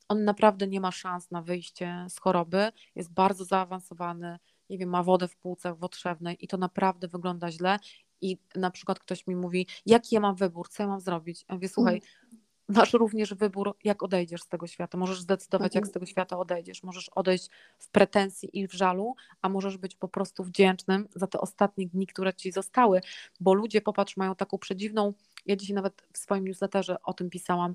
on 0.09 0.25
naprawdę 0.25 0.67
nie 0.67 0.81
ma 0.81 0.93
szans 0.93 1.31
na 1.31 1.43
wyjście 1.43 2.07
z 2.09 2.19
choroby, 2.19 2.73
jest 2.95 3.13
bardzo 3.13 3.45
zaawansowany, 3.45 4.39
nie 4.71 4.79
wiem, 4.79 4.89
ma 4.89 5.03
wodę 5.03 5.29
w 5.29 5.37
płucach 5.37 5.79
wotrzewnej 5.79 6.45
i 6.45 6.49
to 6.49 6.57
naprawdę 6.57 7.09
wygląda 7.09 7.51
źle 7.51 7.79
i 8.21 8.39
na 8.55 8.71
przykład 8.71 8.99
ktoś 8.99 9.27
mi 9.27 9.37
mówi, 9.37 9.67
jaki 9.87 10.15
ja 10.15 10.21
mam 10.21 10.37
wybór, 10.37 10.69
co 10.69 10.83
ja 10.83 10.89
mam 10.89 11.01
zrobić? 11.01 11.45
Ja 11.49 11.55
mówię, 11.55 11.69
słuchaj, 11.69 11.95
mm 11.95 12.38
masz 12.69 12.93
również 12.93 13.35
wybór, 13.35 13.77
jak 13.85 14.03
odejdziesz 14.03 14.43
z 14.43 14.49
tego 14.49 14.67
świata. 14.67 14.99
Możesz 14.99 15.21
zdecydować, 15.21 15.75
jak 15.75 15.83
Mhm. 15.83 15.91
z 15.91 15.93
tego 15.95 16.07
świata 16.07 16.39
odejdziesz. 16.39 16.83
Możesz 16.83 17.09
odejść 17.09 17.51
w 17.79 17.91
pretensji 17.91 18.59
i 18.59 18.69
w 18.69 18.73
żalu, 18.73 19.15
a 19.43 19.49
możesz 19.49 19.77
być 19.77 19.97
po 19.97 20.09
prostu 20.09 20.45
wdzięcznym 20.45 21.09
za 21.15 21.27
te 21.27 21.41
ostatnie 21.41 21.87
dni, 21.87 22.07
które 22.07 22.35
ci 22.35 22.53
zostały, 22.53 23.01
bo 23.41 23.55
ludzie, 23.55 23.81
popatrz, 23.81 24.17
mają 24.17 24.35
taką 24.35 24.59
przedziwną. 24.59 25.13
Ja 25.47 25.57
dzisiaj 25.57 25.75
nawet 25.77 26.03
w 26.13 26.19
swoim 26.19 26.45
newsletterze 26.45 27.03
o 27.03 27.13
tym 27.13 27.31
pisałam. 27.31 27.75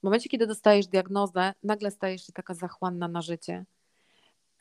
W 0.00 0.02
momencie, 0.02 0.28
kiedy 0.28 0.46
dostajesz 0.46 0.86
diagnozę, 0.86 1.54
nagle 1.62 1.90
stajesz 1.90 2.26
się 2.26 2.32
taka 2.32 2.54
zachłanna 2.54 3.08
na 3.08 3.22
życie. 3.22 3.64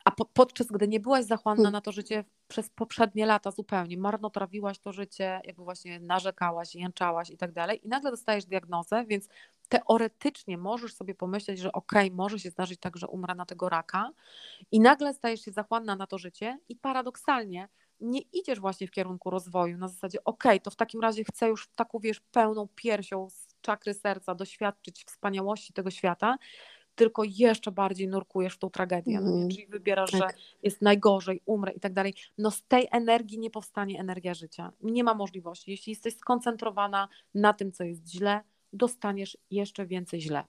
A 0.06 0.12
po, 0.12 0.26
podczas 0.26 0.68
gdy 0.68 0.88
nie 0.88 1.00
byłaś 1.00 1.26
zachłanna 1.26 1.64
Hmm. 1.64 1.74
na 1.74 1.82
to 1.82 1.92
życie 1.92 2.24
przez 2.48 2.70
poprzednie 2.70 3.26
lata 3.26 3.52
zupełnie, 3.52 3.98
marnotrawiłaś 3.98 4.80
to 4.80 4.92
życie, 4.92 5.42
jakby 5.46 5.64
właśnie 5.64 6.00
narzekałaś, 6.00 6.76
jęczałaś 6.76 7.30
i 7.30 7.38
tak 7.38 7.52
dalej, 7.52 7.86
i 7.86 7.90
nagle 7.90 8.12
dostajesz 8.12 8.46
diagnozę, 8.46 9.06
więc 9.08 9.28
teoretycznie 9.70 10.58
możesz 10.58 10.94
sobie 10.94 11.16
pomyśleć, 11.16 11.60
że 11.60 11.72
okej, 11.72 12.12
może 12.12 12.40
się 12.40 12.50
zdarzyć 12.50 12.80
tak, 12.80 12.98
że 12.98 13.08
umrę 13.08 13.36
na 13.36 13.46
tego 13.46 13.70
raka, 13.70 14.12
i 14.72 14.80
nagle 14.80 15.14
stajesz 15.14 15.42
się 15.42 15.52
zachłanna 15.52 15.96
na 15.96 16.08
to 16.08 16.18
życie, 16.18 16.60
i 16.70 16.76
paradoksalnie 16.76 17.70
nie 18.02 18.22
idziesz 18.34 18.60
właśnie 18.60 18.88
w 18.88 18.92
kierunku 18.92 19.30
rozwoju 19.30 19.78
na 19.78 19.88
zasadzie, 19.88 20.24
okej, 20.24 20.62
to 20.62 20.72
w 20.72 20.76
takim 20.76 21.02
razie 21.02 21.24
chcę 21.24 21.48
już 21.48 21.70
taką, 21.76 22.00
wiesz, 22.00 22.20
pełną 22.20 22.68
piersią 22.76 23.30
z 23.30 23.48
czakry 23.62 23.94
serca 23.94 24.36
doświadczyć 24.36 25.04
wspaniałości 25.04 25.74
tego 25.74 25.92
świata, 25.92 26.38
tylko 26.96 27.24
jeszcze 27.24 27.72
bardziej 27.72 28.08
nurkujesz 28.08 28.54
w 28.56 28.60
tą 28.60 28.70
tragedię, 28.70 29.20
no 29.22 29.30
nie? 29.30 29.34
Mhm. 29.34 29.50
czyli 29.50 29.68
wybierasz, 29.68 30.12
Tak. 30.12 30.20
że 30.20 30.44
jest 30.64 30.82
najgorzej, 30.82 31.42
umrę 31.46 31.72
i 31.72 31.80
tak 31.80 31.94
dalej. 31.94 32.14
No 32.38 32.52
z 32.52 32.64
tej 32.64 32.88
energii 32.92 33.40
nie 33.40 33.50
powstanie 33.50 34.00
energia 34.00 34.34
życia. 34.34 34.72
Nie 34.82 35.04
ma 35.04 35.14
możliwości. 35.14 35.72
Jeśli 35.72 35.92
jesteś 35.92 36.18
skoncentrowana 36.18 37.08
na 37.34 37.54
tym, 37.54 37.72
co 37.72 37.84
jest 37.84 38.08
źle, 38.10 38.42
dostaniesz 38.74 39.38
jeszcze 39.52 39.86
więcej 39.86 40.22
źle. 40.22 40.44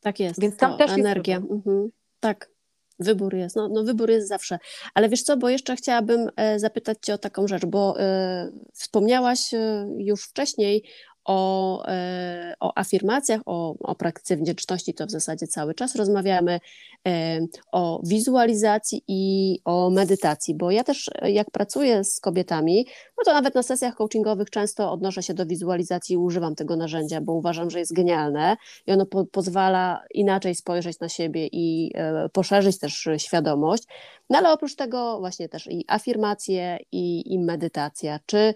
Tak 0.00 0.20
jest. 0.20 0.40
Więc 0.40 0.56
tam 0.56 0.72
to 0.72 0.78
też 0.78 0.86
jest 0.86 1.00
energia. 1.00 1.40
wybór. 1.40 1.56
Mhm. 1.56 1.90
Tak. 2.20 2.54
Wybór 2.98 3.34
jest. 3.34 3.56
No, 3.56 3.68
no 3.68 3.84
wybór 3.84 4.10
jest 4.10 4.28
zawsze. 4.28 4.58
Ale 4.94 5.08
wiesz 5.08 5.22
co, 5.22 5.36
bo 5.36 5.48
jeszcze 5.48 5.76
chciałabym 5.76 6.30
e, 6.36 6.58
zapytać 6.58 6.98
Cię 7.02 7.14
o 7.14 7.18
taką 7.18 7.48
rzecz, 7.48 7.66
bo 7.66 8.00
e, 8.00 8.50
wspomniałaś 8.72 9.54
e, 9.54 9.86
już 9.98 10.24
wcześniej 10.24 10.84
o, 11.24 11.82
e, 11.88 12.54
o 12.60 12.78
afirmacjach, 12.78 13.40
o, 13.46 13.74
o 13.78 13.94
praktyce 13.94 14.36
wdzięczności, 14.36 14.94
to 14.94 15.06
w 15.06 15.10
zasadzie 15.10 15.46
cały 15.46 15.74
czas 15.74 15.96
rozmawiamy, 15.96 16.60
e, 17.08 17.40
o 17.72 18.00
wizualizacji 18.04 19.02
i 19.08 19.58
o 19.64 19.90
medytacji, 19.90 20.54
bo 20.54 20.70
ja 20.70 20.84
też 20.84 21.10
e, 21.14 21.30
jak 21.30 21.50
pracuję 21.50 22.04
z 22.04 22.20
kobietami, 22.20 22.86
no 23.18 23.24
to 23.24 23.32
nawet 23.32 23.54
na 23.54 23.62
sesjach 23.62 23.94
coachingowych 23.94 24.50
często 24.50 24.92
odnoszę 24.92 25.22
się 25.22 25.34
do 25.34 25.46
wizualizacji 25.46 26.14
i 26.14 26.16
używam 26.16 26.54
tego 26.54 26.76
narzędzia, 26.76 27.20
bo 27.20 27.32
uważam, 27.32 27.70
że 27.70 27.78
jest 27.78 27.94
genialne 27.94 28.56
i 28.86 28.92
ono 28.92 29.06
po, 29.06 29.24
pozwala 29.24 30.02
inaczej 30.14 30.54
spojrzeć 30.54 31.00
na 31.00 31.08
siebie 31.08 31.48
i 31.52 31.92
poszerzyć 32.32 32.78
też 32.78 33.08
świadomość. 33.18 33.84
No 34.30 34.38
ale 34.38 34.52
oprócz 34.52 34.74
tego 34.74 35.18
właśnie 35.18 35.48
też 35.48 35.66
i 35.66 35.84
afirmacje 35.88 36.78
i, 36.92 37.34
i 37.34 37.38
medytacja. 37.38 38.20
Czy 38.26 38.54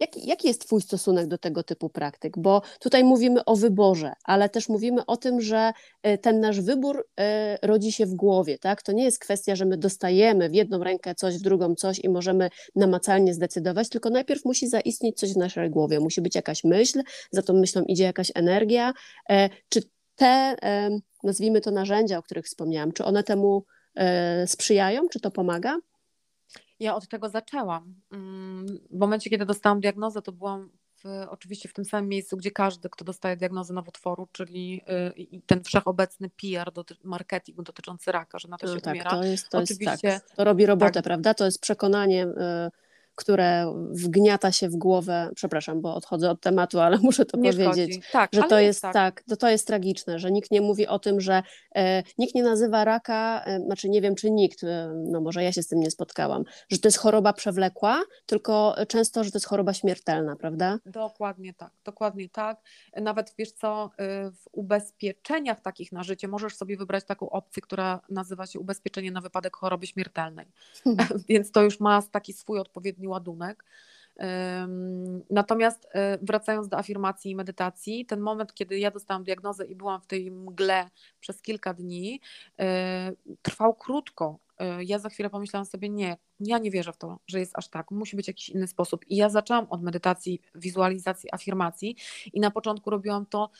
jaki, 0.00 0.28
jaki 0.28 0.48
jest 0.48 0.66
Twój 0.66 0.80
stosunek 0.80 1.26
do 1.26 1.38
tego 1.38 1.62
typu 1.62 1.88
praktyk? 1.88 2.38
Bo 2.38 2.62
tutaj 2.80 3.04
mówimy 3.04 3.44
o 3.44 3.56
wyborze, 3.56 4.12
ale 4.24 4.48
też 4.48 4.68
mówimy 4.68 5.06
o 5.06 5.16
tym, 5.16 5.40
że 5.40 5.72
e, 6.02 6.18
ten 6.18 6.40
nasz 6.40 6.60
wybór 6.60 7.06
e, 7.20 7.58
rodzi 7.62 7.92
się 7.92 8.06
w 8.06 8.14
głowie, 8.14 8.58
tak? 8.58 8.82
To 8.82 8.92
nie 8.92 9.04
jest 9.04 9.18
kwestia, 9.18 9.56
że 9.56 9.64
my 9.64 9.76
dostajemy 9.76 10.48
w 10.48 10.54
jedną 10.54 10.84
rękę 10.84 11.14
coś, 11.14 11.38
w 11.38 11.42
drugą 11.42 11.74
coś 11.74 11.98
i 11.98 12.08
możemy 12.08 12.50
namacalnie 12.76 13.34
zdecydować, 13.34 13.88
tylko 13.88 14.10
najpierw 14.10 14.44
musi 14.44 14.68
zaistnieć 14.68 15.18
coś 15.18 15.32
w 15.32 15.36
naszej 15.36 15.70
głowie, 15.70 16.00
musi 16.00 16.20
być 16.20 16.34
jakaś 16.34 16.64
myśl, 16.64 17.02
za 17.30 17.42
tą 17.42 17.54
myślą 17.54 17.82
idzie 17.82 18.04
jakaś 18.04 18.32
energia. 18.34 18.92
E, 19.30 19.48
Czy 19.68 19.82
te, 20.16 20.56
nazwijmy 21.24 21.60
to 21.60 21.70
narzędzia, 21.70 22.18
o 22.18 22.22
których 22.22 22.44
wspomniałam, 22.46 22.92
czy 22.92 23.04
one 23.04 23.22
temu 23.22 23.64
sprzyjają, 24.46 25.08
czy 25.08 25.20
to 25.20 25.30
pomaga? 25.30 25.78
Ja 26.80 26.94
od 26.94 27.08
tego 27.08 27.28
zaczęłam. 27.28 27.94
Mm, 28.12 28.66
W 28.90 28.98
momencie, 28.98 29.30
kiedy 29.30 29.46
dostałam 29.46 29.80
diagnozę, 29.80 30.22
to 30.22 30.32
byłam 30.32 30.70
w, 31.04 31.26
oczywiście 31.28 31.68
w 31.68 31.72
tym 31.72 31.84
samym 31.84 32.08
miejscu, 32.08 32.36
gdzie 32.36 32.50
każdy, 32.50 32.88
kto 32.90 33.04
dostaje 33.04 33.36
diagnozę 33.36 33.74
nowotworu, 33.74 34.28
czyli 34.32 34.80
y, 35.38 35.40
ten 35.46 35.64
wszechobecny 35.64 36.30
PR, 36.30 36.72
doty, 36.72 36.94
marketing 37.04 37.62
dotyczący 37.62 38.12
raka, 38.12 38.38
że 38.38 38.48
na 38.48 38.58
to 38.58 38.66
No 38.66 38.74
się 38.74 38.80
tak, 38.80 38.94
umiera. 38.94 39.10
to 39.10 39.24
jest, 39.24 39.48
to 39.48 39.60
jest 39.60 39.72
Oczywiście- 39.72 40.08
tak, 40.08 40.30
to 40.36 40.44
robi 40.44 40.66
robotę, 40.66 40.92
tak. 40.92 41.04
prawda? 41.04 41.34
To 41.34 41.44
jest 41.44 41.60
przekonanie, 41.60 42.26
y, 42.26 42.30
które 43.14 43.74
wgniata 43.90 44.52
się 44.52 44.68
w 44.68 44.76
głowę, 44.76 45.30
przepraszam, 45.34 45.80
bo 45.80 45.94
odchodzę 45.94 46.30
od 46.30 46.40
tematu, 46.40 46.80
ale 46.80 46.98
muszę 47.02 47.24
to 47.24 47.38
nie 47.38 47.52
powiedzieć. 47.52 48.06
Tak, 48.12 48.30
że 48.32 48.42
to 48.42 48.58
jest 48.58 48.82
tak. 48.82 48.92
tak, 48.92 49.22
to, 49.22 49.36
to 49.36 49.48
jest 49.48 49.66
tragiczne, 49.66 50.18
że 50.18 50.32
nikt 50.32 50.50
nie 50.50 50.60
mówi 50.60 50.86
o 50.86 50.98
tym, 50.98 51.20
że 51.20 51.42
e, 51.74 52.02
nikt 52.18 52.34
nie 52.34 52.42
nazywa 52.42 52.84
raka, 52.84 53.44
e, 53.44 53.60
znaczy 53.60 53.88
nie 53.88 54.00
wiem 54.00 54.14
czy 54.14 54.30
nikt, 54.30 54.64
e, 54.64 54.92
no 54.94 55.20
może 55.20 55.44
ja 55.44 55.52
się 55.52 55.62
z 55.62 55.68
tym 55.68 55.80
nie 55.80 55.90
spotkałam, 55.90 56.44
że 56.68 56.78
to 56.78 56.88
jest 56.88 56.98
choroba 56.98 57.32
przewlekła, 57.32 58.02
tylko 58.26 58.74
często, 58.88 59.24
że 59.24 59.30
to 59.30 59.36
jest 59.36 59.46
choroba 59.46 59.72
śmiertelna, 59.72 60.36
prawda? 60.36 60.78
Dokładnie 60.86 61.54
tak, 61.54 61.72
dokładnie 61.84 62.28
tak. 62.28 62.60
Nawet 62.96 63.34
wiesz 63.38 63.52
co, 63.52 63.90
y, 64.00 64.30
w 64.30 64.48
ubezpieczeniach 64.52 65.60
takich 65.60 65.92
na 65.92 66.02
życie 66.02 66.28
możesz 66.28 66.56
sobie 66.56 66.76
wybrać 66.76 67.04
taką 67.04 67.30
opcję, 67.30 67.62
która 67.62 68.00
nazywa 68.10 68.46
się 68.46 68.60
ubezpieczenie 68.60 69.10
na 69.10 69.20
wypadek 69.20 69.56
choroby 69.56 69.86
śmiertelnej. 69.86 70.46
Więc 71.28 71.50
to 71.50 71.62
już 71.62 71.80
ma 71.80 72.02
taki 72.02 72.32
swój 72.32 72.58
odpowiedni 72.58 73.03
ładunek. 73.08 73.64
Ym, 74.62 75.22
Natomiast 75.30 75.84
y, 75.84 75.88
wracając 76.22 76.68
do 76.68 76.78
afirmacji 76.78 77.30
i 77.30 77.36
medytacji, 77.36 78.06
ten 78.06 78.20
moment, 78.20 78.54
kiedy 78.54 78.78
ja 78.78 78.90
dostałam 78.90 79.24
diagnozę 79.24 79.66
i 79.66 79.76
byłam 79.76 80.00
w 80.00 80.06
tej 80.06 80.30
mgle 80.30 80.90
przez 81.20 81.42
kilka 81.42 81.74
dni, 81.74 82.20
y, 82.60 82.64
trwał 83.42 83.74
krótko. 83.74 84.38
Y, 84.80 84.84
Ja 84.84 84.98
za 84.98 85.08
chwilę 85.08 85.30
pomyślałam 85.30 85.66
sobie, 85.66 85.88
nie, 85.88 86.16
ja 86.40 86.58
nie 86.58 86.70
wierzę 86.70 86.92
w 86.92 86.96
to, 86.96 87.18
że 87.26 87.38
jest 87.40 87.58
aż 87.58 87.68
tak, 87.68 87.90
musi 87.90 88.16
być 88.16 88.28
jakiś 88.28 88.48
inny 88.48 88.66
sposób. 88.66 89.04
I 89.08 89.16
ja 89.16 89.28
zaczęłam 89.28 89.66
od 89.70 89.82
medytacji, 89.82 90.40
wizualizacji, 90.54 91.28
afirmacji 91.32 91.96
i 92.32 92.40
na 92.40 92.50
początku 92.50 92.90
robiłam 92.90 93.26
to 93.26 93.50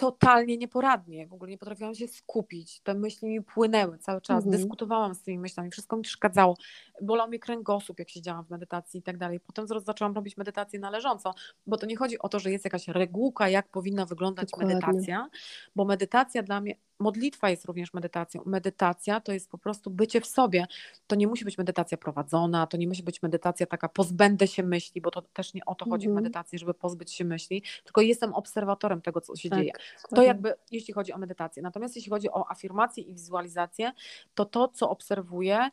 totalnie 0.00 0.56
nieporadnie, 0.56 1.26
w 1.26 1.32
ogóle 1.32 1.50
nie 1.50 1.58
potrafiłam 1.58 1.94
się 1.94 2.08
skupić, 2.08 2.80
te 2.80 2.94
myśli 2.94 3.28
mi 3.28 3.42
płynęły 3.42 3.98
cały 3.98 4.20
czas, 4.20 4.44
Mhm. 4.44 4.56
dyskutowałam 4.56 5.14
z 5.14 5.22
tymi 5.22 5.38
myślami, 5.38 5.70
wszystko 5.70 5.96
mi 5.96 6.02
przeszkadzało, 6.02 6.56
bolał 7.02 7.28
mnie 7.28 7.38
kręgosłup, 7.38 7.98
jak 7.98 8.10
siedziałam 8.10 8.44
w 8.44 8.50
medytacji 8.50 9.00
i 9.00 9.02
tak 9.02 9.16
dalej. 9.16 9.40
Potem 9.40 9.66
zaczęłam 9.84 10.14
robić 10.14 10.36
medytację 10.36 10.78
należąco, 10.80 11.34
bo 11.66 11.76
to 11.76 11.86
nie 11.86 11.96
chodzi 11.96 12.18
o 12.18 12.28
to, 12.28 12.38
że 12.40 12.50
jest 12.50 12.64
jakaś 12.64 12.88
regułka, 12.88 13.48
jak 13.48 13.68
powinna 13.68 14.06
wyglądać 14.06 14.50
Dokładnie. 14.50 14.74
medytacja, 14.74 15.28
bo 15.76 15.84
medytacja 15.84 16.42
dla 16.42 16.60
mnie, 16.60 16.74
modlitwa 17.00 17.50
jest 17.50 17.64
również 17.64 17.94
medytacją. 17.94 18.42
Medytacja 18.46 19.20
to 19.20 19.32
jest 19.32 19.50
po 19.50 19.58
prostu 19.58 19.90
bycie 19.90 20.20
w 20.20 20.26
sobie. 20.26 20.66
To 21.06 21.16
nie 21.16 21.26
musi 21.26 21.44
być 21.44 21.58
medytacja 21.58 21.98
prowadzona, 21.98 22.66
to 22.66 22.76
nie 22.76 22.88
musi 22.88 23.02
być 23.02 23.22
medytacja 23.22 23.66
taka 23.66 23.88
pozbędę 23.88 24.46
się 24.46 24.62
myśli, 24.62 25.00
bo 25.00 25.10
to 25.10 25.22
też 25.22 25.54
nie 25.54 25.64
o 25.64 25.74
to 25.74 25.84
chodzi 25.84 26.06
w 26.06 26.10
Mhm. 26.10 26.24
medytacji, 26.24 26.58
żeby 26.58 26.74
pozbyć 26.74 27.12
się 27.14 27.24
myśli, 27.24 27.62
tylko 27.84 28.00
jestem 28.00 28.34
obserwatorem 28.34 29.02
tego, 29.02 29.20
co 29.20 29.36
się 29.36 29.48
Tak, 29.50 29.58
dzieje. 29.58 29.72
To 29.72 30.02
dokładnie. 30.02 30.26
jakby 30.26 30.54
jeśli 30.70 30.94
chodzi 30.94 31.12
o 31.12 31.18
medytację. 31.18 31.62
Natomiast 31.62 31.96
jeśli 31.96 32.10
chodzi 32.10 32.30
o 32.30 32.50
afirmację 32.50 33.02
i 33.04 33.14
wizualizację, 33.14 33.92
to 34.34 34.44
to, 34.44 34.68
co 34.68 34.90
obserwuję, 34.90 35.70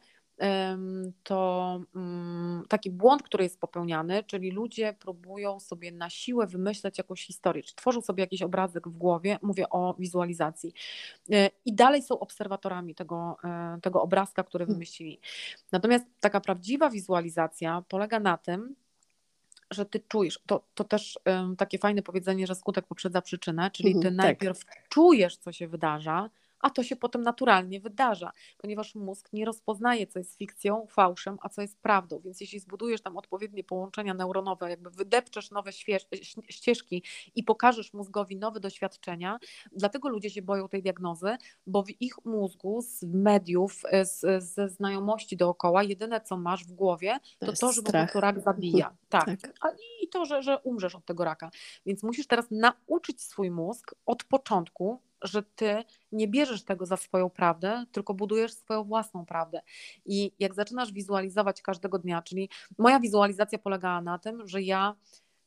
to 1.24 1.82
mm, 1.96 2.64
taki 2.70 2.92
błąd, 2.92 3.24
który 3.24 3.44
jest 3.44 3.60
popełniany, 3.60 4.24
czyli 4.24 4.52
ludzie 4.52 4.94
próbują 5.00 5.60
sobie 5.60 5.92
na 5.92 6.10
siłę 6.10 6.48
wymyśleć 6.48 6.98
jakąś 6.98 7.26
historię, 7.26 7.64
czy 7.64 7.76
tworzą 7.76 8.02
sobie 8.02 8.24
jakiś 8.24 8.42
obrazek 8.42 8.88
w 8.88 8.98
głowie, 8.98 9.40
mówię 9.42 9.70
o 9.70 9.96
wizualizacji, 10.00 10.74
E, 11.32 11.50
i 11.66 11.74
dalej 11.74 12.02
są 12.02 12.20
obserwatorami 12.20 12.96
tego, 12.96 13.38
e, 13.44 13.80
tego 13.82 14.02
obrazka, 14.02 14.44
który 14.44 14.64
Mhm. 14.64 14.76
wymyślili. 14.76 15.20
Natomiast 15.72 16.06
taka 16.20 16.42
prawdziwa 16.42 16.90
wizualizacja 16.90 17.84
polega 17.88 18.20
na 18.20 18.38
tym, 18.38 18.76
że 19.72 19.86
ty 19.86 20.00
czujesz, 20.00 20.40
to, 20.46 20.64
to 20.74 20.84
też 20.84 21.20
takie 21.58 21.78
fajne 21.78 22.02
powiedzenie, 22.02 22.48
że 22.48 22.56
skutek 22.56 22.86
poprzedza 22.86 23.22
przyczynę, 23.22 23.72
czyli 23.72 23.92
ty 23.92 23.98
Mhm, 23.98 24.18
tak. 24.18 24.26
najpierw 24.26 24.60
czujesz, 24.90 25.38
co 25.38 25.52
się 25.52 25.68
wydarza, 25.68 26.30
a 26.66 26.70
to 26.70 26.84
się 26.84 26.96
potem 26.96 27.22
naturalnie 27.22 27.80
wydarza, 27.80 28.32
ponieważ 28.58 28.96
mózg 28.96 29.34
nie 29.34 29.46
rozpoznaje, 29.46 30.08
co 30.08 30.20
jest 30.20 30.38
fikcją, 30.38 30.88
fałszem, 30.90 31.38
a 31.42 31.50
co 31.50 31.62
jest 31.62 31.80
prawdą. 31.82 32.20
Więc 32.20 32.42
jeśli 32.42 32.60
zbudujesz 32.60 33.02
tam 33.02 33.18
odpowiednie 33.18 33.64
połączenia 33.64 34.14
neuronowe, 34.14 34.70
jakby 34.70 34.90
wydepczesz 34.90 35.52
nowe 35.52 35.72
ścieżki 36.50 37.04
i 37.36 37.44
pokażesz 37.44 37.94
mózgowi 37.94 38.38
nowe 38.38 38.60
doświadczenia, 38.60 39.40
dlatego 39.72 40.10
ludzie 40.10 40.30
się 40.30 40.42
boją 40.42 40.68
tej 40.68 40.82
diagnozy, 40.82 41.38
bo 41.68 41.84
w 41.84 42.02
ich 42.02 42.26
mózgu 42.26 42.82
z 42.82 43.04
mediów, 43.04 43.82
e, 43.86 44.06
z, 44.06 44.44
ze 44.44 44.70
znajomości 44.70 45.38
dookoła, 45.38 45.84
jedyne 45.84 46.22
co 46.22 46.38
masz 46.38 46.66
w 46.66 46.72
głowie, 46.72 47.18
to 47.40 47.54
to, 47.54 47.72
że 47.72 47.82
po 47.82 47.90
strach. 47.90 48.06
prostu 48.06 48.20
rak 48.20 48.40
zabija. 48.40 48.96
Tak. 49.10 49.26
Tak. 49.26 49.54
A, 49.62 49.68
I 50.02 50.08
to, 50.08 50.26
że, 50.26 50.44
że 50.44 50.60
umrzesz 50.60 50.96
od 50.96 51.06
tego 51.06 51.24
raka. 51.24 51.52
Więc 51.86 52.04
musisz 52.04 52.28
teraz 52.28 52.46
nauczyć 52.52 53.22
swój 53.22 53.52
mózg 53.52 53.96
od 54.06 54.24
początku, 54.24 55.02
że 55.26 55.44
ty 55.44 55.84
nie 56.12 56.28
bierzesz 56.28 56.64
tego 56.64 56.86
za 56.86 56.98
swoją 56.98 57.30
prawdę, 57.30 57.86
tylko 57.92 58.14
budujesz 58.14 58.54
swoją 58.54 58.84
własną 58.84 59.26
prawdę. 59.26 59.62
I 60.06 60.32
jak 60.40 60.54
zaczynasz 60.54 60.92
wizualizować 60.92 61.62
każdego 61.62 62.00
dnia, 62.00 62.22
czyli 62.22 62.50
moja 62.78 63.00
wizualizacja 63.00 63.60
polegała 63.60 64.02
na 64.02 64.20
tym, 64.20 64.48
że 64.48 64.62
ja 64.62 64.96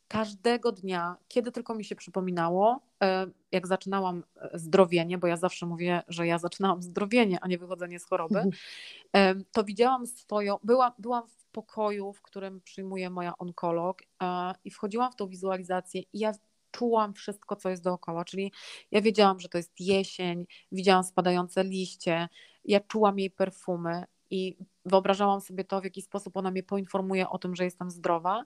każdego 0.09 0.73
dnia, 0.73 1.17
kiedy 1.29 1.53
tylko 1.53 1.75
mi 1.75 1.85
się 1.85 1.97
przypominało, 1.97 2.81
e, 3.03 3.27
jak 3.53 3.67
zaczynałam 3.67 4.25
e, 4.37 4.59
zdrowienie, 4.59 5.19
bo 5.19 5.27
ja 5.27 5.37
zawsze 5.37 5.67
mówię, 5.67 6.03
że 6.09 6.27
ja 6.27 6.39
zaczynałam 6.39 6.83
zdrowienie, 6.83 7.39
a 7.41 7.49
nie 7.49 7.59
wychodzenie 7.59 8.01
z 8.01 8.05
choroby, 8.05 8.39
mhm. 8.39 9.45
to 9.53 9.65
widziałam 9.65 10.07
swoją, 10.07 10.57
byłam, 10.65 10.93
byłam 10.99 11.29
w 11.29 11.47
pokoju, 11.47 12.13
w 12.13 12.23
którym 12.23 12.61
przyjmuje 12.61 13.11
moja 13.11 13.39
onkolog 13.39 14.03
i 14.65 14.71
wchodziłam 14.71 15.13
w 15.13 15.17
tą 15.17 15.29
wizualizację 15.29 16.03
i 16.13 16.19
ja 16.19 16.33
czułam 16.71 17.15
wszystko, 17.15 17.57
co 17.57 17.71
jest 17.71 17.83
dookoła, 17.83 18.25
czyli 18.25 18.53
ja 18.91 19.01
wiedziałam, 19.01 19.41
że 19.41 19.49
to 19.49 19.59
jest 19.59 19.81
jesień, 19.81 20.47
widziałam 20.73 21.05
spadające 21.05 21.65
liście, 21.65 22.29
ja 22.65 22.81
czułam 22.81 23.19
jej 23.19 23.31
perfumy 23.31 24.05
i 24.31 24.57
wyobrażałam 24.85 25.41
sobie 25.41 25.65
to, 25.65 25.81
w 25.81 25.85
jaki 25.85 26.03
sposób 26.03 26.37
ona 26.37 26.51
mnie 26.51 26.63
poinformuje 26.63 27.29
o 27.29 27.39
tym, 27.39 27.57
że 27.57 27.65
jestem 27.65 27.91
zdrowa 27.91 28.45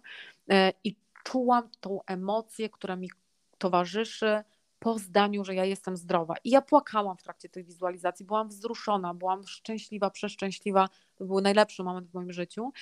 e, 0.51 0.73
i 0.85 0.97
czułam 1.25 1.69
tą 1.81 2.01
emocję, 2.07 2.71
która 2.71 2.97
mi 2.97 3.11
towarzyszy 3.59 4.43
po 4.79 4.99
zdaniu, 4.99 5.45
że 5.45 5.55
ja 5.55 5.65
jestem 5.65 5.97
zdrowa. 5.97 6.35
I 6.45 6.51
ja 6.51 6.63
płakałam 6.63 7.17
w 7.17 7.23
trakcie 7.23 7.49
tej 7.49 7.65
wizualizacji, 7.65 8.27
byłam 8.27 8.49
wzruszona, 8.49 9.15
byłam 9.15 9.47
szczęśliwa, 9.47 10.11
przeszczęśliwa. 10.11 10.89
To 11.15 11.25
był 11.25 11.41
najlepszy 11.41 11.83
moment 11.83 12.09
w 12.11 12.15
moim 12.15 12.33
życiu. 12.33 12.73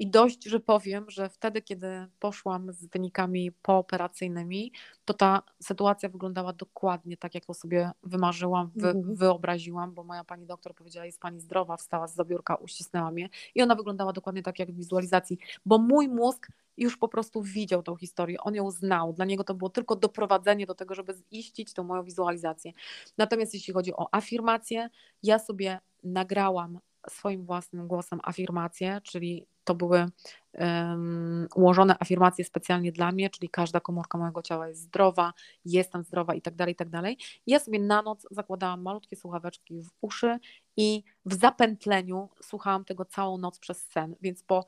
I 0.00 0.10
dość, 0.10 0.44
że 0.44 0.60
powiem, 0.60 1.10
że 1.10 1.28
wtedy, 1.28 1.62
kiedy 1.62 2.06
poszłam 2.18 2.72
z 2.72 2.86
wynikami 2.86 3.52
pooperacyjnymi, 3.52 4.72
to 5.04 5.14
ta 5.14 5.42
sytuacja 5.62 6.08
wyglądała 6.08 6.52
dokładnie 6.52 7.16
tak, 7.16 7.34
jak 7.34 7.44
to 7.44 7.54
sobie 7.54 7.90
wymarzyłam, 8.02 8.70
wy, 8.76 8.88
mhm. 8.88 9.16
wyobraziłam, 9.16 9.94
bo 9.94 10.04
moja 10.04 10.24
pani 10.24 10.46
doktor 10.46 10.74
powiedziała, 10.74 11.06
jest 11.06 11.20
pani 11.20 11.40
zdrowa, 11.40 11.76
wstała 11.76 12.06
z 12.06 12.14
zabiórka, 12.14 12.54
uścisnęła 12.54 13.10
mnie 13.10 13.28
i 13.54 13.62
ona 13.62 13.74
wyglądała 13.74 14.12
dokładnie 14.12 14.42
tak, 14.42 14.58
jak 14.58 14.72
w 14.72 14.76
wizualizacji, 14.76 15.38
bo 15.66 15.78
mój 15.78 16.08
mózg 16.08 16.48
już 16.76 16.96
po 16.96 17.08
prostu 17.08 17.42
widział 17.42 17.82
tą 17.82 17.96
historię, 17.96 18.40
on 18.40 18.54
ją 18.54 18.70
znał. 18.70 19.12
Dla 19.12 19.24
niego 19.24 19.44
to 19.44 19.54
było 19.54 19.70
tylko 19.70 19.96
doprowadzenie 19.96 20.66
do 20.66 20.74
tego, 20.74 20.94
żeby 20.94 21.14
ziścić 21.32 21.72
tą 21.72 21.84
moją 21.84 22.04
wizualizację. 22.04 22.72
Natomiast 23.18 23.54
jeśli 23.54 23.74
chodzi 23.74 23.94
o 23.94 24.14
afirmację, 24.14 24.90
ja 25.22 25.38
sobie 25.38 25.80
nagrałam 26.04 26.78
swoim 27.08 27.44
własnym 27.44 27.88
głosem 27.88 28.20
afirmacje, 28.22 29.00
czyli 29.04 29.46
to 29.70 29.74
były 29.74 30.06
um, 30.54 31.48
ułożone 31.54 31.96
afirmacje 32.00 32.44
specjalnie 32.44 32.92
dla 32.92 33.12
mnie, 33.12 33.30
czyli 33.30 33.48
każda 33.48 33.80
komórka 33.80 34.18
mojego 34.18 34.42
ciała 34.42 34.68
jest 34.68 34.80
zdrowa, 34.80 35.32
jestem 35.64 36.04
zdrowa 36.04 36.34
i 36.34 36.42
tak 36.42 36.54
dalej, 36.54 36.72
i 36.72 36.76
tak 36.76 36.88
dalej. 36.88 37.18
Ja 37.46 37.58
sobie 37.58 37.78
na 37.78 38.02
noc 38.02 38.26
zakładałam 38.30 38.82
malutkie 38.82 39.16
słuchaweczki 39.16 39.82
w 39.82 39.90
uszy 40.00 40.38
i 40.76 41.02
w 41.24 41.34
zapętleniu 41.34 42.28
słuchałam 42.42 42.84
tego 42.84 43.04
całą 43.04 43.38
noc 43.38 43.58
przez 43.58 43.86
sen, 43.86 44.16
więc 44.20 44.42
po 44.42 44.64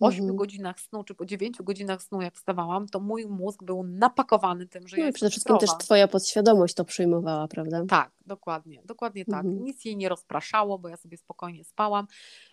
8 0.00 0.20
mhm. 0.20 0.36
godzinach 0.36 0.80
snu, 0.80 1.04
czy 1.04 1.14
po 1.14 1.24
9 1.24 1.56
godzinach 1.62 2.02
snu, 2.02 2.20
jak 2.20 2.34
wstawałam, 2.34 2.88
to 2.88 3.00
mój 3.00 3.26
mózg 3.26 3.64
był 3.64 3.82
napakowany 3.82 4.66
tym, 4.66 4.88
że 4.88 4.96
no 4.96 5.04
ja 5.04 5.12
Przede 5.12 5.30
wszystkim 5.30 5.58
też 5.58 5.70
twoja 5.78 6.08
podświadomość 6.08 6.74
to 6.74 6.84
przyjmowała, 6.84 7.48
prawda? 7.48 7.84
Tak, 7.88 8.10
dokładnie, 8.26 8.82
dokładnie 8.84 9.24
tak. 9.24 9.44
Mhm. 9.44 9.64
Nic 9.64 9.84
jej 9.84 9.96
nie 9.96 10.08
rozpraszało, 10.08 10.78
bo 10.78 10.88
ja 10.88 10.96
sobie 10.96 11.16
spokojnie 11.16 11.64
spałam. 11.64 12.06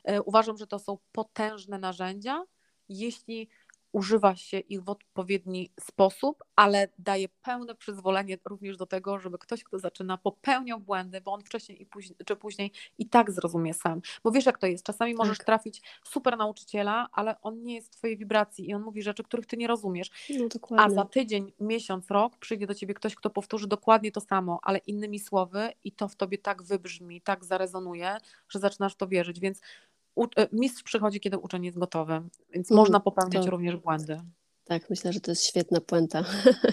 E, 0.04 0.22
uważam, 0.22 0.58
że 0.58 0.68
to 0.68 0.80
są 0.80 0.98
potężne 1.12 1.80
narzędzia, 1.80 2.44
jeśli 2.90 3.50
używa 3.94 4.36
się 4.36 4.60
ich 4.60 4.84
w 4.84 4.90
odpowiedni 4.90 5.72
sposób, 5.80 6.44
ale 6.56 6.88
daje 7.00 7.30
pełne 7.30 7.76
przyzwolenie 7.76 8.38
również 8.46 8.78
do 8.78 8.86
tego, 8.86 9.20
żeby 9.20 9.38
ktoś, 9.38 9.64
kto 9.64 9.80
zaczyna, 9.80 10.18
popełniał 10.18 10.80
błędy, 10.80 11.22
bo 11.22 11.34
on 11.34 11.42
wcześniej 11.42 11.82
i 11.82 11.86
później, 11.86 12.18
czy 12.26 12.36
później 12.36 12.72
i 12.98 13.10
tak 13.10 13.32
zrozumie 13.32 13.74
sam. 13.74 14.02
Bo 14.24 14.32
wiesz, 14.32 14.46
jak 14.46 14.58
to 14.58 14.68
jest. 14.68 14.86
Czasami 14.86 15.14
możesz 15.14 15.38
tak. 15.38 15.46
trafić 15.46 15.82
super 16.04 16.38
nauczyciela, 16.38 17.08
ale 17.12 17.42
on 17.42 17.64
nie 17.64 17.76
jest 17.76 17.88
w 17.88 17.98
twojej 17.98 18.18
wibracji 18.18 18.70
i 18.70 18.74
on 18.74 18.82
mówi 18.82 19.04
rzeczy, 19.04 19.24
których 19.24 19.46
ty 19.46 19.58
nie 19.58 19.68
rozumiesz. 19.68 20.10
No, 20.30 20.48
A 20.78 20.90
za 20.90 21.06
tydzień, 21.06 21.54
miesiąc, 21.60 22.12
rok 22.12 22.38
przyjdzie 22.38 22.68
do 22.68 22.76
ciebie 22.76 22.94
ktoś, 22.94 23.16
kto 23.16 23.30
powtórzy 23.30 23.68
dokładnie 23.68 24.12
to 24.12 24.22
samo, 24.22 24.60
ale 24.64 24.78
innymi 24.78 25.20
słowy 25.20 25.70
i 25.84 25.92
to 25.92 26.08
w 26.08 26.16
tobie 26.16 26.38
tak 26.38 26.64
wybrzmi, 26.64 27.22
tak 27.22 27.46
zarezonuje, 27.46 28.18
że 28.50 28.60
zaczynasz 28.60 28.96
to 28.96 29.08
wierzyć. 29.08 29.40
Więc 29.40 29.62
E, 30.38 30.48
mistrz 30.52 30.84
przychodzi, 30.84 31.20
kiedy 31.20 31.38
uczeń 31.38 31.66
jest 31.66 31.80
gotowy, 31.80 32.22
więc 32.54 32.72
mm, 32.72 32.82
można 32.82 33.00
popełniać 33.00 33.46
to... 33.46 33.52
również 33.52 33.76
błędy. 33.76 34.22
Tak, 34.66 34.90
myślę, 34.90 35.14
że 35.14 35.20
to 35.20 35.32
jest 35.32 35.46
świetna 35.46 35.82
puenta 35.82 36.24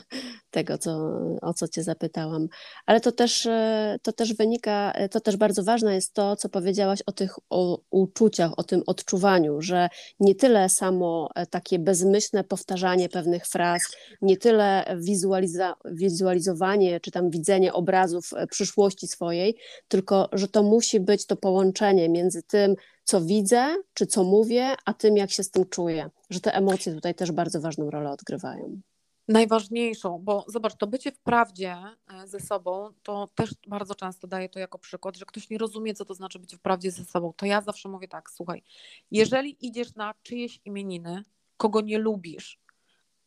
tego, 0.50 0.78
co, 0.78 1.10
o 1.42 1.54
co 1.54 1.68
Cię 1.68 1.82
zapytałam. 1.82 2.48
Ale 2.86 3.00
to 3.00 3.12
też, 3.12 3.46
e, 3.46 3.98
to 4.02 4.12
też 4.12 4.34
wynika, 4.34 4.92
e, 4.92 5.08
to 5.08 5.20
też 5.20 5.36
bardzo 5.36 5.64
ważne 5.64 5.94
jest 5.94 6.14
to, 6.14 6.36
co 6.36 6.48
powiedziałaś 6.48 7.02
o 7.06 7.12
tych 7.12 7.34
o 7.50 7.80
uczuciach, 7.90 8.52
o 8.56 8.62
tym 8.62 8.82
odczuwaniu, 8.86 9.60
że 9.60 9.88
nie 10.20 10.34
tyle 10.34 10.68
samo 10.68 11.30
takie 11.50 11.78
bezmyślne 11.78 12.44
powtarzanie 12.44 13.08
pewnych 13.08 13.46
fraz, 13.46 13.82
nie 14.22 14.36
tyle 14.36 14.96
wizualiza 14.98 15.74
wizualizowanie 15.84 17.00
czy 17.00 17.10
tam 17.10 17.30
widzenie 17.30 17.72
obrazów 17.72 18.30
przyszłości 18.50 19.08
swojej, 19.08 19.56
tylko 19.88 20.28
że 20.32 20.48
to 20.48 20.62
musi 20.62 21.00
być 21.00 21.26
to 21.26 21.36
połączenie 21.36 22.08
między 22.08 22.42
tym, 22.42 22.74
co 23.10 23.20
widzę, 23.20 23.76
czy 23.94 24.06
co 24.06 24.24
mówię, 24.24 24.74
a 24.84 24.94
tym, 24.94 25.16
jak 25.16 25.30
się 25.30 25.42
z 25.42 25.50
tym 25.50 25.68
czuję. 25.68 26.10
Że 26.30 26.40
te 26.40 26.54
emocje 26.54 26.94
tutaj 26.94 27.14
też 27.14 27.32
bardzo 27.32 27.60
ważną 27.60 27.90
rolę 27.90 28.10
odgrywają. 28.10 28.80
Najważniejszą, 29.28 30.18
bo 30.22 30.44
zobacz, 30.48 30.74
to 30.74 30.86
bycie 30.86 31.12
w 31.12 31.18
prawdzie 31.18 31.76
e, 32.14 32.26
ze 32.26 32.40
sobą, 32.40 32.92
to 33.02 33.28
też 33.34 33.54
bardzo 33.66 33.94
często 33.94 34.26
daję 34.26 34.48
to 34.48 34.58
jako 34.58 34.78
przykład, 34.78 35.16
że 35.16 35.24
ktoś 35.24 35.50
nie 35.50 35.58
rozumie, 35.58 35.94
co 35.94 36.04
to 36.04 36.14
znaczy 36.14 36.38
być 36.38 36.56
w 36.56 36.58
prawdzie 36.58 36.90
ze 36.90 37.04
sobą. 37.04 37.32
To 37.36 37.46
ja 37.46 37.60
zawsze 37.60 37.88
mówię 37.88 38.08
tak, 38.08 38.30
słuchaj, 38.30 38.62
jeżeli 39.10 39.66
idziesz 39.66 39.94
na 39.94 40.14
czyjeś 40.22 40.60
imieniny, 40.64 41.24
kogo 41.56 41.80
nie 41.80 41.98
lubisz, 41.98 42.60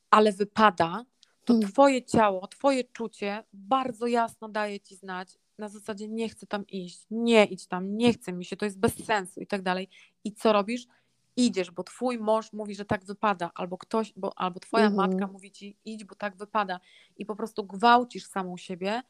ale 0.10 0.32
wypada, 0.32 1.06
to 1.46 1.54
hmm. 1.54 1.72
twoje 1.72 2.04
ciało, 2.04 2.48
twoje 2.48 2.84
czucie 2.84 3.44
bardzo 3.54 4.08
jasno 4.08 4.50
daje 4.50 4.80
ci 4.80 4.96
znać, 4.96 5.38
na 5.64 5.70
zasadzie 5.70 6.08
nie 6.08 6.30
chcę 6.30 6.48
tam 6.48 6.68
iść, 6.68 7.06
nie 7.12 7.46
idź 7.46 7.68
tam, 7.68 7.98
nie 7.98 8.14
chce 8.14 8.34
mi 8.34 8.46
się, 8.46 8.58
to 8.58 8.66
jest 8.66 8.80
bez 8.80 9.06
sensu 9.06 9.42
i 9.42 9.48
tak 9.48 9.62
dalej. 9.62 9.90
I 10.24 10.34
co 10.34 10.54
robisz? 10.54 10.88
Idziesz, 11.36 11.72
bo 11.72 11.84
twój 11.84 12.20
mąż 12.20 12.54
mówi, 12.54 12.76
że 12.76 12.86
tak 12.86 13.06
wypada, 13.06 13.52
albo 13.56 13.78
ktoś, 13.78 14.14
bo, 14.16 14.40
albo 14.40 14.60
twoja 14.60 14.88
mhm. 14.88 15.12
matka 15.12 15.28
mówi 15.28 15.52
ci, 15.52 15.78
idź, 15.86 16.04
bo 16.04 16.16
tak 16.16 16.36
wypada. 16.36 16.80
I 17.18 17.26
po 17.26 17.36
prostu 17.36 17.64
gwałcisz 17.64 18.26
samą 18.26 18.58
siebie, 18.58 19.02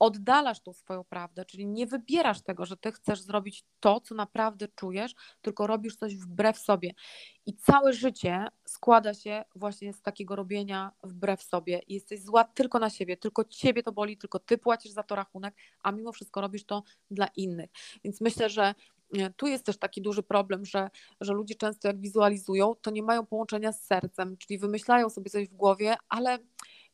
oddalasz 0.00 0.60
tą 0.60 0.72
swoją 0.72 1.04
prawdę, 1.04 1.44
czyli 1.44 1.66
nie 1.66 1.86
wybierasz 1.86 2.42
tego, 2.42 2.66
że 2.66 2.76
ty 2.76 2.92
chcesz 2.92 3.20
zrobić 3.20 3.64
to, 3.80 4.00
co 4.00 4.14
naprawdę 4.14 4.68
czujesz, 4.68 5.14
tylko 5.42 5.66
robisz 5.66 5.96
coś 5.96 6.16
wbrew 6.16 6.58
sobie. 6.58 6.94
I 7.46 7.56
całe 7.56 7.92
życie 7.92 8.46
składa 8.64 9.14
się 9.14 9.44
właśnie 9.54 9.92
z 9.92 10.02
takiego 10.02 10.36
robienia 10.36 10.92
wbrew 11.02 11.42
sobie. 11.42 11.80
I 11.88 11.94
jesteś 11.94 12.22
zła 12.22 12.44
tylko 12.44 12.78
na 12.78 12.90
siebie, 12.90 13.16
tylko 13.16 13.44
ciebie 13.44 13.82
to 13.82 13.92
boli, 13.92 14.18
tylko 14.18 14.38
ty 14.38 14.58
płacisz 14.58 14.92
za 14.92 15.02
to 15.02 15.14
rachunek, 15.14 15.54
a 15.82 15.92
mimo 15.92 16.12
wszystko 16.12 16.40
robisz 16.40 16.64
to 16.64 16.82
dla 17.10 17.26
innych. 17.36 17.70
Więc 18.04 18.20
myślę, 18.20 18.50
że 18.50 18.74
e, 19.18 19.30
tu 19.30 19.46
jest 19.46 19.66
też 19.66 19.78
taki 19.78 20.02
duży 20.02 20.22
problem, 20.22 20.64
że, 20.64 20.90
że 21.20 21.32
ludzie 21.32 21.54
często 21.54 21.88
jak 21.88 22.00
wizualizują, 22.00 22.74
to 22.74 22.90
nie 22.90 23.02
mają 23.02 23.26
połączenia 23.26 23.72
z 23.72 23.86
sercem, 23.86 24.36
czyli 24.36 24.58
wymyślają 24.58 25.10
sobie 25.10 25.30
coś 25.30 25.48
w 25.48 25.54
głowie, 25.54 25.96
ale 26.08 26.38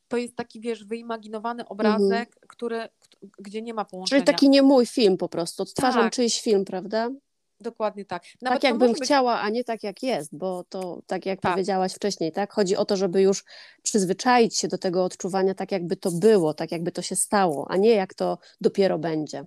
to 0.07 0.17
jest 0.17 0.35
taki, 0.35 0.59
wiesz, 0.59 0.85
wyimaginowany 0.85 1.67
obrazek, 1.67 2.27
mhm. 2.27 2.47
który, 2.47 2.89
gdzie 3.39 3.61
nie 3.61 3.73
ma 3.73 3.85
połączenia. 3.85 4.21
Czyli 4.21 4.33
taki 4.33 4.49
nie 4.49 4.61
mój 4.61 4.85
film 4.85 5.17
po 5.17 5.29
prostu, 5.29 5.63
odtwarzam 5.63 6.03
tak. 6.03 6.13
czyjś 6.13 6.41
film, 6.41 6.65
prawda? 6.65 7.09
Dokładnie 7.59 8.05
tak. 8.05 8.23
Nawet 8.41 8.61
tak 8.61 8.71
jakbym 8.71 8.93
być... 8.93 9.01
chciała, 9.01 9.39
a 9.39 9.49
nie 9.49 9.63
tak 9.63 9.83
jak 9.83 10.03
jest, 10.03 10.37
bo 10.37 10.63
to 10.69 11.01
tak 11.07 11.25
jak 11.25 11.41
tak. 11.41 11.51
powiedziałaś 11.51 11.93
wcześniej, 11.93 12.31
tak? 12.31 12.53
Chodzi 12.53 12.75
o 12.75 12.85
to, 12.85 12.97
żeby 12.97 13.21
już 13.21 13.43
przyzwyczaić 13.83 14.57
się 14.57 14.67
do 14.67 14.77
tego 14.77 15.03
odczuwania 15.03 15.53
tak, 15.53 15.71
jakby 15.71 15.95
to 15.95 16.11
było, 16.11 16.53
tak 16.53 16.71
jakby 16.71 16.91
to 16.91 17.01
się 17.01 17.15
stało, 17.15 17.67
a 17.69 17.77
nie 17.77 17.89
jak 17.89 18.13
to 18.13 18.37
dopiero 18.61 18.99
będzie. 18.99 19.45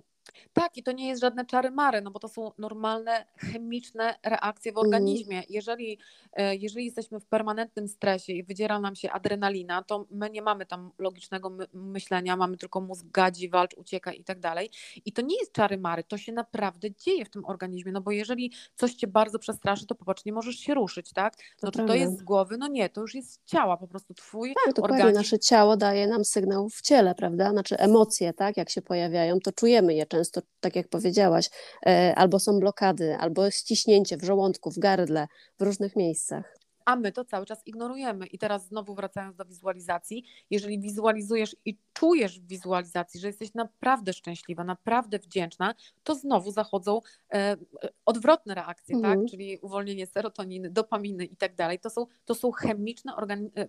Tak, 0.53 0.77
i 0.77 0.83
to 0.83 0.91
nie 0.91 1.07
jest 1.07 1.21
żadne 1.21 1.45
czary 1.45 1.71
mary, 1.71 2.01
no 2.01 2.11
bo 2.11 2.19
to 2.19 2.27
są 2.27 2.51
normalne 2.57 3.25
chemiczne 3.37 4.15
reakcje 4.23 4.71
w 4.71 4.77
mhm. 4.77 4.87
organizmie. 4.87 5.43
Jeżeli, 5.49 5.97
e, 6.33 6.55
jeżeli 6.55 6.85
jesteśmy 6.85 7.19
w 7.19 7.25
permanentnym 7.25 7.87
stresie 7.87 8.33
i 8.33 8.43
wydziera 8.43 8.79
nam 8.79 8.95
się 8.95 9.11
adrenalina, 9.11 9.83
to 9.83 10.05
my 10.11 10.29
nie 10.29 10.41
mamy 10.41 10.65
tam 10.65 10.91
logicznego 10.99 11.49
my 11.49 11.67
myślenia, 11.73 12.35
mamy 12.35 12.57
tylko 12.57 12.81
mózg 12.81 13.05
gadzi, 13.05 13.49
walcz, 13.49 13.73
ucieka 13.73 14.13
i 14.13 14.23
tak 14.23 14.39
dalej. 14.39 14.69
I 15.05 15.11
to 15.11 15.21
nie 15.21 15.35
jest 15.39 15.53
czary 15.53 15.77
mary, 15.77 16.03
to 16.03 16.17
się 16.17 16.31
naprawdę 16.31 16.91
dzieje 16.91 17.25
w 17.25 17.29
tym 17.29 17.45
organizmie, 17.45 17.91
no 17.91 18.01
bo 18.01 18.11
jeżeli 18.11 18.51
coś 18.75 18.93
cię 18.93 19.07
bardzo 19.07 19.39
przestraszy, 19.39 19.87
to 19.87 19.95
popatrz, 19.95 20.25
nie 20.25 20.33
możesz 20.33 20.55
się 20.55 20.73
ruszyć, 20.73 21.13
tak? 21.13 21.33
No 21.63 21.71
to 21.71 21.79
czy 21.79 21.87
to 21.87 21.95
jest 21.95 22.19
z 22.19 22.23
głowy? 22.23 22.57
No 22.57 22.67
nie, 22.67 22.89
to 22.89 23.01
już 23.01 23.15
jest 23.15 23.31
z 23.31 23.45
ciała, 23.45 23.77
po 23.77 23.87
prostu 23.87 24.13
twój 24.13 24.53
tak, 24.65 24.73
dokładnie. 24.73 24.97
organizm. 24.97 25.17
Nasze 25.17 25.39
ciało 25.39 25.77
daje 25.77 26.07
nam 26.07 26.25
sygnał 26.25 26.69
w 26.69 26.81
ciele, 26.81 27.15
prawda? 27.15 27.51
Znaczy 27.51 27.77
emocje, 27.77 28.33
tak, 28.33 28.57
jak 28.57 28.69
się 28.69 28.81
pojawiają, 28.81 29.39
to 29.39 29.51
czujemy 29.51 29.93
je 29.93 30.05
często 30.05 30.40
tak 30.59 30.75
jak 30.75 30.87
powiedziałaś, 30.87 31.49
e, 31.85 32.13
albo 32.15 32.39
są 32.39 32.59
blokady, 32.59 33.15
albo 33.15 33.51
ściśnięcie 33.51 34.17
w 34.17 34.23
żołądku, 34.23 34.71
w 34.71 34.79
gardle, 34.79 35.27
w 35.59 35.63
różnych 35.63 35.95
miejscach. 35.95 36.60
A 36.85 36.95
my 36.95 37.11
to 37.11 37.25
cały 37.25 37.45
czas 37.45 37.67
ignorujemy. 37.67 38.25
I 38.25 38.37
teraz 38.37 38.67
znowu 38.67 38.95
wracając 38.95 39.35
do 39.35 39.45
wizualizacji, 39.45 40.23
jeżeli 40.49 40.79
wizualizujesz 40.79 41.55
i 41.65 41.77
czujesz 41.93 42.39
w 42.39 42.47
wizualizacji, 42.47 43.19
że 43.19 43.27
jesteś 43.27 43.53
naprawdę 43.53 44.13
szczęśliwa, 44.13 44.63
naprawdę 44.63 45.19
wdzięczna, 45.19 45.75
to 46.03 46.15
znowu 46.15 46.51
zachodzą 46.51 47.01
e, 47.33 47.57
odwrotne 48.05 48.55
reakcje, 48.55 48.95
tak? 48.95 49.03
mhm. 49.03 49.21
tak? 49.21 49.31
czyli 49.31 49.59
uwolnienie 49.61 50.07
serotoniny, 50.07 50.69
dopaminy 50.69 51.25
i 51.25 51.35
tak 51.35 51.55
dalej. 51.55 51.79
To 51.79 51.89
są, 51.89 52.05
to 52.25 52.35
są 52.35 52.51
chemiczne 52.51 53.13
organi- 53.13 53.51
e, 53.55 53.67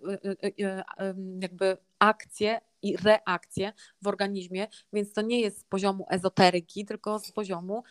e, 0.59 0.85
e, 0.99 1.15
jakby 1.41 1.77
akcje 1.99 2.61
i 2.83 2.97
reakcje 2.97 3.73
w 4.03 4.07
organizmie, 4.07 4.67
więc 4.93 5.13
to 5.13 5.23
nie 5.23 5.41
jest 5.41 5.61
z 5.61 5.65
poziomu 5.65 6.07
ezoteryki, 6.11 6.85
tylko 6.85 7.19
z 7.19 7.33
poziomu 7.33 7.83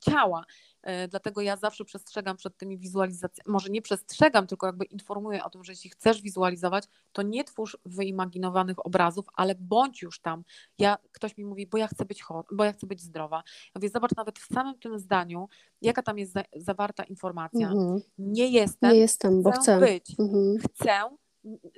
ciała. 0.00 0.44
E, 0.86 1.08
dlatego 1.08 1.40
ja 1.40 1.56
zawsze 1.56 1.84
przestrzegam 1.84 2.36
przed 2.36 2.56
tymi 2.56 2.78
wizualizacjami. 2.78 3.52
Może 3.52 3.70
nie 3.70 3.82
przestrzegam, 3.82 4.46
tylko 4.46 4.66
jakby 4.66 4.84
informuję 4.84 5.44
o 5.44 5.50
tym, 5.50 5.64
że 5.64 5.72
jeśli 5.72 5.90
chcesz 5.90 6.22
wizualizować, 6.22 6.84
to 7.12 7.22
nie 7.22 7.44
twórz 7.44 7.76
wyimaginowanych 7.84 8.86
obrazów, 8.86 9.26
ale 9.34 9.54
bądź 9.54 10.02
już 10.02 10.20
tam. 10.20 10.44
Ja, 10.78 10.98
ktoś 11.12 11.38
mi 11.38 11.44
mówi, 11.44 11.66
bo 11.66 11.78
ja 11.78 11.86
chcę 11.88 12.04
być 12.04 12.22
chor, 12.22 12.44
bo 12.52 12.64
ja 12.64 12.72
chcę 12.72 12.86
być 12.86 13.02
zdrowa. 13.02 13.36
Ja 13.36 13.72
mówię, 13.74 13.88
zobacz 13.88 14.16
nawet 14.16 14.38
w 14.38 14.46
samym 14.54 14.78
tym 14.78 14.98
zdaniu, 14.98 15.48
jaka 15.82 16.02
tam 16.02 16.18
jest 16.18 16.32
za, 16.32 16.42
zawarta 16.56 17.04
informacja. 17.04 17.68
Mhm. 17.70 18.00
Nie 18.18 18.48
jestem. 18.48 18.92
Nie 18.92 18.98
jestem, 18.98 19.42
bo 19.42 19.50
chcę. 19.50 19.80
być. 19.80 20.20
Mhm. 20.20 20.56
Chcę 20.58 21.16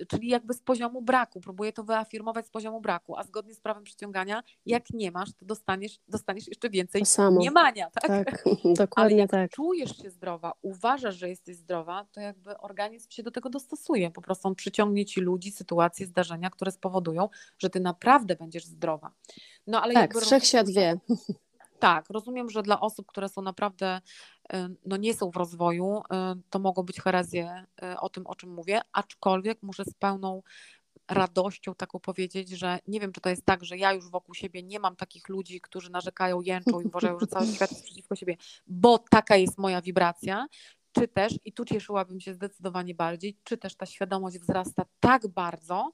czyli 0.09 0.29
jakby 0.29 0.55
z 0.55 0.63
poziomu 0.63 1.03
braku, 1.03 1.41
próbuję 1.41 1.73
to 1.73 1.85
wyafirmować 1.85 2.47
z 2.47 2.51
poziomu 2.51 2.81
braku, 2.81 3.17
a 3.17 3.23
zgodnie 3.23 3.55
z 3.55 3.61
prawem 3.61 3.85
przyciągania, 3.85 4.43
jak 4.67 4.91
nie 4.91 5.11
masz, 5.11 5.33
to 5.33 5.47
dostaniesz, 5.47 5.99
dostaniesz 6.09 6.49
jeszcze 6.49 6.71
więcej 6.71 7.03
niemania, 7.39 7.91
tak? 7.91 8.07
Tak, 8.07 8.45
dokładnie 8.79 9.15
Ale 9.15 9.23
jak 9.23 9.31
tak. 9.31 9.51
czujesz 9.51 9.97
się 9.97 10.11
zdrowa, 10.11 10.53
uważasz, 10.63 11.17
że 11.17 11.29
jesteś 11.29 11.57
zdrowa, 11.57 12.07
to 12.13 12.21
jakby 12.21 12.59
organizm 12.59 13.11
się 13.11 13.23
do 13.23 13.31
tego 13.31 13.51
dostosuje, 13.51 14.11
po 14.11 14.23
prostu 14.23 14.49
on 14.49 14.55
przyciągnie 14.55 15.05
ci 15.05 15.21
ludzi, 15.21 15.51
sytuacje, 15.51 16.07
zdarzenia, 16.07 16.51
które 16.51 16.73
spowodują, 16.73 17.29
że 17.59 17.71
ty 17.71 17.81
naprawdę 17.81 18.37
będziesz 18.37 18.65
zdrowa. 18.65 19.13
No 19.67 19.83
ale 19.83 19.95
tak, 19.95 20.19
wszechświat 20.19 20.71
wie. 20.71 20.99
Tak, 21.79 22.11
rozumiem, 22.11 22.51
że 22.51 22.63
dla 22.63 22.81
osób, 22.81 23.07
które 23.07 23.29
są 23.29 23.43
naprawdę, 23.43 24.01
no 24.85 24.97
nie 24.97 25.15
są 25.15 25.31
w 25.31 25.37
rozwoju, 25.37 26.03
e, 26.11 26.35
to 26.51 26.59
mogą 26.59 26.83
być 26.83 27.01
herezje 27.01 27.65
e, 27.83 28.01
o 28.01 28.09
tym, 28.09 28.27
o 28.27 28.35
czym 28.35 28.55
mówię, 28.55 28.81
aczkolwiek 28.93 29.63
muszę 29.63 29.85
z 29.85 29.95
pełną 29.95 30.43
radością 31.09 31.75
taką 31.75 32.01
powiedzieć, 32.01 32.49
że 32.49 32.79
nie 32.89 33.01
wiem, 33.01 33.13
czy 33.13 33.21
to 33.21 33.31
jest 33.31 33.45
tak, 33.45 33.65
że 33.65 33.77
ja 33.77 33.93
już 33.93 34.11
wokół 34.11 34.35
siebie 34.35 34.63
nie 34.63 34.81
mam 34.81 34.97
takich 34.97 35.29
ludzi, 35.29 35.61
którzy 35.61 35.91
narzekają, 35.91 36.41
jęczą 36.41 36.81
i 36.81 36.85
uważają, 36.85 37.19
że 37.21 37.27
cały 37.27 37.47
świat 37.47 37.71
jest 37.71 37.85
przeciwko 37.85 38.17
siebie, 38.17 38.37
bo 38.67 38.99
taka 38.99 39.37
jest 39.37 39.59
moja 39.59 39.83
wibracja, 39.83 40.47
czy 40.93 41.09
też, 41.09 41.35
i 41.45 41.53
tu 41.53 41.65
cieszyłabym 41.65 42.21
się 42.21 42.35
zdecydowanie 42.35 42.95
bardziej, 42.95 43.37
czy 43.45 43.59
też 43.59 43.77
ta 43.77 43.87
świadomość 43.87 44.39
wzrasta 44.39 44.85
tak 45.01 45.29
bardzo, 45.29 45.93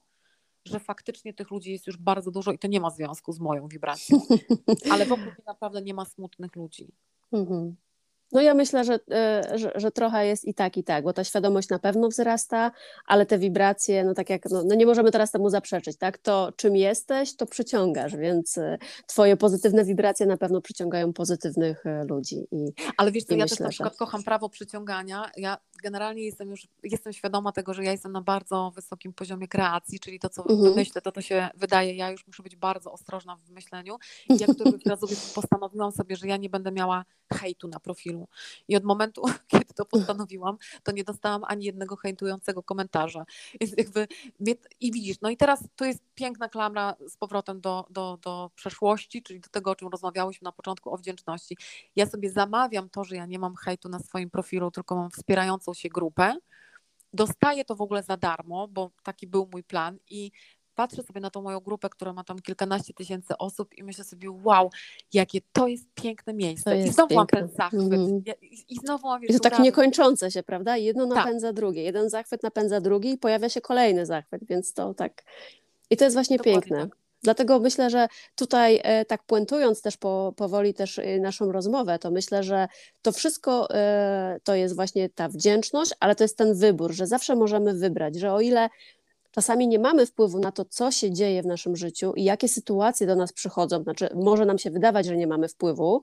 że 0.65 0.79
faktycznie 0.79 1.33
tych 1.33 1.51
ludzi 1.51 1.71
jest 1.71 1.87
już 1.87 1.97
bardzo 1.97 2.31
dużo 2.31 2.51
i 2.51 2.59
to 2.59 2.67
nie 2.67 2.79
ma 2.79 2.89
związku 2.89 3.31
z 3.31 3.39
moją 3.39 3.67
wibracją. 3.67 4.21
Ale 4.91 5.05
wokół 5.05 5.25
mnie 5.25 5.43
naprawdę 5.47 5.81
nie 5.81 5.93
ma 5.93 6.05
smutnych 6.05 6.55
ludzi. 6.55 6.91
Mhm. 7.31 7.75
No 8.31 8.41
ja 8.41 8.53
myślę, 8.53 8.83
że, 8.83 8.99
e, 9.11 9.57
że, 9.57 9.71
że, 9.75 9.91
trochę 9.91 10.27
jest 10.27 10.45
i 10.45 10.53
tak, 10.53 10.77
i 10.77 10.83
tak, 10.83 11.03
bo 11.03 11.13
ta 11.13 11.23
świadomość 11.23 11.69
na 11.69 11.79
pewno 11.79 12.09
wzrasta, 12.09 12.71
ale 13.05 13.25
te 13.25 13.37
wibracje, 13.37 14.03
no 14.03 14.13
tak 14.13 14.29
jak, 14.29 14.49
no, 14.49 14.63
no 14.63 14.75
nie 14.75 14.85
możemy 14.85 15.11
teraz 15.11 15.31
temu 15.31 15.49
zaprzeczyć, 15.49 15.97
tak? 15.97 16.17
To 16.17 16.51
czym 16.55 16.75
jesteś, 16.75 17.35
to 17.35 17.45
przyciągasz, 17.45 18.15
więc 18.15 18.57
e, 18.57 18.77
twoje 19.07 19.37
pozytywne 19.37 19.85
wibracje 19.85 20.25
na 20.25 20.37
pewno 20.37 20.61
przyciągają 20.61 21.13
pozytywnych 21.13 21.85
e, 21.85 22.03
ludzi. 22.03 22.47
I, 22.51 22.73
ale 22.97 23.11
wiesz 23.11 23.23
co, 23.23 23.35
ja 23.35 23.43
myślę, 23.43 23.57
też 23.57 23.59
na 23.59 23.69
przykład 23.69 23.93
że... 23.93 23.97
kocham 23.97 24.23
prawo 24.23 24.49
przyciągania. 24.49 25.31
Ja 25.37 25.57
generalnie 25.83 26.23
jestem 26.23 26.49
już, 26.49 26.67
jestem 26.83 27.13
świadoma 27.13 27.51
tego, 27.51 27.73
że 27.73 27.83
ja 27.83 27.91
jestem 27.91 28.11
na 28.11 28.21
bardzo 28.21 28.71
wysokim 28.75 29.13
poziomie 29.13 29.47
kreacji, 29.47 29.99
czyli 29.99 30.19
to, 30.19 30.29
co 30.29 30.49
mhm. 30.49 30.75
myślę, 30.75 31.01
to 31.01 31.11
to 31.11 31.21
się 31.21 31.49
wydaje, 31.55 31.95
ja 31.95 32.11
już 32.11 32.27
muszę 32.27 32.43
być 32.43 32.55
bardzo 32.55 32.91
ostrożna 32.91 33.35
w 33.35 33.49
myśleniu. 33.49 33.97
I 34.29 34.37
ja 34.37 34.47
któryś 34.47 34.85
raz 34.85 34.99
postanowiłam 35.35 35.91
sobie, 35.91 36.15
że 36.15 36.27
ja 36.27 36.37
nie 36.37 36.49
będę 36.49 36.71
miała 36.71 37.05
hejtu 37.33 37.67
na 37.67 37.79
profilu. 37.79 38.27
I 38.67 38.75
od 38.75 38.83
momentu, 38.83 39.21
kiedy 39.51 39.73
to 39.73 39.85
postanowiłam, 39.85 40.57
to 40.83 40.91
nie 40.91 41.03
dostałam 41.03 41.43
ani 41.43 41.65
jednego 41.65 41.95
hejtującego 41.95 42.63
komentarza. 42.63 43.25
Jakby, 43.77 44.07
I 44.79 44.91
widzisz, 44.91 45.17
no 45.21 45.29
i 45.29 45.37
teraz 45.37 45.63
to 45.75 45.85
jest 45.85 45.99
piękna 46.15 46.49
klamra 46.49 46.95
z 47.07 47.17
powrotem 47.17 47.61
do, 47.61 47.85
do, 47.89 48.17
do 48.21 48.51
przeszłości, 48.55 49.23
czyli 49.23 49.39
do 49.39 49.49
tego, 49.49 49.71
o 49.71 49.75
czym 49.75 49.87
rozmawiałyśmy 49.87 50.45
na 50.45 50.51
początku, 50.51 50.93
o 50.93 50.97
wdzięczności. 50.97 51.57
Ja 51.95 52.05
sobie 52.05 52.31
zamawiam 52.31 52.89
to, 52.89 53.03
że 53.03 53.15
ja 53.15 53.25
nie 53.25 53.39
mam 53.39 53.55
hejtu 53.55 53.89
na 53.89 53.99
swoim 53.99 54.29
profilu, 54.29 54.71
tylko 54.71 54.95
mam 54.95 55.11
wspierającą 55.65 55.73
się 55.73 55.89
grupę. 55.89 56.35
Dostaję 57.13 57.65
to 57.65 57.75
w 57.75 57.81
ogóle 57.81 58.03
za 58.03 58.17
darmo, 58.17 58.67
bo 58.67 58.91
taki 59.03 59.27
był 59.27 59.47
mój 59.51 59.63
plan 59.63 59.97
i 60.09 60.31
patrzę 60.75 61.03
sobie 61.03 61.21
na 61.21 61.29
tą 61.29 61.41
moją 61.41 61.59
grupę, 61.59 61.89
która 61.89 62.13
ma 62.13 62.23
tam 62.23 62.39
kilkanaście 62.39 62.93
tysięcy 62.93 63.37
osób 63.37 63.73
i 63.77 63.83
myślę 63.83 64.03
sobie, 64.03 64.31
wow, 64.43 64.69
jakie 65.13 65.41
to 65.53 65.67
jest 65.67 65.85
piękne 65.95 66.33
miejsce. 66.33 66.77
Jest 66.77 66.89
I 66.89 66.93
znowu 66.93 67.09
piękne. 67.09 67.41
mam 67.41 67.47
ten 67.47 67.55
zachwyt. 67.55 67.93
Mm. 67.93 68.23
I, 68.69 68.75
znowu 68.75 69.07
mam 69.07 69.23
I 69.23 69.33
to 69.33 69.39
tak 69.39 69.59
niekończące 69.59 70.31
się, 70.31 70.43
prawda? 70.43 70.77
Jedno 70.77 71.07
tak. 71.07 71.15
napędza 71.15 71.53
drugie. 71.53 71.83
Jeden 71.83 72.09
zachwyt 72.09 72.43
napędza 72.43 72.81
drugi 72.81 73.11
i 73.11 73.17
pojawia 73.17 73.49
się 73.49 73.61
kolejny 73.61 74.05
zachwyt, 74.05 74.43
więc 74.45 74.73
to 74.73 74.93
tak. 74.93 75.23
I 75.89 75.97
to 75.97 76.03
jest 76.03 76.15
właśnie 76.15 76.37
Dokładnie 76.37 76.61
piękne. 76.61 76.87
Tak. 76.87 77.04
Dlatego 77.25 77.59
myślę, 77.59 77.89
że 77.89 78.07
tutaj 78.35 78.81
e, 78.83 79.05
tak 79.05 79.23
puentując 79.23 79.81
też 79.81 79.97
po, 79.97 80.33
powoli 80.35 80.73
też 80.73 80.99
e, 80.99 81.19
naszą 81.19 81.51
rozmowę, 81.51 81.99
to 81.99 82.11
myślę, 82.11 82.43
że 82.43 82.67
to 83.01 83.11
wszystko 83.11 83.69
e, 83.69 84.39
to 84.43 84.55
jest 84.55 84.75
właśnie 84.75 85.09
ta 85.09 85.29
wdzięczność, 85.29 85.91
ale 85.99 86.15
to 86.15 86.23
jest 86.23 86.37
ten 86.37 86.53
wybór, 86.53 86.93
że 86.93 87.07
zawsze 87.07 87.35
możemy 87.35 87.73
wybrać, 87.73 88.15
że 88.15 88.33
o 88.33 88.41
ile 88.41 88.69
czasami 89.31 89.67
nie 89.67 89.79
mamy 89.79 90.05
wpływu 90.05 90.39
na 90.39 90.51
to, 90.51 90.65
co 90.65 90.91
się 90.91 91.11
dzieje 91.11 91.41
w 91.41 91.45
naszym 91.45 91.75
życiu 91.75 92.13
i 92.15 92.23
jakie 92.23 92.47
sytuacje 92.47 93.07
do 93.07 93.15
nas 93.15 93.33
przychodzą, 93.33 93.83
znaczy 93.83 94.09
może 94.15 94.45
nam 94.45 94.57
się 94.57 94.71
wydawać, 94.71 95.05
że 95.05 95.17
nie 95.17 95.27
mamy 95.27 95.47
wpływu, 95.47 96.01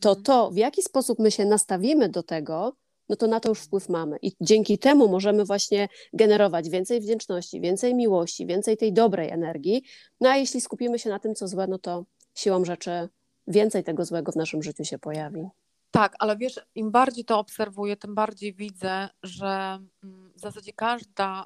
to 0.00 0.08
mhm. 0.08 0.22
to, 0.24 0.50
w 0.50 0.56
jaki 0.56 0.82
sposób 0.82 1.18
my 1.18 1.30
się 1.30 1.44
nastawimy 1.44 2.08
do 2.08 2.22
tego, 2.22 2.72
no 3.08 3.16
to 3.16 3.26
na 3.26 3.40
to 3.40 3.48
już 3.48 3.60
wpływ 3.60 3.88
mamy. 3.88 4.16
I 4.22 4.32
dzięki 4.40 4.78
temu 4.78 5.08
możemy 5.08 5.44
właśnie 5.44 5.88
generować 6.12 6.68
więcej 6.68 7.00
wdzięczności, 7.00 7.60
więcej 7.60 7.94
miłości, 7.94 8.46
więcej 8.46 8.76
tej 8.76 8.92
dobrej 8.92 9.30
energii. 9.30 9.82
No 10.20 10.28
a 10.28 10.36
jeśli 10.36 10.60
skupimy 10.60 10.98
się 10.98 11.10
na 11.10 11.18
tym, 11.18 11.34
co 11.34 11.48
złe, 11.48 11.66
no 11.66 11.78
to 11.78 12.04
siłą 12.34 12.64
rzeczy 12.64 13.08
więcej 13.46 13.84
tego 13.84 14.04
złego 14.04 14.32
w 14.32 14.36
naszym 14.36 14.62
życiu 14.62 14.84
się 14.84 14.98
pojawi. 14.98 15.48
Tak, 15.90 16.14
ale 16.18 16.36
wiesz, 16.36 16.60
im 16.74 16.90
bardziej 16.90 17.24
to 17.24 17.38
obserwuję, 17.38 17.96
tym 17.96 18.14
bardziej 18.14 18.54
widzę, 18.54 19.08
że 19.22 19.78
mm, 20.04 20.32
w 20.36 20.40
zasadzie 20.40 20.72
każda 20.72 21.44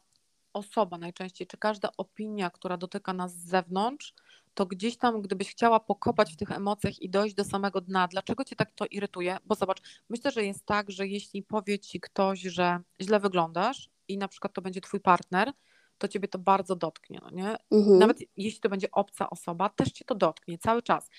osoba 0.52 0.98
najczęściej, 0.98 1.46
czy 1.46 1.56
każda 1.56 1.90
opinia, 1.96 2.50
która 2.50 2.76
dotyka 2.76 3.12
nas 3.12 3.32
z 3.32 3.48
zewnątrz, 3.48 4.14
to 4.54 4.66
gdzieś 4.66 4.96
tam, 4.96 5.22
gdybyś 5.22 5.50
chciała 5.50 5.80
pokopać 5.80 6.32
w 6.32 6.36
tych 6.36 6.50
emocjach 6.50 7.02
i 7.02 7.10
dojść 7.10 7.34
do 7.34 7.44
samego 7.44 7.80
dna, 7.80 8.08
dlaczego 8.08 8.44
cię 8.44 8.56
tak 8.56 8.72
to 8.72 8.86
irytuje? 8.86 9.38
Bo 9.44 9.54
zobacz, 9.54 9.82
myślę, 10.08 10.30
że 10.30 10.44
jest 10.44 10.66
tak, 10.66 10.90
że 10.90 11.06
jeśli 11.06 11.42
powie 11.42 11.78
ci 11.78 12.00
ktoś, 12.00 12.40
że 12.40 12.80
źle 13.00 13.20
wyglądasz 13.20 13.90
i 14.08 14.18
na 14.18 14.28
przykład 14.28 14.52
to 14.52 14.62
będzie 14.62 14.80
twój 14.80 15.00
partner, 15.00 15.52
to 15.98 16.08
ciebie 16.08 16.28
to 16.28 16.38
bardzo 16.38 16.76
dotknie, 16.76 17.18
no 17.22 17.30
nie? 17.30 17.56
Mhm. 17.70 17.98
Nawet 17.98 18.18
jeśli 18.36 18.60
to 18.60 18.68
będzie 18.68 18.90
obca 18.90 19.30
osoba, 19.30 19.68
też 19.68 19.92
cię 19.92 20.04
to 20.04 20.14
dotknie 20.14 20.58
cały 20.58 20.82
czas 20.82 21.10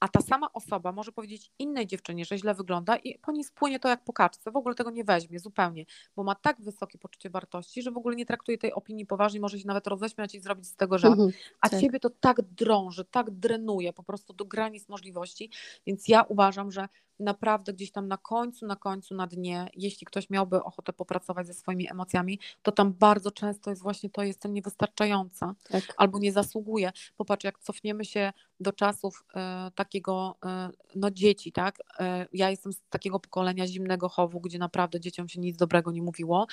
a 0.00 0.08
ta 0.08 0.20
sama 0.20 0.52
osoba 0.52 0.92
może 0.92 1.12
powiedzieć 1.12 1.50
innej 1.58 1.86
dziewczynie, 1.86 2.24
że 2.24 2.38
źle 2.38 2.54
wygląda 2.54 2.96
i 2.96 3.18
po 3.18 3.32
niej 3.32 3.44
spłynie 3.44 3.80
to 3.80 3.88
jak 3.88 4.04
po 4.04 4.12
kaczce, 4.12 4.50
w 4.50 4.56
ogóle 4.56 4.74
tego 4.74 4.90
nie 4.90 5.04
weźmie 5.04 5.38
zupełnie, 5.38 5.84
bo 6.16 6.24
ma 6.24 6.34
tak 6.34 6.60
wysokie 6.60 6.98
poczucie 6.98 7.30
wartości, 7.30 7.82
że 7.82 7.90
w 7.90 7.96
ogóle 7.96 8.16
nie 8.16 8.26
traktuje 8.26 8.58
tej 8.58 8.72
opinii 8.72 9.06
poważnie, 9.06 9.40
może 9.40 9.58
się 9.58 9.66
nawet 9.66 9.86
roześmiać 9.86 10.34
i 10.34 10.40
zrobić 10.40 10.66
z 10.66 10.76
tego 10.76 10.98
żart, 10.98 11.12
mhm, 11.12 11.32
a 11.60 11.68
tak. 11.68 11.80
ciebie 11.80 12.00
to 12.00 12.10
tak 12.10 12.42
drąży, 12.42 13.04
tak 13.04 13.30
drenuje 13.30 13.92
po 13.92 14.02
prostu 14.02 14.32
do 14.32 14.44
granic 14.44 14.88
możliwości, 14.88 15.50
więc 15.86 16.08
ja 16.08 16.22
uważam, 16.22 16.72
że 16.72 16.88
naprawdę 17.20 17.72
gdzieś 17.72 17.92
tam 17.92 18.08
na 18.08 18.16
końcu, 18.16 18.66
na 18.66 18.76
końcu, 18.76 19.14
na 19.14 19.26
dnie, 19.26 19.70
jeśli 19.74 20.06
ktoś 20.06 20.30
miałby 20.30 20.62
ochotę 20.62 20.92
popracować 20.92 21.46
ze 21.46 21.54
swoimi 21.54 21.90
emocjami, 21.90 22.40
to 22.62 22.72
tam 22.72 22.92
bardzo 22.92 23.30
często 23.30 23.70
jest 23.70 23.82
właśnie 23.82 24.10
to, 24.10 24.22
jestem 24.22 24.54
niewystarczająca 24.54 25.54
tak. 25.68 25.82
albo 25.96 26.18
nie 26.18 26.32
zasługuję. 26.32 26.92
Popatrz, 27.16 27.44
jak 27.44 27.58
cofniemy 27.58 28.04
się 28.04 28.32
do 28.60 28.72
czasów 28.72 29.24
e, 29.34 29.70
takiego, 29.74 30.36
e, 30.44 30.70
no 30.94 31.10
dzieci, 31.10 31.52
tak? 31.52 31.78
E, 32.00 32.26
ja 32.32 32.50
jestem 32.50 32.72
z 32.72 32.80
takiego 32.90 33.20
pokolenia 33.20 33.66
zimnego 33.66 34.08
chowu, 34.08 34.40
gdzie 34.40 34.58
naprawdę 34.58 35.00
dzieciom 35.00 35.28
się 35.28 35.40
nic 35.40 35.56
dobrego 35.56 35.92
nie 35.92 36.02
mówiło, 36.02 36.46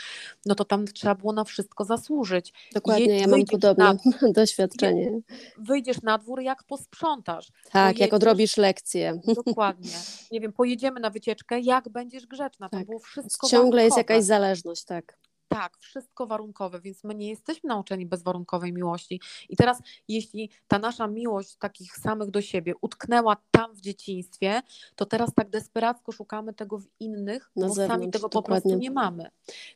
no 0.45 0.55
to 0.55 0.65
tam 0.65 0.85
trzeba 0.87 1.15
było 1.15 1.33
na 1.33 1.43
wszystko 1.43 1.85
zasłużyć. 1.85 2.53
Dokładnie, 2.73 3.05
Je, 3.05 3.19
ja 3.19 3.27
mam 3.27 3.45
podobne 3.45 3.83
na, 3.83 4.31
doświadczenie. 4.33 5.21
Wyjdziesz 5.57 6.01
na 6.01 6.17
dwór, 6.17 6.41
jak 6.41 6.63
posprzątasz. 6.63 7.51
Tak, 7.71 7.99
jak 7.99 8.13
odrobisz 8.13 8.57
lekcję. 8.57 9.21
Dokładnie. 9.45 9.91
Nie 10.31 10.39
wiem, 10.39 10.53
pojedziemy 10.55 10.99
na 10.99 11.09
wycieczkę, 11.09 11.59
jak 11.59 11.89
będziesz 11.89 12.25
grzeczna. 12.27 12.69
To 12.69 12.77
tak. 12.77 12.85
było 12.85 12.99
wszystko 12.99 13.47
Ciągle 13.47 13.83
jest 13.83 13.97
jakaś 13.97 14.23
zależność, 14.23 14.83
tak. 14.83 15.17
tak, 15.47 15.77
wszystko 15.77 16.27
warunkowe, 16.27 16.81
więc 16.81 17.03
my 17.03 17.15
nie 17.15 17.29
jesteśmy 17.29 17.67
nauczeni 17.67 18.05
bezwarunkowej 18.05 18.73
miłości. 18.73 19.21
I 19.49 19.55
teraz, 19.55 19.81
jeśli 20.07 20.49
ta 20.67 20.79
nasza 20.79 21.07
miłość 21.07 21.55
takich 21.55 21.97
samych 21.97 22.31
do 22.31 22.41
siebie 22.41 22.73
utknęła 22.81 23.37
tam 23.51 23.73
w 23.75 23.81
dzieciństwie, 23.81 24.61
to 24.95 25.05
teraz 25.05 25.33
tak 25.35 25.49
desperacko 25.49 26.11
szukamy 26.11 26.53
tego 26.53 26.77
w 26.79 26.85
innych, 26.99 27.51
Na 27.55 27.67
bo 27.67 27.73
zewnątrz, 27.73 28.01
sami 28.01 28.11
tego 28.11 28.29
po 28.29 28.41
dokładnie. 28.41 28.61
prostu 28.61 28.79
nie 28.79 28.91
mamy. 28.91 29.29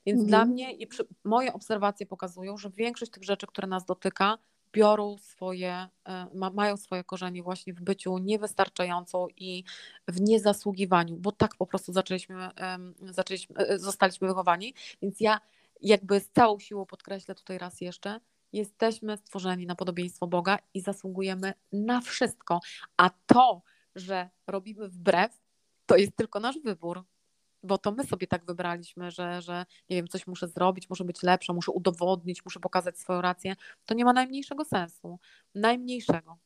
Więc 0.06 0.22
Mhm. 0.22 0.28
dla 0.28 0.46
mnie 0.46 0.72
i 0.74 0.88
przy, 0.88 1.08
moje 1.24 1.54
obserwacje 1.54 2.06
pokazują, 2.06 2.58
że 2.58 2.70
większość 2.70 3.12
tych 3.12 3.24
rzeczy, 3.24 3.48
które 3.48 3.68
nas 3.68 3.86
dotyka, 3.86 4.38
biorą 4.74 5.18
swoje, 5.18 5.88
e, 6.06 6.28
ma, 6.34 6.50
mają 6.50 6.78
swoje 6.78 7.04
korzenie 7.04 7.44
właśnie 7.44 7.74
w 7.74 7.82
byciu 7.82 8.18
niewystarczającą 8.18 9.28
i 9.38 9.64
w 10.08 10.22
niezasługiwaniu, 10.22 11.18
bo 11.18 11.32
tak 11.32 11.56
po 11.56 11.66
prostu 11.66 11.94
zaczęliśmy, 11.94 12.50
zaczęliśmy 13.02 13.56
e, 13.58 13.80
zostaliśmy 13.80 14.28
wychowani. 14.28 14.74
Więc 15.02 15.20
ja 15.20 15.40
jakby 15.82 16.20
z 16.20 16.30
całą 16.30 16.60
siłą 16.60 16.86
podkreślę 16.86 17.36
tutaj 17.36 17.58
raz 17.58 17.82
jeszcze, 17.82 18.20
jesteśmy 18.54 19.18
stworzeni 19.18 19.66
na 19.66 19.76
podobieństwo 19.76 20.28
Boga 20.28 20.60
i 20.74 20.82
zasługujemy 20.82 21.54
na 21.72 22.02
wszystko. 22.02 22.60
A 22.98 23.10
to, 23.26 23.62
że 23.96 24.30
robimy 24.48 24.90
wbrew, 24.90 25.42
to 25.86 25.96
jest 25.96 26.16
tylko 26.16 26.40
nasz 26.40 26.60
wybór. 26.60 27.04
Bo 27.64 27.78
to 27.78 27.92
my 27.92 28.04
sobie 28.04 28.28
tak 28.28 28.46
wybraliśmy, 28.46 29.12
że, 29.12 29.42
że 29.42 29.66
nie 29.90 29.96
wiem, 29.96 30.08
coś 30.08 30.28
muszę 30.28 30.48
zrobić, 30.48 30.90
muszę 30.90 31.04
być 31.04 31.24
lepsza, 31.24 31.54
muszę 31.54 31.72
udowodnić, 31.72 32.46
muszę 32.46 32.60
pokazać 32.60 33.00
swoją 33.00 33.22
rację. 33.22 33.56
To 33.86 33.94
nie 33.94 34.06
ma 34.06 34.14
najmniejszego 34.14 34.66
sensu. 34.66 35.20
Najmniejszego. 35.56 36.38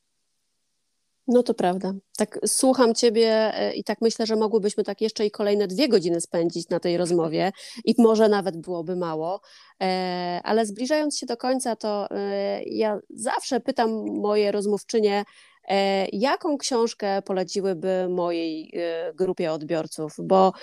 No 1.27 1.43
to 1.43 1.53
prawda. 1.53 1.93
Tak 2.17 2.39
słucham 2.45 2.95
ciebie 2.95 3.55
e, 3.55 3.73
i 3.73 3.83
tak 3.83 4.01
myślę, 4.01 4.25
że 4.25 4.35
mogłybyśmy 4.35 4.83
tak 4.83 5.01
jeszcze 5.01 5.25
i 5.25 5.31
kolejne 5.31 5.67
dwie 5.67 5.89
godziny 5.89 6.21
spędzić 6.21 6.69
na 6.69 6.79
tej 6.79 6.97
rozmowie 6.97 7.51
i 7.85 7.95
może 7.97 8.29
nawet 8.29 8.57
byłoby 8.57 8.95
mało, 8.95 9.41
E, 9.83 10.41
ale 10.43 10.65
zbliżając 10.65 11.17
się 11.17 11.25
do 11.25 11.37
końca, 11.37 11.75
to 11.75 12.07
e, 12.11 12.63
ja 12.63 12.99
zawsze 13.09 13.59
pytam 13.59 13.89
moje 14.21 14.51
rozmówczynie, 14.51 15.23
jaką 16.13 16.57
książkę 16.57 17.21
poleciłyby 17.21 18.07
mojej 18.09 18.71
e, 18.73 19.13
grupie 19.13 19.51
odbiorców, 19.51 20.15
bo 20.23 20.53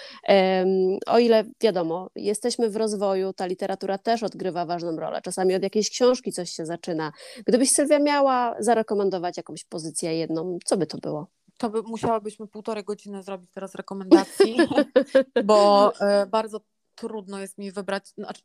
o 1.06 1.18
ile 1.18 1.44
wiadomo, 1.60 2.10
jesteśmy 2.16 2.70
w 2.70 2.76
rozwoju, 2.76 3.32
ta 3.32 3.46
literatura 3.46 3.98
też 3.98 4.22
odgrywa 4.22 4.66
ważną 4.66 4.96
rolę. 4.96 5.22
Czasami 5.22 5.54
od 5.54 5.62
jakiejś 5.62 5.90
książki 5.90 6.32
coś 6.32 6.50
się 6.50 6.66
zaczyna. 6.66 7.12
Gdybyś 7.46 7.70
Sylwia 7.70 7.98
miała 7.98 8.54
zarekomendować 8.58 9.36
jakąś 9.36 9.64
pozycję 9.64 10.18
jedną, 10.18 10.58
co 10.64 10.76
by 10.76 10.86
to 10.86 10.98
było? 10.98 11.26
To 11.58 11.70
by, 11.70 11.82
musiałabyśmy 11.82 12.46
półtorej 12.48 12.84
godziny 12.84 13.22
zrobić 13.22 13.50
teraz 13.54 13.74
rekomendacji, 13.74 14.56
bo 15.44 15.92
e, 16.00 16.26
bardzo 16.26 16.60
trudno 16.94 17.38
jest 17.38 17.58
mi 17.58 17.72
wybrać. 17.72 18.08
Znaczy, 18.08 18.42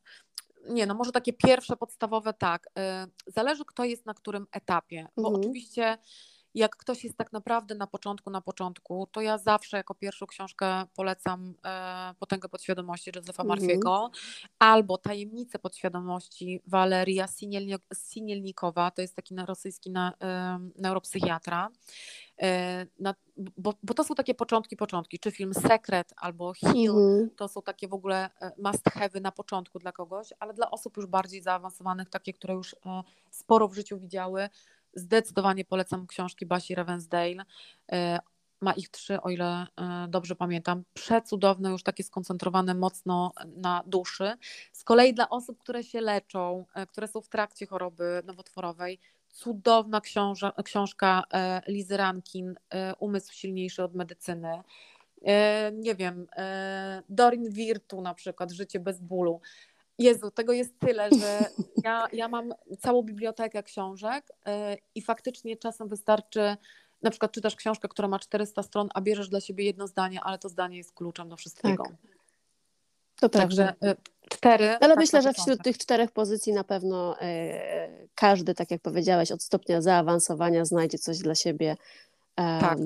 nie, 0.69 0.85
no 0.85 0.93
może 0.93 1.11
takie 1.11 1.33
pierwsze 1.33 1.77
podstawowe 1.77 2.33
tak. 2.33 2.67
E, 2.77 3.07
zależy, 3.27 3.65
kto 3.65 3.83
jest 3.83 4.05
na 4.05 4.13
którym 4.13 4.47
etapie, 4.51 5.07
bo 5.17 5.27
Mhm. 5.27 5.41
oczywiście 5.41 5.97
jak 6.55 6.75
ktoś 6.75 7.03
jest 7.03 7.17
tak 7.17 7.33
naprawdę 7.33 7.75
na 7.75 7.87
początku, 7.87 8.29
na 8.29 8.41
początku, 8.41 9.07
to 9.11 9.21
ja 9.21 9.37
zawsze 9.37 9.77
jako 9.77 9.95
pierwszą 9.95 10.25
książkę 10.27 10.85
polecam 10.95 11.53
e, 11.65 12.13
Potęgę 12.19 12.49
podświadomości 12.49 13.11
Józefa 13.15 13.43
Mhm. 13.43 13.47
Marfiego 13.59 14.11
albo 14.59 14.97
Tajemnice 14.97 15.59
podświadomości 15.59 16.61
Waleria 16.67 17.25
Sinielni- 17.25 17.79
Sinielnikowa, 17.93 18.91
to 18.91 19.01
jest 19.01 19.15
taki 19.15 19.35
rosyjski 19.45 19.91
na, 19.91 20.13
e, 20.21 20.59
neuropsychiatra. 20.75 21.69
E, 22.41 22.85
na, 22.99 23.15
bo, 23.57 23.73
bo 23.83 23.93
to 23.93 24.03
są 24.03 24.15
takie 24.15 24.35
początki, 24.35 24.77
początki, 24.77 25.19
czy 25.19 25.31
film 25.31 25.53
Sekret 25.53 26.13
albo 26.17 26.53
Heal, 26.53 26.89
Mhm. 26.95 27.29
to 27.35 27.47
są 27.47 27.61
takie 27.61 27.87
w 27.87 27.93
ogóle 27.93 28.29
must 28.57 28.83
have'y 28.85 29.21
na 29.21 29.31
początku 29.31 29.79
dla 29.79 29.91
kogoś, 29.91 30.33
ale 30.39 30.53
dla 30.53 30.71
osób 30.71 30.97
już 30.97 31.05
bardziej 31.05 31.41
zaawansowanych, 31.41 32.09
takie, 32.09 32.33
które 32.33 32.53
już 32.53 32.75
sporo 33.29 33.67
w 33.67 33.73
życiu 33.73 33.99
widziały, 33.99 34.49
zdecydowanie 34.95 35.65
polecam 35.65 36.07
książki 36.07 36.45
Basi 36.45 36.75
Ravensdale. 36.75 37.45
E, 37.91 38.19
Ma 38.61 38.73
ich 38.73 38.89
trzy, 38.89 39.21
o 39.21 39.29
ile 39.29 39.67
e, 39.77 40.07
dobrze 40.09 40.35
pamiętam. 40.35 40.83
Przecudowne, 40.93 41.69
już 41.69 41.83
takie 41.83 42.03
skoncentrowane 42.03 42.73
mocno 42.73 43.33
na 43.57 43.83
duszy. 43.87 44.33
Z 44.71 44.83
kolei 44.83 45.13
dla 45.13 45.29
osób, 45.29 45.59
które 45.59 45.83
się 45.83 46.01
leczą, 46.01 46.65
e, 46.73 46.87
które 46.87 47.07
są 47.07 47.21
w 47.21 47.29
trakcie 47.29 47.65
choroby 47.65 48.21
nowotworowej, 48.25 48.99
cudowna 49.29 50.01
książa, 50.01 50.51
książka 50.63 51.23
Lizy 51.67 51.97
Rankin, 51.97 52.55
Umysł 52.99 53.33
silniejszy 53.33 53.83
od 53.83 53.95
medycyny. 53.95 54.61
Nie 55.73 55.95
wiem, 55.95 56.27
Dorin 57.09 57.49
Virtu 57.49 58.01
na 58.01 58.13
przykład, 58.13 58.51
Życie 58.51 58.79
bez 58.79 58.99
bólu. 58.99 59.41
Jezu, 59.97 60.31
tego 60.31 60.53
jest 60.53 60.79
tyle, 60.79 61.09
że 61.19 61.45
ja, 61.83 62.07
ja 62.13 62.27
mam 62.27 62.53
całą 62.79 63.01
bibliotekę 63.03 63.63
książek 63.63 64.31
e, 64.45 64.77
i 64.95 65.01
faktycznie 65.01 65.57
czasem 65.57 65.87
wystarczy, 65.87 66.57
na 67.01 67.09
przykład 67.09 67.31
czytasz 67.31 67.55
książkę, 67.55 67.87
która 67.87 68.07
ma 68.07 68.19
400 68.19 68.63
stron, 68.63 68.89
a 68.93 69.01
bierzesz 69.01 69.29
dla 69.29 69.41
siebie 69.41 69.65
jedno 69.65 69.87
zdanie, 69.87 70.21
ale 70.23 70.37
to 70.39 70.49
zdanie 70.49 70.77
jest 70.77 70.93
kluczem 70.93 71.29
do 71.29 71.37
wszystkiego. 71.37 71.83
Tak, 71.83 71.93
To. 73.19 73.29
Także 73.29 73.73
e, 73.83 73.95
cztery. 74.29 74.69
Ale 74.69 74.79
tak 74.79 74.97
myślę, 74.97 75.21
że 75.21 75.33
wśród 75.33 75.63
tych 75.63 75.77
czterech 75.77 76.11
pozycji 76.11 76.53
na 76.53 76.63
pewno 76.63 77.19
e, 77.21 78.07
każdy, 78.15 78.53
tak 78.53 78.71
jak 78.71 78.81
powiedziałeś, 78.81 79.31
od 79.31 79.43
stopnia 79.43 79.81
zaawansowania 79.81 80.65
znajdzie 80.65 80.97
coś 80.97 81.19
dla 81.19 81.35
siebie. 81.35 81.77
Tak. 82.35 82.77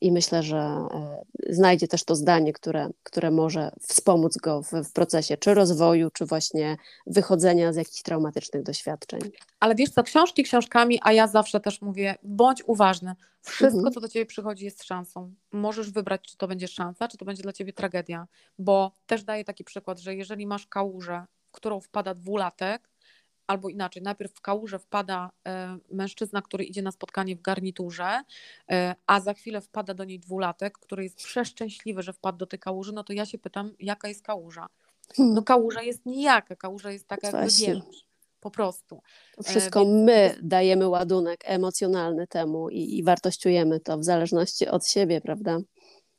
I 0.00 0.12
myślę, 0.12 0.42
że 0.42 0.56
e, 0.58 1.22
znajdzie 1.48 1.88
też 1.88 2.04
to 2.04 2.14
zdanie, 2.14 2.52
które, 2.52 2.88
które 3.02 3.30
może 3.30 3.70
wspomóc 3.80 4.36
go 4.36 4.62
w, 4.62 4.70
w 4.72 4.92
procesie 4.92 5.36
czy 5.36 5.54
rozwoju, 5.54 6.10
czy 6.10 6.26
właśnie 6.26 6.76
wychodzenia 7.06 7.72
z 7.72 7.76
jakichś 7.76 8.02
traumatycznych 8.02 8.62
doświadczeń. 8.62 9.20
Ale 9.60 9.74
wiesz 9.74 9.90
co, 9.90 10.02
książki 10.02 10.42
książkami, 10.42 10.98
a 11.02 11.12
ja 11.12 11.26
zawsze 11.26 11.60
też 11.60 11.82
mówię, 11.82 12.14
bądź 12.22 12.62
uważny. 12.66 13.14
Wszystko, 13.42 13.78
Mhm. 13.78 13.94
co 13.94 14.00
do 14.00 14.08
ciebie 14.08 14.26
przychodzi, 14.26 14.64
jest 14.64 14.84
szansą. 14.84 15.34
Możesz 15.52 15.90
wybrać, 15.90 16.20
czy 16.22 16.36
to 16.36 16.48
będzie 16.48 16.68
szansa, 16.68 17.08
czy 17.08 17.16
to 17.18 17.24
będzie 17.24 17.42
dla 17.42 17.52
ciebie 17.52 17.72
tragedia. 17.72 18.26
Bo 18.58 18.92
też 19.06 19.24
daję 19.24 19.44
taki 19.44 19.64
przykład, 19.64 19.98
że 19.98 20.14
jeżeli 20.14 20.46
masz 20.46 20.66
kałużę, 20.66 21.24
w 21.46 21.50
którą 21.52 21.80
wpada 21.80 22.14
dwulatek, 22.14 22.89
albo 23.50 23.68
inaczej, 23.68 24.02
najpierw 24.02 24.32
w 24.32 24.40
kałużę 24.40 24.78
wpada 24.78 25.30
e, 25.46 25.78
mężczyzna, 25.92 26.42
który 26.42 26.64
idzie 26.64 26.82
na 26.82 26.92
spotkanie 26.92 27.36
w 27.36 27.40
garniturze, 27.40 28.22
e, 28.70 28.94
a 29.06 29.20
za 29.20 29.34
chwilę 29.34 29.60
wpada 29.60 29.94
do 29.94 30.04
niej 30.04 30.18
dwulatek, 30.18 30.78
który 30.78 31.02
jest 31.02 31.16
przeszczęśliwy, 31.16 32.02
że 32.02 32.12
wpadł 32.12 32.38
do 32.38 32.46
tej 32.46 32.58
kałuży, 32.58 32.92
no 32.92 33.04
to 33.04 33.12
ja 33.12 33.26
się 33.26 33.38
pytam, 33.38 33.72
jaka 33.80 34.08
jest 34.08 34.22
kałuża? 34.22 34.66
Hmm. 35.16 35.34
No 35.34 35.42
kałuża 35.42 35.82
jest 35.82 36.06
nijaka, 36.06 36.56
kałuża 36.56 36.90
jest 36.90 37.08
taka, 37.08 37.26
jak 37.26 37.36
wybierzesz. 37.36 38.04
Po 38.40 38.50
prostu. 38.50 39.02
To 39.36 39.42
wszystko 39.42 39.80
więc- 39.80 40.06
my 40.06 40.38
dajemy 40.42 40.88
ładunek 40.88 41.40
emocjonalny 41.44 42.26
temu 42.26 42.70
i, 42.70 42.98
i 42.98 43.02
wartościujemy 43.02 43.80
to 43.80 43.98
w 43.98 44.04
zależności 44.04 44.68
od 44.68 44.86
siebie, 44.86 45.20
prawda? 45.20 45.58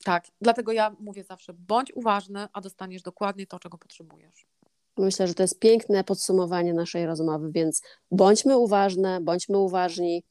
Tak, 0.04 0.28
dlatego 0.42 0.72
ja 0.72 0.96
mówię 1.00 1.24
zawsze, 1.24 1.54
bądź 1.54 1.92
uważny, 1.96 2.48
a 2.54 2.62
dostaniesz 2.62 3.02
dokładnie 3.02 3.48
to, 3.48 3.60
czego 3.60 3.78
potrzebujesz. 3.78 4.46
Myślę, 4.98 5.28
że 5.28 5.34
to 5.34 5.44
jest 5.44 5.60
piękne 5.60 6.04
podsumowanie 6.04 6.74
naszej 6.74 7.06
rozmowy, 7.06 7.52
więc 7.52 7.82
bądźmy 8.12 8.58
uważne, 8.58 9.22
bądźmy 9.22 9.58
uważni. 9.58 10.24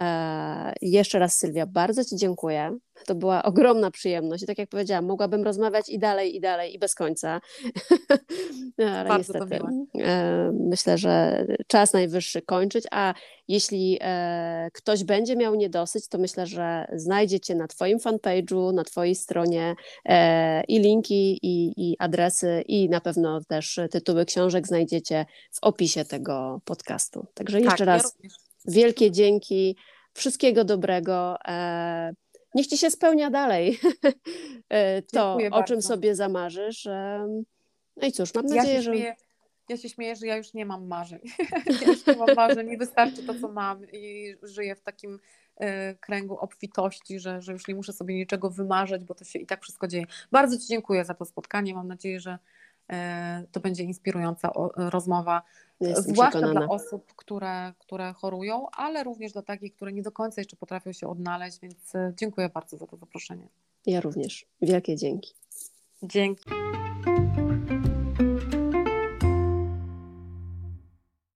Eee, 0.00 0.72
jeszcze 0.82 1.18
raz, 1.18 1.38
Sylwia, 1.38 1.66
bardzo 1.66 2.04
Ci 2.04 2.16
dziękuję. 2.16 2.78
To 3.06 3.14
była 3.14 3.42
ogromna 3.42 3.90
przyjemność. 3.90 4.42
I 4.42 4.46
tak 4.46 4.58
jak 4.58 4.68
powiedziałam, 4.68 5.04
mogłabym 5.04 5.44
rozmawiać 5.44 5.88
i 5.88 5.98
dalej, 5.98 6.36
i 6.36 6.40
dalej, 6.40 6.74
i 6.74 6.78
bez 6.78 6.94
końca. 6.94 7.40
Ale 8.78 9.08
Bardzo 9.08 9.32
niestety 9.32 9.64
e, 9.98 10.52
myślę, 10.52 10.98
że 10.98 11.46
czas 11.66 11.92
najwyższy 11.92 12.42
kończyć. 12.42 12.84
A 12.90 13.14
jeśli 13.48 13.98
e, 14.00 14.68
ktoś 14.72 15.04
będzie 15.04 15.36
miał 15.36 15.54
niedosyć, 15.54 16.08
to 16.08 16.18
myślę, 16.18 16.46
że 16.46 16.86
znajdziecie 16.92 17.54
na 17.54 17.68
Twoim 17.68 17.98
fanpage'u, 17.98 18.74
na 18.74 18.84
Twojej 18.84 19.14
stronie 19.14 19.74
e, 20.04 20.64
i 20.64 20.78
linki, 20.78 21.38
i, 21.42 21.72
i 21.76 21.96
adresy, 21.98 22.62
i 22.66 22.88
na 22.88 23.00
pewno 23.00 23.40
też 23.48 23.80
tytuły 23.90 24.24
książek 24.24 24.66
znajdziecie 24.66 25.26
w 25.52 25.58
opisie 25.62 26.04
tego 26.04 26.60
podcastu. 26.64 27.26
Także 27.34 27.60
jeszcze 27.60 27.76
tak, 27.76 27.86
raz 27.86 28.16
Ja. 28.22 28.45
Wielkie 28.68 29.10
dzięki, 29.10 29.76
wszystkiego 30.14 30.64
dobrego. 30.64 31.36
E, 31.48 32.12
niech 32.54 32.66
ci 32.66 32.78
się 32.78 32.90
spełnia 32.90 33.30
dalej 33.30 33.80
e, 34.68 35.02
to, 35.02 35.38
o 35.50 35.62
czym 35.62 35.82
sobie 35.82 36.14
zamarzysz. 36.14 36.86
E, 36.86 37.26
no 37.96 38.08
i 38.08 38.12
cóż, 38.12 38.34
mam 38.34 38.46
Ja 38.46 38.54
nadzieję, 38.54 38.82
że. 38.82 38.92
śmieję, 38.92 39.16
ja 39.68 39.76
się 39.76 39.88
śmieję, 39.88 40.16
że 40.16 40.26
ja 40.26 40.36
już 40.36 40.54
nie 40.54 40.66
mam 40.66 40.86
marzeń. 40.86 41.20
ja 41.82 41.88
już 41.88 42.06
nie 42.06 42.16
mam 42.16 42.34
marzeń, 42.36 42.66
mi 42.66 42.76
wystarczy 42.76 43.22
to, 43.22 43.34
co 43.40 43.48
mam 43.48 43.90
i 43.92 44.34
żyję 44.42 44.76
w 44.76 44.80
takim 44.80 45.18
kręgu 46.00 46.38
obfitości, 46.38 47.20
że, 47.20 47.42
że 47.42 47.52
już 47.52 47.68
nie 47.68 47.74
muszę 47.74 47.92
sobie 47.92 48.14
niczego 48.14 48.50
wymarzać, 48.50 49.04
bo 49.04 49.14
to 49.14 49.24
się 49.24 49.38
i 49.38 49.46
tak 49.46 49.62
wszystko 49.62 49.88
dzieje. 49.88 50.04
Bardzo 50.32 50.58
Ci 50.58 50.66
dziękuję 50.66 51.04
za 51.04 51.14
to 51.14 51.24
spotkanie. 51.24 51.74
Mam 51.74 51.88
nadzieję, 51.88 52.20
że 52.20 52.38
to 53.52 53.60
będzie 53.60 53.82
inspirująca 53.84 54.50
rozmowa, 54.76 55.42
Jestem 55.80 56.14
zwłaszcza 56.14 56.38
przekonana. 56.38 56.66
dla 56.66 56.74
osób, 56.74 57.12
które, 57.16 57.72
które 57.78 58.12
chorują, 58.12 58.66
ale 58.70 59.04
również 59.04 59.32
dla 59.32 59.42
takich, 59.42 59.74
które 59.74 59.92
nie 59.92 60.02
do 60.02 60.12
końca 60.12 60.40
jeszcze 60.40 60.56
potrafią 60.56 60.92
się 60.92 61.08
odnaleźć, 61.08 61.60
więc 61.60 61.94
e, 61.94 62.12
dziękuję 62.16 62.48
bardzo 62.48 62.76
za 62.76 62.86
to 62.86 62.96
zaproszenie. 62.96 63.48
Ja 63.86 64.00
również. 64.00 64.46
Wielkie 64.62 64.96
dzięki. 64.96 65.34
Dzięki. 66.02 66.50